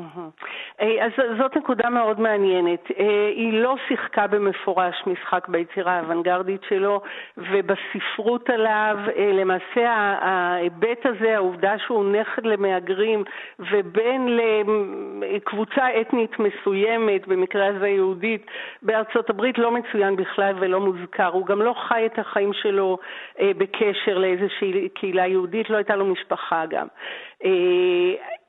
אז 0.78 1.10
זאת 1.38 1.56
נקודה 1.56 1.90
מאוד 1.90 2.20
מעניינת. 2.20 2.90
אה, 2.98 3.28
היא 3.36 3.52
לא 3.52 3.74
שיחקה 3.88 4.26
במפורש 4.26 5.02
משחק 5.06 5.48
ביצירה 5.48 5.92
האוונגרדית 5.92 6.60
שלו, 6.68 7.00
ובספרות 7.36 8.50
עליו, 8.50 8.96
אה, 9.16 9.32
למעשה 9.32 9.90
ההיבט 10.20 11.06
הזה, 11.06 11.36
העובדה 11.36 11.78
שהוא 11.78 12.04
נכד 12.04 12.46
למהגרים 12.46 13.24
ובן 13.58 14.26
לקבוצה 15.20 16.00
אתנית 16.00 16.38
מסוימת, 16.38 17.26
במקרה 17.26 17.66
הזה 17.66 17.88
יהודית, 17.88 18.46
בארצות 18.82 19.30
הברית 19.30 19.58
לא 19.58 19.70
מצוין 19.70 20.16
בכלל 20.16 20.54
ולא 20.58 20.80
מוזכר. 20.80 21.28
הוא 21.32 21.46
גם 21.46 21.62
לא 21.62 21.74
חי 21.88 22.06
את 22.06 22.18
החיים 22.18 22.52
שלו 22.52 22.98
בקשר 23.40 24.18
לאיזושהי 24.18 24.88
קהילה 24.88 25.26
יהודית, 25.26 25.70
לא 25.70 25.76
הייתה 25.76 25.96
לו 25.96 26.04
משפחה 26.04 26.64
גם. 26.66 26.86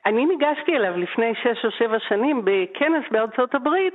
אני 0.06 0.26
ניגשתי 0.26 0.72
אליו 0.76 0.98
לפני 0.98 1.34
שש 1.44 1.66
או 1.66 1.72
שבע 1.72 1.98
שנים 2.10 2.42
בכנס 2.46 3.04
בארצות 3.12 3.56
הברית 3.56 3.94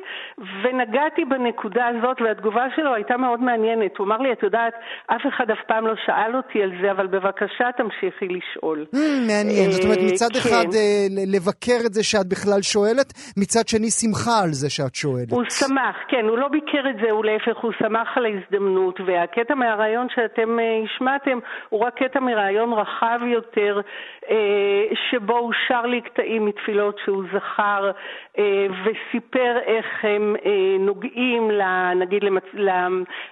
ונגעתי 0.63 1.25
בנקודה 1.25 1.87
הזאת 1.87 2.21
והתגובה 2.21 2.65
שלו 2.77 2.95
הייתה 2.95 3.17
מאוד 3.17 3.41
מעניינת. 3.41 3.97
הוא 3.99 4.07
אמר 4.07 4.19
לי, 4.19 4.33
את 4.33 4.43
יודעת, 4.43 4.75
אף 5.07 5.21
אחד 5.29 5.51
אף 5.51 5.59
פעם 5.67 5.87
לא 5.87 5.95
שאל 6.07 6.37
אותי 6.37 6.63
על 6.63 6.73
זה, 6.83 6.91
אבל 6.91 7.07
בבקשה 7.07 7.67
תמשיכי 7.77 8.29
לשאול. 8.29 8.87
Mm, 8.95 8.99
מעניין, 9.29 9.71
זאת 9.71 9.85
אומרת 9.85 9.99
מצד 10.13 10.33
כן. 10.33 10.39
אחד 10.39 10.67
אה, 10.75 11.07
לבקר 11.35 11.87
את 11.87 11.93
זה 11.95 12.05
שאת 12.05 12.29
בכלל 12.29 12.63
שואלת, 12.63 13.13
מצד 13.37 13.69
שני 13.69 13.91
שמחה 13.91 14.37
על 14.45 14.53
זה 14.53 14.71
שאת 14.71 14.95
שואלת. 14.95 15.31
הוא 15.31 15.45
שמח, 15.49 15.97
כן, 16.09 16.25
הוא 16.29 16.39
לא 16.39 16.49
ביקר 16.49 16.85
את 16.91 16.97
זה, 17.03 17.11
הוא 17.11 17.25
להפך, 17.25 17.57
הוא 17.63 17.73
שמח 17.79 18.09
על 18.17 18.27
ההזדמנות, 18.27 19.01
והקטע 19.07 19.55
מהרעיון 19.55 20.07
שאתם 20.15 20.59
אה, 20.59 20.65
השמעתם 20.85 21.39
הוא 21.69 21.81
רק 21.81 22.03
קטע 22.03 22.21
מרעיון 22.21 22.73
רחב 22.73 23.21
יותר, 23.27 23.81
אה, 24.31 24.37
שבו 25.11 25.39
הוא 25.39 25.53
שר 25.69 25.87
לי 25.87 26.02
קטעים 26.05 26.47
מתפילות 26.47 26.97
שהוא 27.05 27.25
זכר 27.35 27.91
אה, 28.39 28.67
וסיפר 28.85 29.59
איך 29.67 29.87
הם 30.03 30.37
אה, 30.47 30.77
נוגעים, 30.79 31.51
נגיד, 31.97 32.23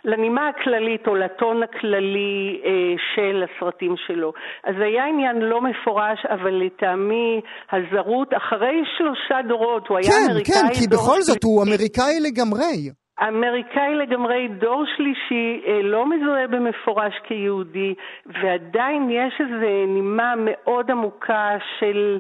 לנימה 0.04 0.48
הכללית 0.48 1.06
או 1.06 1.14
לטון 1.14 1.62
הכללי 1.62 2.60
אה, 2.64 2.70
של 3.14 3.44
הסרטים 3.44 3.94
שלו. 4.06 4.32
אז 4.64 4.74
היה 4.80 5.06
עניין 5.06 5.36
לא 5.36 5.60
מפורש, 5.60 6.26
אבל 6.26 6.54
לטעמי 6.54 7.40
הזרות, 7.72 8.28
אחרי 8.36 8.82
שלושה 8.98 9.42
דורות, 9.48 9.88
הוא 9.88 9.98
היה 9.98 10.10
כן, 10.10 10.30
אמריקאי... 10.30 10.54
כן, 10.54 10.68
כן, 10.68 10.80
כי 10.80 10.86
בכל 10.88 11.20
זאת 11.20 11.44
הוא 11.44 11.62
אמריקאי 11.62 12.20
לגמרי. 12.20 12.90
אמריקאי 13.28 13.94
לגמרי, 13.94 14.48
דור 14.48 14.84
שלישי, 14.96 15.62
לא 15.82 16.06
מזוהה 16.10 16.46
במפורש 16.46 17.14
כיהודי, 17.28 17.94
ועדיין 18.26 19.10
יש 19.10 19.40
איזו 19.40 19.86
נימה 19.86 20.34
מאוד 20.36 20.90
עמוקה 20.90 21.56
של 21.78 22.18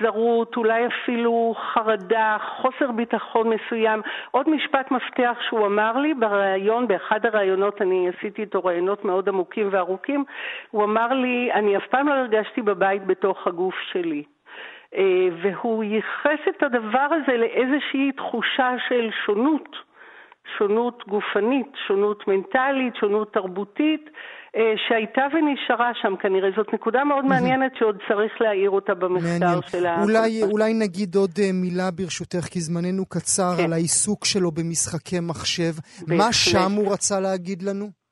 זרות, 0.00 0.56
אולי 0.56 0.86
אפילו 0.86 1.54
חרדה, 1.72 2.36
חוסר 2.40 2.90
ביטחון 2.90 3.48
מסוים. 3.48 4.02
עוד 4.30 4.48
משפט 4.48 4.90
מפתח 4.90 5.36
שהוא 5.48 5.66
אמר 5.66 5.98
לי 5.98 6.14
בריאיון, 6.14 6.88
באחד 6.88 7.26
הריאיונות, 7.26 7.82
אני 7.82 8.08
עשיתי 8.08 8.42
איתו 8.42 8.64
ראיונות 8.64 9.04
מאוד 9.04 9.28
עמוקים 9.28 9.68
וארוכים, 9.70 10.24
הוא 10.70 10.84
אמר 10.84 11.08
לי, 11.12 11.52
אני 11.52 11.76
אף 11.76 11.86
פעם 11.86 12.08
לא 12.08 12.14
הרגשתי 12.14 12.62
בבית 12.62 13.06
בתוך 13.06 13.46
הגוף 13.46 13.74
שלי. 13.92 14.22
אה, 14.96 15.28
והוא 15.42 15.84
ייחס 15.84 16.40
את 16.48 16.62
הדבר 16.62 17.06
הזה 17.10 17.36
לאיזושהי 17.36 18.12
תחושה 18.12 18.70
של 18.88 19.10
שונות, 19.24 19.76
שונות 20.58 21.04
גופנית, 21.08 21.72
שונות 21.86 22.28
מנטלית, 22.28 22.96
שונות 22.96 23.32
תרבותית. 23.32 24.10
אה, 24.56 24.72
שהייתה 24.88 25.22
ונשארה 25.32 25.90
שם 26.02 26.14
כנראה. 26.22 26.48
זאת 26.56 26.74
נקודה 26.74 27.04
מאוד 27.04 27.24
מעניינת 27.24 27.72
שעוד 27.78 27.96
צריך 28.08 28.32
להעיר 28.40 28.70
אותה 28.70 28.94
במחקר 28.94 29.60
של 29.70 29.86
ה... 29.86 30.02
אולי, 30.02 30.42
אולי 30.42 30.74
נגיד 30.74 31.14
עוד 31.14 31.30
אה, 31.38 31.50
מילה 31.52 31.90
ברשותך, 31.90 32.44
כי 32.50 32.60
זמננו 32.60 33.06
קצר, 33.06 33.54
כן. 33.56 33.64
על 33.64 33.72
העיסוק 33.72 34.24
שלו 34.24 34.52
במשחקי 34.52 35.20
מחשב. 35.20 35.72
מה 36.08 36.32
שם 36.32 36.72
הוא 36.76 36.92
רצה 36.92 37.20
להגיד 37.20 37.62
לנו? 37.62 38.03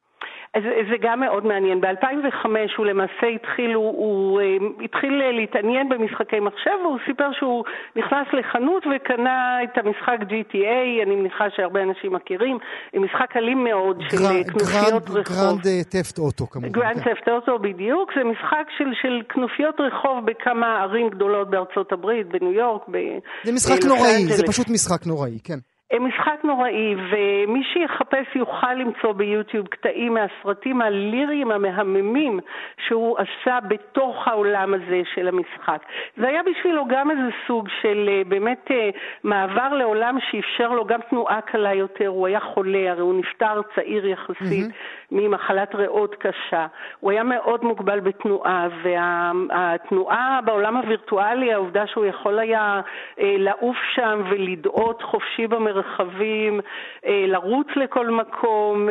אז 0.55 0.63
זה 0.91 0.97
גם 1.01 1.21
מאוד 1.21 1.47
מעניין. 1.47 1.81
ב-2005 1.81 2.47
הוא 2.77 2.87
למעשה 2.87 3.27
התחיל, 3.35 3.75
הוא, 3.75 3.91
הוא 4.03 4.41
אה, 4.41 4.85
התחיל 4.85 5.15
להתעניין 5.39 5.89
במשחקי 5.89 6.41
מחשב 6.41 6.77
והוא 6.83 6.99
סיפר 7.07 7.31
שהוא 7.39 7.65
נכנס 7.97 8.27
לחנות 8.33 8.83
וקנה 8.87 9.59
את 9.65 9.79
המשחק 9.79 10.19
GTA, 10.21 11.03
אני 11.03 11.17
מניחה 11.17 11.45
שהרבה 11.57 11.83
אנשים 11.83 12.13
מכירים, 12.13 12.59
משחק 12.95 13.37
אלים 13.37 13.65
מאוד 13.65 14.03
של 14.11 14.17
גר, 14.17 14.43
כנופיות 14.45 15.05
Grand, 15.05 15.19
רחוב. 15.19 15.37
Grand 15.37 15.83
Theft 15.89 16.19
Auto 16.19 16.47
כמובן. 16.47 16.69
Grand 16.69 16.99
Theft 16.99 17.29
Auto 17.29 17.59
בדיוק, 17.59 18.11
זה 18.17 18.25
משחק 18.25 18.67
של, 18.79 18.91
של 19.03 19.23
כנופיות 19.29 19.81
רחוב 19.81 20.27
בכמה 20.27 20.83
ערים 20.83 21.09
גדולות 21.09 21.51
בארצות 21.51 21.93
הברית, 21.93 22.27
בניו 22.29 22.53
יורק, 22.53 22.83
ב... 22.91 22.97
זה 23.45 23.53
משחק 23.53 23.85
נוראי, 23.85 24.27
זה 24.27 24.43
פשוט 24.47 24.71
משחק 24.71 25.07
נוראי, 25.07 25.39
כן. 25.45 25.59
משחק 26.01 26.45
נוראי, 26.45 26.95
ומי 27.11 27.65
שיחפש 27.65 28.37
יוכל 28.37 28.75
למצוא 28.75 29.13
ביוטיוב 29.13 29.67
קטעים 29.67 30.15
מהסרטים 30.15 30.83
הליריים 30.83 31.51
המהממים 31.51 32.41
שהוא 32.87 33.17
עשה 33.19 33.59
בתוך 33.69 34.29
העולם 34.29 34.75
הזה 34.75 35.03
של 35.15 35.29
המשחק. 35.29 35.83
זה 36.17 36.29
היה 36.29 36.43
בשבילו 36.43 36.85
גם 36.89 37.11
איזה 37.11 37.29
סוג 37.47 37.69
של 37.83 38.09
אה, 38.09 38.23
באמת 38.29 38.71
אה, 38.71 38.91
מעבר 39.25 39.69
לעולם 39.75 40.19
שאפשר 40.31 40.69
לו 40.73 40.85
גם 40.85 41.01
תנועה 41.11 41.41
קלה 41.41 41.75
יותר, 41.75 42.09
הוא 42.09 42.27
היה 42.27 42.41
חולה, 42.41 42.91
הרי 42.91 43.01
הוא 43.01 43.15
נפטר 43.15 43.61
צעיר 43.75 44.07
יחסית 44.07 44.67
mm-hmm. 44.67 45.13
ממחלת 45.13 45.75
ריאות 45.75 46.15
קשה. 46.15 46.67
הוא 47.01 47.11
היה 47.11 47.23
מאוד 47.23 47.65
מוגבל 47.65 48.01
בתנועה, 48.01 48.69
והתנועה 48.83 50.41
בעולם 50.45 50.77
הווירטואלי, 50.77 51.53
העובדה 51.53 51.87
שהוא 51.87 52.05
יכול 52.05 52.39
היה 52.39 52.81
אה, 53.21 53.35
לעוף 53.39 53.77
שם 53.95 54.23
ולדאות 54.31 55.03
חופשי 55.03 55.47
במרחבים, 55.83 56.61
לרוץ 57.07 57.67
לכל 57.77 58.11
מקום, 58.11 58.89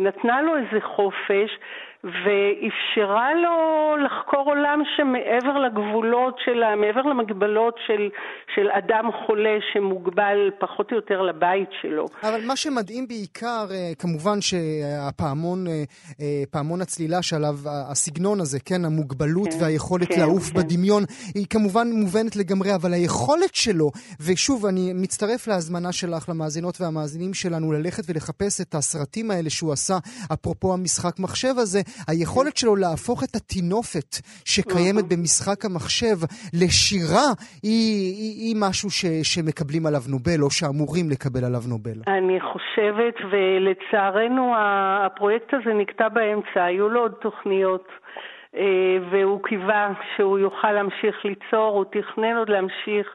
נתנה 0.00 0.42
לו 0.42 0.56
איזה 0.56 0.80
חופש. 0.80 1.58
ואפשרה 2.04 3.34
לו 3.34 3.96
לחקור 4.04 4.44
עולם 4.46 4.82
שמעבר 4.96 5.58
לגבולות 5.58 6.36
שלה, 6.44 6.76
מעבר 6.76 7.02
למגבלות 7.02 7.74
של, 7.86 8.08
של 8.54 8.68
אדם 8.70 9.04
חולה 9.26 9.56
שמוגבל 9.72 10.50
פחות 10.60 10.90
או 10.90 10.96
יותר 10.96 11.22
לבית 11.22 11.68
שלו. 11.82 12.06
אבל 12.22 12.46
מה 12.46 12.56
שמדהים 12.56 13.08
בעיקר, 13.08 13.66
אה, 13.70 13.90
כמובן 13.98 14.40
שהפעמון, 14.40 15.66
אה, 15.66 15.72
אה, 16.20 16.42
פעמון 16.50 16.80
הצלילה 16.80 17.22
שעליו, 17.22 17.54
הסגנון 17.90 18.40
הזה, 18.40 18.58
כן, 18.60 18.84
המוגבלות 18.84 19.48
כן, 19.52 19.64
והיכולת 19.64 20.08
כן, 20.08 20.20
לעוף 20.20 20.50
כן. 20.50 20.58
בדמיון, 20.58 21.04
היא 21.34 21.46
כמובן 21.50 21.88
מובנת 21.92 22.36
לגמרי, 22.36 22.74
אבל 22.74 22.92
היכולת 22.92 23.54
שלו, 23.54 23.90
ושוב, 24.20 24.66
אני 24.66 24.92
מצטרף 24.94 25.46
להזמנה 25.46 25.92
שלך 25.92 26.28
למאזינות 26.28 26.80
והמאזינים 26.80 27.34
שלנו 27.34 27.72
ללכת 27.72 28.02
ולחפש 28.08 28.60
את 28.60 28.74
הסרטים 28.74 29.30
האלה 29.30 29.50
שהוא 29.50 29.72
עשה, 29.72 29.94
אפרופו 30.32 30.72
המשחק 30.72 31.18
מחשב 31.18 31.54
הזה, 31.58 31.80
היכולת 32.08 32.56
שלו 32.56 32.76
להפוך 32.76 33.24
את 33.24 33.34
הטינופת 33.36 34.10
שקיימת. 34.44 35.04
במשחק 35.10 35.64
המחשב 35.64 36.16
לשירה 36.54 37.28
היא, 37.62 38.14
היא, 38.18 38.32
היא 38.42 38.56
משהו 38.60 38.90
ש, 38.90 39.04
שמקבלים 39.22 39.86
עליו 39.86 40.02
נובל 40.08 40.40
או 40.42 40.50
שאמורים 40.50 41.10
לקבל 41.10 41.44
עליו 41.44 41.62
נובל. 41.68 41.98
אני 42.06 42.40
חושבת, 42.40 43.14
ולצערנו 43.30 44.54
הפרויקט 44.56 45.54
הזה 45.54 45.74
נקטע 45.74 46.08
באמצע, 46.08 46.64
היו 46.64 46.88
לו 46.88 47.00
עוד 47.00 47.12
תוכניות. 47.20 47.88
אה, 48.56 48.96
והוא 49.10 49.42
קיווה 49.42 49.92
שהוא 50.16 50.38
יוכל 50.38 50.72
להמשיך 50.72 51.24
ליצור, 51.24 51.76
הוא 51.76 51.84
תכנן 51.84 52.36
עוד 52.36 52.48
להמשיך 52.48 53.14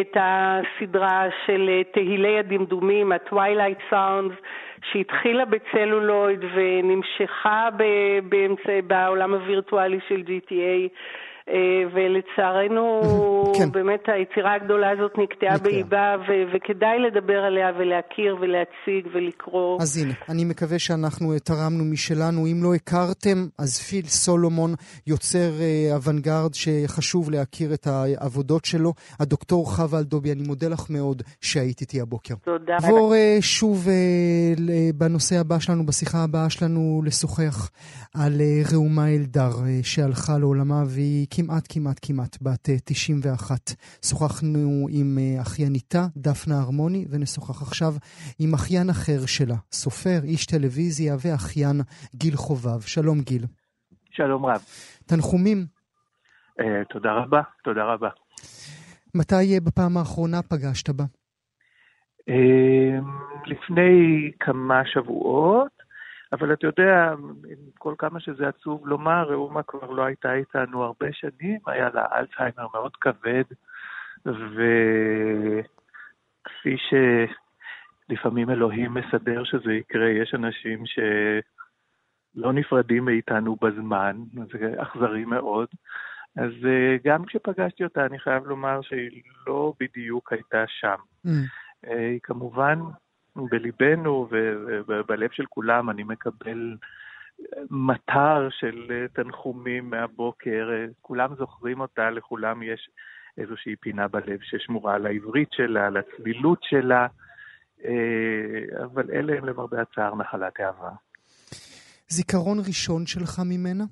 את 0.00 0.16
הסדרה 0.16 1.24
של 1.46 1.68
אה, 1.68 1.84
תהילי 1.92 2.38
הדמדומים, 2.38 3.12
ה-Twilight 3.12 3.92
Sounds, 3.92 4.34
שהתחילה 4.90 5.44
בצלולויד 5.44 6.40
ונמשכה 6.54 7.68
באמצע, 8.28 8.80
בעולם 8.86 9.34
הווירטואלי 9.34 9.98
של 10.08 10.22
GTA. 10.26 10.88
אה, 11.52 11.58
ולצערנו, 11.94 13.00
כן. 13.58 13.72
באמת 13.72 14.00
היצירה 14.06 14.54
הגדולה 14.54 14.90
הזאת 14.90 15.12
נקטעה 15.18 15.58
באיבה, 15.58 16.16
ו- 16.28 16.54
וכדאי 16.54 16.98
לדבר 16.98 17.38
עליה 17.38 17.70
ולהכיר 17.78 18.36
ולהציג 18.40 19.12
ולקרוא. 19.14 19.82
אז 19.82 19.98
הנה, 19.98 20.14
אני 20.28 20.44
מקווה 20.44 20.78
שאנחנו 20.78 21.38
תרמנו 21.44 21.84
משלנו. 21.84 22.46
אם 22.46 22.60
לא 22.62 22.74
הכרתם, 22.74 23.46
אז 23.58 23.78
פיל 23.78 24.06
סולומון 24.06 24.74
יוצר 25.06 25.50
אה, 25.60 25.94
אוונגרד 25.94 26.54
שחשוב 26.54 27.30
להכיר 27.30 27.74
את 27.74 27.86
העבודות 27.86 28.64
שלו. 28.64 28.92
הדוקטור 29.20 29.70
חווה 29.70 29.98
אלדובי, 29.98 30.32
אני 30.32 30.42
מודה 30.42 30.68
לך 30.68 30.90
מאוד 30.90 31.22
שהיית 31.40 31.80
איתי 31.80 32.00
הבוקר. 32.00 32.34
תודה. 32.44 32.76
נעבור 32.82 33.14
אה, 33.14 33.36
שוב 33.40 33.88
בנושא 34.94 35.40
הבא 35.40 35.58
שלנו, 35.58 35.86
בשיחה 35.86 36.24
הבאה 36.24 36.50
שלנו, 36.50 37.02
לשוחח 37.06 37.70
על 38.14 38.32
ראומה 38.72 39.08
אלדר, 39.08 39.50
שהלכה 39.82 40.38
לעולמה 40.38 40.82
והיא... 40.86 41.26
כמעט 41.46 41.66
כמעט 41.68 41.98
כמעט 42.02 42.36
בת 42.42 42.68
91. 42.84 43.50
אה, 43.50 43.74
שוחחנו 44.08 44.86
עם 44.90 45.18
אה, 45.20 45.42
אחייניתה 45.42 46.06
דפנה 46.16 46.60
הרמוני, 46.60 47.04
ונשוחח 47.10 47.62
עכשיו 47.62 47.92
עם 48.38 48.54
אחיין 48.54 48.90
אחר 48.90 49.26
שלה, 49.26 49.54
סופר, 49.72 50.20
איש 50.24 50.46
טלוויזיה 50.46 51.14
ואחיין 51.24 51.80
גיל 52.14 52.36
חובב. 52.36 52.80
שלום 52.80 53.20
גיל. 53.20 53.44
שלום 54.10 54.46
רב. 54.46 54.62
תנחומים. 55.06 55.66
Uh, 56.60 56.64
תודה 56.88 57.12
רבה, 57.12 57.42
תודה 57.64 57.84
רבה. 57.84 58.08
מתי 59.14 59.60
בפעם 59.60 59.96
האחרונה 59.96 60.42
פגשת 60.42 60.90
בה? 60.90 61.04
Uh, 62.20 62.32
לפני 63.46 64.30
כמה 64.40 64.82
שבועות, 64.86 65.81
אבל 66.32 66.52
אתה 66.52 66.66
יודע, 66.66 67.12
עם 67.48 67.58
כל 67.78 67.94
כמה 67.98 68.20
שזה 68.20 68.48
עצוב 68.48 68.86
לומר, 68.86 69.30
ראומה 69.30 69.62
כבר 69.62 69.90
לא 69.90 70.04
הייתה 70.04 70.34
איתנו 70.34 70.82
הרבה 70.82 71.06
שנים, 71.12 71.58
היה 71.66 71.88
לה 71.94 72.06
אלצהיימר 72.12 72.66
מאוד 72.74 72.96
כבד, 72.96 73.44
וכפי 76.46 76.76
שלפעמים 78.08 78.50
אלוהים 78.50 78.94
מסדר 78.94 79.44
שזה 79.44 79.72
יקרה, 79.72 80.08
יש 80.08 80.34
אנשים 80.34 80.82
שלא 80.86 82.52
נפרדים 82.52 83.04
מאיתנו 83.04 83.56
בזמן, 83.62 84.16
זה 84.52 84.74
אכזרי 84.82 85.24
מאוד. 85.24 85.68
אז 86.36 86.52
אה, 86.64 86.96
גם 87.04 87.24
כשפגשתי 87.24 87.84
אותה, 87.84 88.06
אני 88.06 88.18
חייב 88.18 88.46
לומר 88.46 88.80
שהיא 88.82 89.22
לא 89.46 89.72
בדיוק 89.80 90.32
הייתה 90.32 90.64
שם. 90.66 90.96
Mm. 91.26 91.30
אה, 91.86 92.08
היא 92.08 92.20
כמובן 92.22 92.78
בליבנו 93.36 94.28
ובלב 94.88 95.30
של 95.32 95.46
כולם 95.46 95.90
אני 95.90 96.02
מקבל 96.02 96.76
מטר 97.70 98.48
של 98.50 99.06
תנחומים 99.12 99.90
מהבוקר, 99.90 100.68
כולם 101.00 101.34
זוכרים 101.34 101.80
אותה, 101.80 102.10
לכולם 102.10 102.62
יש 102.62 102.90
איזושהי 103.38 103.76
פינה 103.76 104.08
בלב 104.08 104.38
ששמורה 104.42 104.94
על 104.94 105.06
העברית 105.06 105.48
שלה, 105.52 105.86
על 105.86 105.96
הצלילות 105.96 106.58
שלה, 106.62 107.06
אבל 108.84 109.10
אלה 109.12 109.38
הם 109.38 109.44
למרבה 109.44 109.82
הצער 109.82 110.14
נחלת 110.14 110.60
העבר. 110.60 110.92
זיכרון 112.08 112.58
ראשון 112.58 113.06
שלך 113.06 113.40
ממנה? 113.44 113.84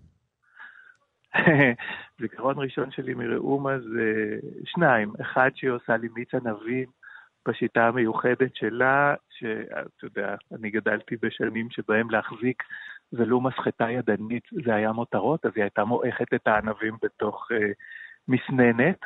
זיכרון 2.21 2.59
ראשון 2.59 2.91
שלי 2.91 3.15
מראומה 3.15 3.79
זה 3.79 4.37
שניים. 4.65 5.13
אחד 5.21 5.51
שהיא 5.55 5.71
עושה 5.71 5.97
לי 5.97 6.09
מיץ 6.15 6.35
ענבים 6.35 6.87
בשיטה 7.49 7.87
המיוחדת 7.87 8.55
שלה, 8.55 9.15
שאתה 9.41 10.05
יודע, 10.05 10.35
אני 10.53 10.71
גדלתי 10.71 11.17
בשנים 11.23 11.71
שבהם 11.71 12.11
להחזיק 12.11 12.63
ולו 13.13 13.41
מסחטה 13.41 13.91
ידנית 13.91 14.45
זה 14.65 14.75
היה 14.75 14.93
מותרות, 14.93 15.47
אז 15.47 15.53
היא 15.55 15.63
הייתה 15.65 15.85
מועכת 15.85 16.35
את 16.35 16.47
הענבים 16.47 16.97
בתוך 17.03 17.49
אה, 17.53 17.73
מסננת. 18.29 18.99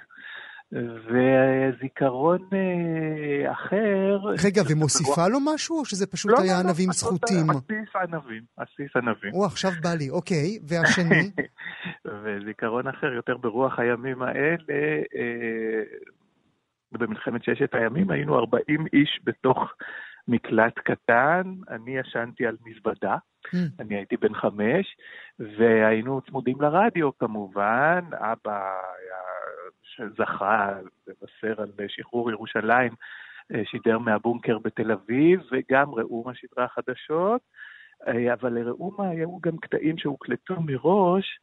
וזיכרון 0.72 2.49
אה, 2.53 3.53
אחר... 3.53 4.18
רגע, 4.45 4.62
ומוסיפה 4.70 5.28
לו 5.28 5.39
משהו, 5.55 5.78
או 5.78 5.85
שזה 5.85 6.07
פשוט 6.07 6.30
לא, 6.30 6.37
היה 6.43 6.53
לא, 6.53 6.62
לא 6.62 6.68
ענבים 6.68 6.93
סחוטים? 6.93 7.51
עסיס 7.51 7.97
ענבים, 8.03 8.43
עסיס 8.57 8.97
ענבים. 8.97 9.32
או, 9.32 9.45
עכשיו 9.45 9.70
בא 9.82 9.95
לי, 9.95 10.11
אוקיי, 10.11 10.59
והשני? 10.68 11.30
וזיכרון 12.22 12.87
אחר, 12.89 13.12
יותר 13.12 13.37
ברוח 13.37 13.78
הימים 13.78 14.22
האלה, 14.22 15.03
אה, 15.16 15.82
במלחמת 16.93 17.45
ששת 17.45 17.74
הימים 17.74 18.11
היינו 18.11 18.39
40 18.39 18.87
איש 18.93 19.20
בתוך 19.24 19.59
מקלט 20.29 20.79
קטן, 20.79 21.43
אני 21.68 21.99
ישנתי 21.99 22.47
על 22.47 22.57
מזוודה, 22.66 23.16
mm. 23.47 23.57
אני 23.81 23.95
הייתי 23.95 24.16
בן 24.16 24.35
חמש, 24.35 24.97
והיינו 25.39 26.20
צמודים 26.20 26.61
לרדיו 26.61 27.18
כמובן, 27.18 28.01
אבא 28.12 28.81
היה, 28.99 29.22
שזכה 29.83 30.72
לבשר 31.07 31.62
על 31.62 31.72
שחרור 31.89 32.31
ירושלים, 32.31 32.93
אה, 33.55 33.62
שידר 33.64 33.99
מהבונקר 33.99 34.59
בתל 34.59 34.93
אביב, 34.93 35.41
וגם 35.53 35.95
ראומה 35.95 36.35
שידרה 36.35 36.68
חדשות, 36.68 37.41
אה, 38.09 38.33
אבל 38.33 38.53
לראומה 38.53 39.09
היו 39.09 39.39
גם 39.41 39.57
קטעים 39.57 39.99
שהוקלטו 39.99 40.61
מראש, 40.61 41.39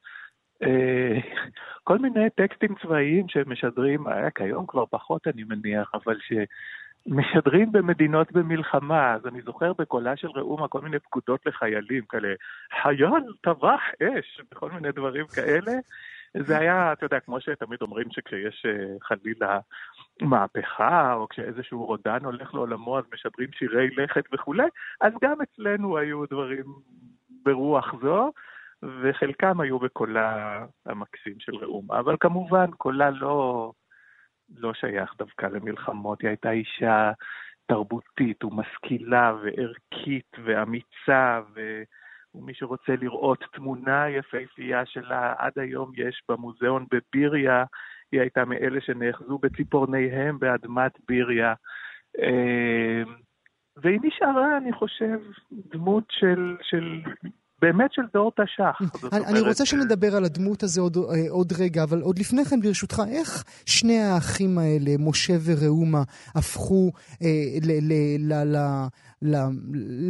אה, 0.64 1.18
כל 1.88 1.98
מיני 1.98 2.30
טקסטים 2.30 2.76
צבאיים 2.82 3.30
שמשדרים, 3.30 4.08
היה 4.08 4.32
כיום 4.32 4.66
כבר 4.68 4.86
פחות 4.86 5.28
אני 5.28 5.44
מניח, 5.44 5.92
אבל 5.94 6.18
שמשדרים 7.08 7.72
במדינות 7.72 8.32
במלחמה. 8.32 9.14
אז 9.14 9.28
אני 9.28 9.42
זוכר 9.42 9.74
בקולה 9.74 10.18
של 10.18 10.28
ראומה 10.28 10.68
כל 10.68 10.82
מיני 10.82 11.00
פקודות 11.00 11.46
לחיילים, 11.46 12.06
כאלה, 12.06 12.34
חייל 12.82 13.24
טבח 13.42 13.82
אש, 14.04 14.42
וכל 14.52 14.72
מיני 14.72 14.92
דברים 14.92 15.26
כאלה. 15.36 15.72
זה 16.38 16.58
היה, 16.58 16.94
אתה 16.94 17.06
יודע, 17.06 17.20
כמו 17.20 17.42
שתמיד 17.42 17.82
אומרים 17.82 18.08
שכשיש 18.12 18.66
אה, 18.66 18.96
חלילה 19.02 19.60
מהפכה, 20.22 21.14
או 21.14 21.30
כשאיזשהו 21.30 21.86
רודן 21.86 22.26
הולך 22.26 22.54
לעולמו 22.54 22.98
אז 22.98 23.04
משדרים 23.14 23.50
שירי 23.52 23.90
לכת 23.98 24.24
וכולי, 24.34 24.68
אז 25.02 25.14
גם 25.22 25.36
אצלנו 25.42 25.98
היו 25.98 26.26
דברים 26.26 26.66
ברוח 27.44 27.94
זו. 28.02 28.32
וחלקם 28.84 29.60
היו 29.60 29.80
בקולה 29.80 30.66
המקסים 30.86 31.34
של 31.40 31.56
ראומה. 31.56 32.00
אבל 32.00 32.16
כמובן, 32.20 32.72
קולה 32.72 33.10
לא, 33.10 33.72
לא 34.58 34.74
שייך 34.74 35.14
דווקא 35.18 35.46
למלחמות, 35.46 36.22
היא 36.22 36.28
הייתה 36.28 36.52
אישה 36.52 37.12
תרבותית 37.66 38.44
ומשכילה 38.44 39.34
וערכית 39.42 40.38
ואמיצה, 40.44 41.42
ו... 41.56 41.84
ומי 42.36 42.54
שרוצה 42.54 42.96
לראות 43.02 43.44
תמונה 43.54 44.10
יפהפייה 44.10 44.86
שלה, 44.86 45.34
עד 45.38 45.52
היום 45.56 45.92
יש 45.96 46.24
במוזיאון 46.30 46.86
בביריה, 46.92 47.64
היא 48.12 48.22
הייתה 48.22 48.46
מאלה 48.46 48.82
שנאחזו 48.82 49.38
בציפורניהם 49.38 50.40
באדמת 50.40 50.92
ביריה. 51.08 51.54
אה, 52.20 53.04
והיא 53.78 54.00
נשארה, 54.04 54.58
אני 54.58 54.74
חושב, 54.74 55.20
דמות 55.52 56.04
של, 56.10 56.58
של 56.62 57.02
באמת 57.62 57.94
של 57.94 58.02
דור 58.14 58.32
תש"ח. 58.32 58.82
אני, 59.14 59.26
אני 59.26 59.40
רוצה 59.40 59.66
שנדבר 59.66 60.16
על 60.18 60.24
הדמות 60.24 60.64
הזו 60.64 60.82
עוד, 60.82 60.98
אה, 60.98 61.30
עוד 61.30 61.48
רגע, 61.60 61.84
אבל 61.84 62.02
עוד 62.02 62.20
לפני 62.20 62.46
כן, 62.46 62.62
ברשותך, 62.62 63.02
איך 63.18 63.44
שני 63.66 64.00
האחים 64.00 64.58
האלה, 64.58 64.92
משה 65.00 65.34
וראומה, 65.46 66.04
הפכו 66.36 66.92
אה, 67.24 67.28
ל, 67.68 67.72
ל, 67.90 67.94
ל, 68.20 68.34
ל, 68.54 68.58
ל, 69.22 69.36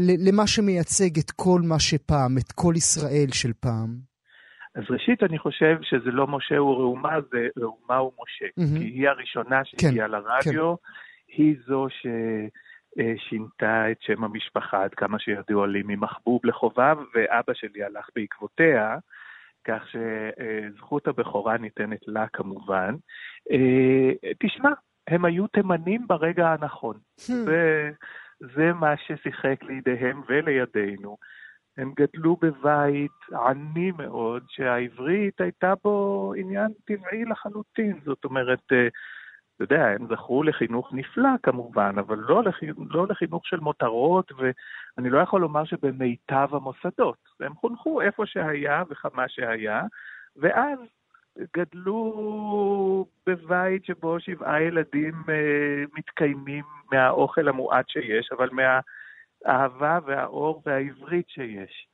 ל, 0.08 0.30
למה 0.30 0.48
שמייצג 0.48 1.20
את 1.20 1.32
כל 1.32 1.62
מה 1.64 1.80
שפעם, 1.80 2.38
את 2.38 2.52
כל 2.52 2.74
ישראל 2.78 3.32
של 3.32 3.54
פעם? 3.60 4.12
אז 4.76 4.84
ראשית, 4.90 5.24
אני 5.24 5.40
חושב 5.40 5.78
שזה 5.82 6.12
לא 6.12 6.28
משה 6.28 6.62
וראומה, 6.64 7.16
זה 7.32 7.48
ראומה 7.58 8.02
ומשה. 8.02 8.46
Mm-hmm. 8.46 8.80
כי 8.80 8.84
היא 8.84 9.10
הראשונה 9.10 9.62
שהגיעה 9.66 10.08
כן, 10.08 10.12
לרדיו, 10.12 10.76
כן. 10.78 10.84
היא 11.38 11.56
זו 11.68 11.88
ש... 11.90 12.08
אה, 13.00 13.14
שינתה 13.18 13.92
את 13.92 14.02
שם 14.02 14.24
המשפחה 14.24 14.84
עד 14.84 14.94
כמה 14.94 15.20
שידוע 15.20 15.68
לי 15.68 15.82
ממחבוב 15.86 16.42
לחובב, 16.44 16.98
ואבא 17.14 17.54
שלי 17.54 17.84
הלך 17.84 18.10
בעקבותיה, 18.16 18.98
כך 19.68 19.84
שזכות 19.88 21.08
הבכורה 21.08 21.58
ניתנת 21.58 22.08
לה 22.08 22.28
כמובן. 22.28 22.96
אה, 23.52 24.32
תשמע, 24.40 24.70
הם 25.08 25.26
היו 25.26 25.48
תימנים 25.48 26.08
ברגע 26.08 26.48
הנכון. 26.48 26.98
Hmm. 27.20 27.32
זה 28.56 28.74
מה 28.74 28.94
ששיחק 28.98 29.64
לידיהם 29.64 30.22
ולידינו. 30.28 31.18
הם 31.78 31.94
גדלו 31.96 32.38
בבית 32.42 33.20
עני 33.34 33.92
מאוד, 33.92 34.44
שהעברית 34.48 35.42
הייתה 35.42 35.74
בו 35.84 36.34
עניין 36.38 36.72
טבעי 36.86 37.26
לחלוטין. 37.26 38.00
זאת 38.06 38.26
אומרת, 38.26 38.60
אה, 38.72 38.88
אתה 39.64 39.74
יודע, 39.74 39.88
הם 39.88 40.08
זכו 40.08 40.44
לחינוך 40.44 40.94
נפלא 40.94 41.30
כמובן, 41.44 41.96
אבל 42.00 42.18
לא, 42.18 42.44
לחינוך, 42.44 42.80
לא 42.90 43.08
לחינוך 43.10 43.48
של 43.48 43.60
מותרות, 43.60 44.32
ואני 44.38 45.10
לא 45.10 45.20
יכול 45.20 45.42
לומר 45.42 45.66
שבמיטב 45.66 46.48
המוסדות. 46.52 47.18
הם 47.40 47.56
חונכו 47.56 48.02
איפה 48.02 48.26
שהיה 48.26 48.84
וכמה 48.90 49.30
שהיה, 49.30 49.84
ואז 50.36 50.80
גדלו 51.58 53.06
בבית 53.28 53.86
שבו 53.86 54.20
שבעה 54.20 54.62
ילדים 54.62 55.24
אה, 55.30 55.84
מתקיימים 55.98 56.64
מהאוכל 56.92 57.48
המועט 57.48 57.90
שיש, 57.90 58.30
אבל 58.32 58.50
מהאהבה 58.52 60.00
והאור 60.06 60.62
והעברית 60.66 61.30
שיש. 61.30 61.88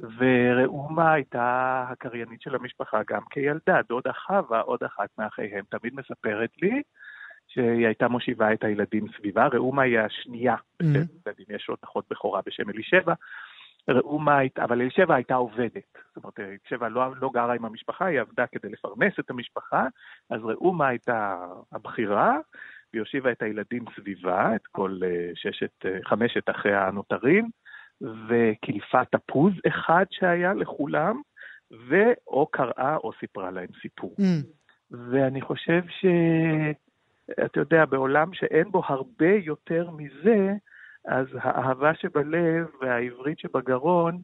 וראומה 0.00 1.12
הייתה 1.12 1.84
הקריינית 1.88 2.42
של 2.42 2.54
המשפחה 2.54 3.00
גם 3.08 3.22
כילדה. 3.30 3.80
דודה 3.88 4.12
חווה, 4.12 4.60
עוד 4.60 4.82
אחת 4.82 5.08
מאחיהם, 5.18 5.64
תמיד 5.68 5.94
מספרת 5.94 6.50
לי 6.62 6.82
שהיא 7.48 7.86
הייתה 7.86 8.08
מושיבה 8.08 8.52
את 8.52 8.64
הילדים 8.64 9.06
סביבה. 9.18 9.46
ראומה 9.46 9.82
היא 9.82 9.98
השנייה, 9.98 10.54
mm-hmm. 10.82 11.30
יש 11.48 11.68
עוד 11.68 11.78
אחות 11.84 12.04
בכורה 12.10 12.40
בשם 12.46 12.70
אלישבע. 12.70 13.14
ראומה, 13.88 14.38
אבל 14.58 14.80
אלישבע 14.80 15.14
הייתה 15.14 15.34
עובדת. 15.34 15.98
זאת 16.14 16.24
אומרת, 16.24 16.40
אלישבע 16.40 16.88
לא, 16.88 17.16
לא 17.20 17.30
גרה 17.34 17.54
עם 17.54 17.64
המשפחה, 17.64 18.06
היא 18.06 18.20
עבדה 18.20 18.46
כדי 18.46 18.68
לפרנס 18.68 19.12
את 19.20 19.30
המשפחה, 19.30 19.86
אז 20.30 20.40
ראומה 20.44 20.88
הייתה 20.88 21.36
הבכירה, 21.72 22.36
והיא 22.92 23.00
הושיבה 23.00 23.32
את 23.32 23.42
הילדים 23.42 23.84
סביבה, 23.96 24.54
את 24.56 24.66
כל 24.66 24.98
אה, 25.04 25.30
ששת, 25.34 25.86
אה, 25.86 25.98
חמשת 26.04 26.50
אחיה 26.50 26.88
הנותרים, 26.88 27.48
וקילפה 28.00 29.04
תפוז 29.04 29.52
אחד 29.68 30.04
שהיה 30.10 30.54
לכולם, 30.54 31.20
ואו 31.88 32.46
קראה 32.46 32.96
או 32.96 33.10
סיפרה 33.20 33.50
להם 33.50 33.68
סיפור. 33.82 34.16
Mm. 34.18 34.24
ואני 34.90 35.40
חושב 35.40 35.82
ש... 35.88 36.06
אתה 37.44 37.60
יודע, 37.60 37.84
בעולם 37.84 38.34
שאין 38.34 38.70
בו 38.70 38.82
הרבה 38.86 39.32
יותר 39.44 39.90
מזה, 39.90 40.52
אז 41.04 41.26
האהבה 41.40 41.92
שבלב 41.94 42.66
והעברית 42.80 43.38
שבגרון 43.38 44.20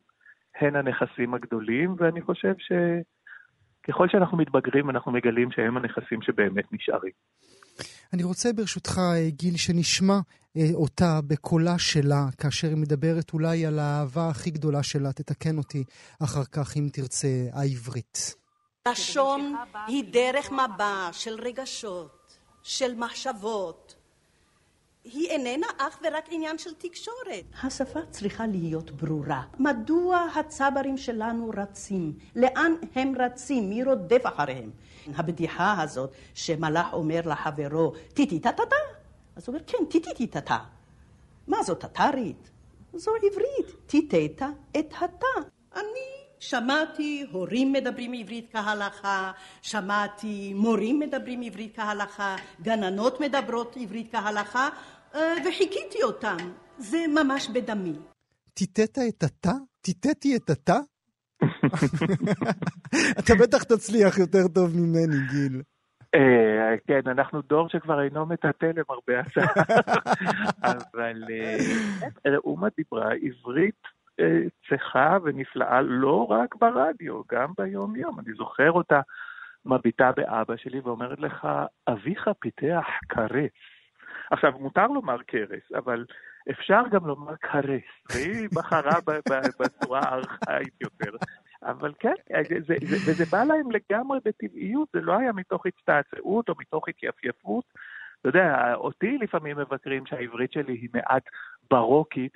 הן 0.61 0.77
הנכסים 0.77 1.35
הגדולים, 1.35 1.95
ואני 1.99 2.23
חושב 2.23 2.55
שככל 2.59 4.09
שאנחנו 4.09 4.37
מתבגרים 4.37 4.91
אנחנו 4.91 5.13
מגלים 5.13 5.51
שהם 5.51 5.77
הנכסים 5.77 6.23
שבאמת 6.23 6.65
נשארים. 6.73 7.13
אני 8.15 8.23
רוצה 8.23 8.53
ברשותך, 8.53 8.93
גיל, 9.29 9.57
שנשמע 9.57 10.15
אה, 10.15 10.21
אותה 10.75 11.21
בקולה 11.27 11.79
שלה, 11.79 12.27
כאשר 12.39 12.69
היא 12.69 12.77
מדברת 12.77 13.33
אולי 13.33 13.67
על 13.67 13.79
האהבה 13.79 14.29
הכי 14.29 14.51
גדולה 14.51 14.83
שלה, 14.83 15.13
תתקן 15.13 15.59
אותי 15.59 15.85
אחר 16.23 16.45
כך 16.45 16.77
אם 16.77 16.89
תרצה, 16.93 17.29
העברית. 17.53 18.35
לשון 18.89 19.55
היא 19.87 20.05
דרך 20.13 20.53
מבע 20.53 21.09
של 21.13 21.41
רגשות, 21.41 22.37
של 22.63 22.95
מחשבות. 22.95 23.95
היא 25.05 25.29
איננה 25.29 25.67
אך 25.79 25.99
ורק 26.05 26.25
עניין 26.31 26.59
של 26.59 26.71
תקשורת. 26.75 27.45
השפה 27.63 28.01
צריכה 28.11 28.47
להיות 28.47 28.91
ברורה. 28.91 29.43
מדוע 29.59 30.27
הצברים 30.37 30.97
שלנו 30.97 31.51
רצים? 31.57 32.13
לאן 32.37 32.73
הם 32.95 33.13
רצים? 33.19 33.71
מי 33.71 33.85
רודף 33.85 34.23
אחריהם? 34.25 34.71
הבדיחה 35.15 35.83
הזאת 35.83 36.13
שמלאך 36.35 36.93
אומר 36.93 37.21
לחברו, 37.25 37.93
טיטי 38.15 38.41
טה-טה-טה? 38.41 39.02
אז 39.37 39.49
הוא 39.49 39.55
אומר, 39.55 39.67
כן, 39.67 39.79
טיטי 39.91 40.27
טה-טה. 40.27 40.59
מה 41.49 41.63
זאת 41.63 41.81
טטרית? 41.81 42.51
זו 42.95 43.11
עברית, 43.17 43.87
טיטטה 43.87 44.49
את 44.79 44.95
התא. 45.01 45.49
אני 45.75 46.23
שמעתי 46.39 47.27
הורים 47.33 47.73
מדברים 47.73 48.13
עברית 48.13 48.49
כהלכה, 48.53 49.33
שמעתי 49.63 50.55
מורים 50.55 50.99
מדברים 50.99 51.43
עברית 51.43 51.77
כהלכה, 51.77 52.37
גננות 52.63 53.21
מדברות 53.21 53.77
עברית 53.81 54.13
כהלכה, 54.13 54.69
אה, 55.15 55.35
וחיכיתי 55.47 56.03
אותם. 56.03 56.37
זה 56.79 57.05
ממש 57.09 57.49
בדמי. 57.49 57.95
טיטט 58.55 58.99
את 59.09 59.23
התא? 59.23 59.53
טיטטי 59.81 60.37
את 60.37 60.51
התא? 60.51 60.79
אתה 63.19 63.35
בטח 63.35 63.63
תצליח 63.63 64.19
יותר 64.19 64.49
טוב 64.49 64.77
ממני, 64.77 65.17
גיל. 65.31 65.63
אה, 66.15 66.75
כן, 66.87 67.01
אנחנו 67.07 67.43
דור 67.43 67.69
שכבר 67.69 68.03
אינו 68.03 68.27
מטאטא 68.27 68.67
למרבה 68.77 69.21
הצעה, 69.21 69.65
אבל 70.73 71.23
אה, 72.27 72.37
אומה 72.37 72.69
דיברה 72.77 73.11
עברית 73.23 73.83
צחה 74.69 75.17
ונפלאה 75.23 75.81
לא 75.81 76.27
רק 76.31 76.55
ברדיו, 76.55 77.23
גם 77.33 77.53
ביום-יום. 77.59 78.21
אני 78.21 78.35
זוכר 78.35 78.73
אותה 78.73 79.01
מביטה 79.65 80.13
באבא 80.17 80.57
שלי 80.57 80.81
ואומרת 80.81 81.19
לך, 81.21 81.49
אביך 81.89 82.31
פיתח 82.41 82.87
קרס. 83.07 83.51
עכשיו, 84.31 84.53
מותר 84.59 84.87
לומר 84.87 85.23
קרס, 85.23 85.73
אבל 85.75 86.05
אפשר 86.51 86.83
גם 86.91 87.07
לומר 87.07 87.37
קרס, 87.37 87.83
והיא 88.13 88.49
בחרה 88.55 88.99
בצורה 89.61 90.01
הארכאית 90.01 90.81
יותר. 90.81 91.17
אבל 91.63 91.93
כן, 91.99 92.15
זה, 92.49 92.57
זה, 92.67 92.75
וזה 93.07 93.25
בא 93.31 93.45
להם 93.45 93.71
לגמרי 93.71 94.19
בטבעיות, 94.25 94.89
זה 94.93 95.01
לא 95.01 95.19
היה 95.19 95.33
מתוך 95.33 95.67
הצטעצעות 95.67 96.49
או 96.49 96.55
מתוך 96.59 96.89
התייפייפות. 96.89 97.65
אתה 98.21 98.29
יודע, 98.29 98.75
אותי 98.75 99.19
לפעמים 99.19 99.57
מבקרים 99.59 100.07
שהעברית 100.07 100.53
שלי 100.53 100.73
היא 100.73 100.89
מעט 100.95 101.23
ברוקית, 101.71 102.33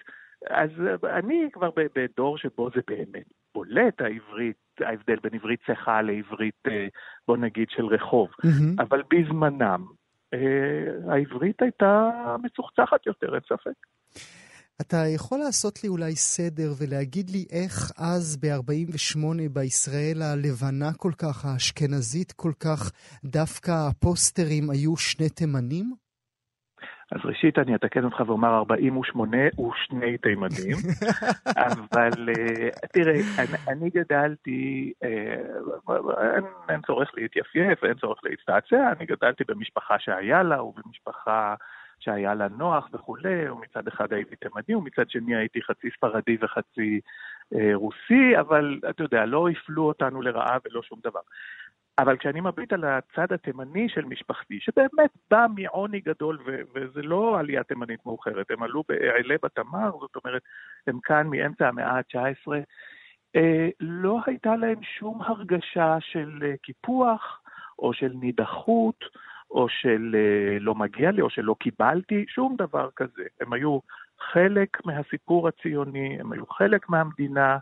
אז 0.50 0.70
אני 1.04 1.48
כבר 1.52 1.70
בדור 1.94 2.38
שבו 2.38 2.70
זה 2.74 2.80
באמת 2.88 3.26
בולט 3.54 4.00
העברית, 4.00 4.56
ההבדל 4.80 5.16
בין 5.22 5.34
עברית 5.34 5.60
צחה 5.66 6.02
לעברית, 6.02 6.54
אה, 6.66 6.86
בוא 7.28 7.36
נגיד, 7.36 7.70
של 7.70 7.86
רחוב. 7.86 8.28
Mm-hmm. 8.28 8.82
אבל 8.82 9.02
בזמנם, 9.10 9.84
אה, 10.34 11.12
העברית 11.12 11.62
הייתה 11.62 12.10
מצוחצחת 12.42 13.06
יותר, 13.06 13.34
אין 13.34 13.42
ספק. 13.48 13.74
אתה 14.80 14.96
יכול 15.14 15.38
לעשות 15.38 15.82
לי 15.82 15.88
אולי 15.88 16.16
סדר 16.16 16.70
ולהגיד 16.78 17.30
לי 17.30 17.44
איך 17.50 17.92
אז 17.98 18.36
ב-48 18.36 19.48
בישראל 19.52 20.22
הלבנה 20.22 20.90
כל 20.96 21.12
כך, 21.22 21.44
האשכנזית 21.44 22.32
כל 22.32 22.52
כך, 22.64 22.92
דווקא 23.24 23.72
הפוסטרים 23.90 24.70
היו 24.70 24.96
שני 24.96 25.28
תימנים? 25.28 25.94
אז 27.12 27.20
ראשית 27.24 27.58
אני 27.58 27.74
אתקן 27.74 28.04
אותך 28.04 28.20
ואומר 28.26 28.56
48 28.58 29.36
ושני 29.36 30.18
תימנים, 30.18 30.76
אבל 31.66 32.28
אה, 32.28 32.68
תראה, 32.92 33.14
אני, 33.38 33.58
אני 33.68 33.90
גדלתי, 33.90 34.92
אה, 35.04 35.36
אין, 36.34 36.44
אין 36.68 36.80
צורך 36.86 37.10
להתייפייף, 37.14 37.84
אין 37.84 37.94
צורך 37.94 38.18
להצטעצע, 38.24 38.92
אני 38.96 39.06
גדלתי 39.06 39.44
במשפחה 39.48 39.94
שהיה 39.98 40.42
לה 40.42 40.62
ובמשפחה 40.62 41.54
שהיה 41.98 42.34
לה 42.34 42.48
נוח 42.48 42.88
וכולי, 42.92 43.50
ומצד 43.50 43.88
אחד 43.88 44.12
הייתי 44.12 44.36
תימני 44.36 44.74
ומצד 44.74 45.10
שני 45.10 45.36
הייתי 45.36 45.62
חצי 45.62 45.88
ספרדי 45.96 46.36
וחצי 46.40 47.00
אה, 47.54 47.70
רוסי, 47.74 48.40
אבל 48.40 48.80
אתה 48.90 49.02
יודע, 49.02 49.26
לא 49.26 49.48
הפלו 49.48 49.82
אותנו 49.82 50.22
לרעה 50.22 50.58
ולא 50.64 50.82
שום 50.82 50.98
דבר. 51.04 51.20
אבל 51.98 52.16
כשאני 52.16 52.40
מביט 52.40 52.72
על 52.72 52.84
הצד 52.84 53.32
התימני 53.32 53.88
של 53.88 54.04
משפחתי, 54.04 54.60
שבאמת 54.60 55.10
בא 55.30 55.46
מעוני 55.56 56.00
גדול, 56.00 56.38
ו- 56.46 56.60
וזה 56.74 57.02
לא 57.02 57.38
עלייה 57.38 57.62
תימנית 57.62 58.06
מאוחרת, 58.06 58.50
הם 58.50 58.62
עלו 58.62 58.82
בעלה 58.88 59.34
בתמר, 59.42 59.90
זאת 60.00 60.16
אומרת, 60.24 60.42
הם 60.86 60.98
כאן 61.02 61.26
מאמצע 61.26 61.68
המאה 61.68 61.98
ה-19, 61.98 62.52
אה, 63.36 63.68
לא 63.80 64.20
הייתה 64.26 64.56
להם 64.56 64.82
שום 64.82 65.22
הרגשה 65.22 65.96
של 66.00 66.42
אה, 66.42 66.54
קיפוח 66.62 67.40
או 67.78 67.92
של 67.92 68.12
נידחות. 68.14 69.04
או 69.50 69.68
של 69.68 70.16
אה, 70.18 70.58
לא 70.60 70.74
מגיע 70.74 71.10
לי, 71.10 71.22
או 71.22 71.30
שלא 71.30 71.56
קיבלתי, 71.60 72.24
שום 72.28 72.56
דבר 72.58 72.88
כזה. 72.96 73.22
הם 73.40 73.52
היו 73.52 73.78
חלק 74.32 74.86
מהסיפור 74.86 75.48
הציוני, 75.48 76.20
הם 76.20 76.32
היו 76.32 76.46
חלק 76.46 76.88
מהמדינה, 76.88 77.58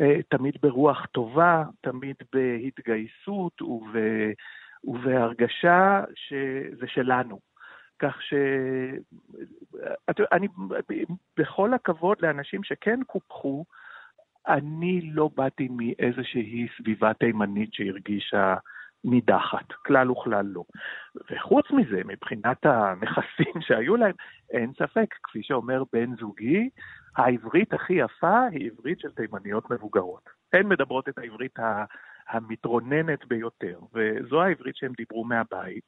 אה, 0.00 0.22
תמיד 0.28 0.54
ברוח 0.62 1.06
טובה, 1.12 1.64
תמיד 1.80 2.16
בהתגייסות 2.32 3.62
וב, 3.62 3.96
ובהרגשה 4.84 6.04
שזה 6.14 6.86
שלנו. 6.86 7.40
כך 7.98 8.22
ש... 8.22 8.34
אני, 10.32 10.48
בכל 11.36 11.74
הכבוד 11.74 12.16
לאנשים 12.20 12.64
שכן 12.64 13.00
קופחו, 13.06 13.64
אני 14.48 15.00
לא 15.00 15.30
באתי 15.36 15.68
מאיזושהי 15.70 16.68
סביבה 16.76 17.14
תימנית 17.14 17.74
שהרגישה 17.74 18.54
נידחת, 19.04 19.72
כלל 19.72 20.10
וכלל 20.10 20.46
לא. 20.46 20.62
וחוץ 21.30 21.70
מזה, 21.70 22.00
מבחינת 22.04 22.66
הנכסים 22.66 23.60
שהיו 23.66 23.96
להם, 23.96 24.14
אין 24.50 24.72
ספק, 24.72 25.14
כפי 25.22 25.42
שאומר 25.42 25.82
בן 25.92 26.16
זוגי, 26.16 26.70
העברית 27.16 27.72
הכי 27.72 27.92
יפה 27.92 28.46
היא 28.50 28.70
עברית 28.70 29.00
של 29.00 29.10
תימניות 29.10 29.70
מבוגרות. 29.70 30.30
הן 30.52 30.66
מדברות 30.66 31.08
את 31.08 31.18
העברית 31.18 31.58
המתרוננת 32.28 33.24
ביותר, 33.24 33.78
וזו 33.94 34.42
העברית 34.42 34.76
שהם 34.76 34.92
דיברו 34.96 35.24
מהבית, 35.24 35.84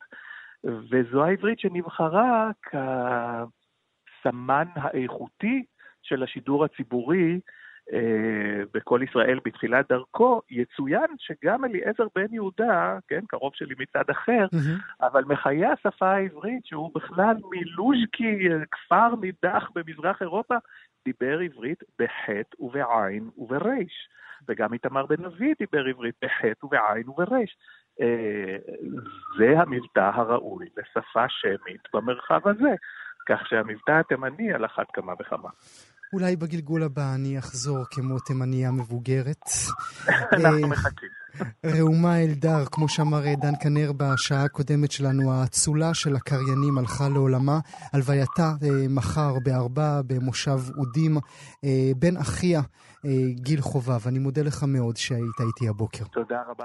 וזו 0.65 1.25
העברית 1.25 1.59
שנבחרה 1.59 2.51
כסמן 4.23 4.67
האיכותי 4.75 5.65
של 6.03 6.23
השידור 6.23 6.65
הציבורי 6.65 7.41
בכל 8.75 9.01
ישראל 9.09 9.39
בתחילת 9.45 9.89
דרכו, 9.89 10.41
יצוין 10.51 11.07
שגם 11.19 11.65
אליעזר 11.65 12.07
בן 12.15 12.35
יהודה, 12.35 12.99
כן, 13.09 13.21
קרוב 13.29 13.53
שלי 13.55 13.75
מצד 13.79 14.11
אחר, 14.11 14.47
mm-hmm. 14.55 15.07
אבל 15.07 15.25
מחיי 15.25 15.67
השפה 15.67 16.11
העברית, 16.11 16.67
שהוא 16.67 16.91
בכלל 16.95 17.37
מלוז'קי, 17.51 18.49
כפר 18.71 19.15
נידח 19.21 19.71
במזרח 19.75 20.23
אירופה, 20.23 20.55
דיבר 21.05 21.39
עברית 21.39 21.83
בחטא 21.99 22.63
ובעין 22.63 23.31
ובריש. 23.37 24.09
וגם 24.49 24.73
איתמר 24.73 25.07
בן 25.07 25.25
אבי 25.25 25.53
דיבר 25.59 25.85
עברית 25.87 26.15
בחטא 26.23 26.67
ובעין 26.67 27.09
ובריש. 27.09 27.57
אה, 28.01 28.57
זה 29.39 29.61
המבטא 29.61 30.11
הראוי 30.15 30.67
לשפה 30.77 31.25
שמית 31.29 31.81
במרחב 31.95 32.49
הזה, 32.49 32.75
כך 33.29 33.47
שהמבטא 33.49 33.93
התימני 33.93 34.53
על 34.53 34.65
אחת 34.65 34.87
כמה 34.93 35.13
וכמה. 35.21 35.49
אולי 36.13 36.37
בגלגול 36.37 36.83
הבא 36.83 37.15
אני 37.15 37.39
אחזור 37.39 37.85
כמו 37.91 38.19
תימניה 38.19 38.71
מבוגרת. 38.71 39.45
אנחנו 40.33 40.63
אה, 40.63 40.67
מחכים. 40.67 41.09
ראומה 41.65 42.23
אלדר, 42.23 42.65
כמו 42.73 42.89
שאמר 42.89 43.27
אה, 43.27 43.35
דן 43.37 43.53
כנר 43.61 43.93
בשעה 43.97 44.45
הקודמת 44.45 44.93
שלנו, 44.93 45.33
האצולה 45.33 45.95
של 45.95 46.17
הקריינים 46.17 46.79
הלכה 46.79 47.09
לעולמה. 47.09 47.59
הלווייתה 47.93 48.53
אה, 48.63 48.69
מחר 48.89 49.39
בארבע 49.43 50.01
במושב 50.07 50.61
אודים, 50.79 51.19
בן 51.97 52.17
אחיה 52.17 52.61
גיל 53.35 53.61
חובב. 53.61 54.09
אני 54.09 54.19
מודה 54.19 54.43
לך 54.43 54.65
מאוד 54.65 54.97
שהיית 54.97 55.41
איתי 55.41 55.69
הבוקר. 55.69 56.05
תודה 56.05 56.43
רבה. 56.49 56.65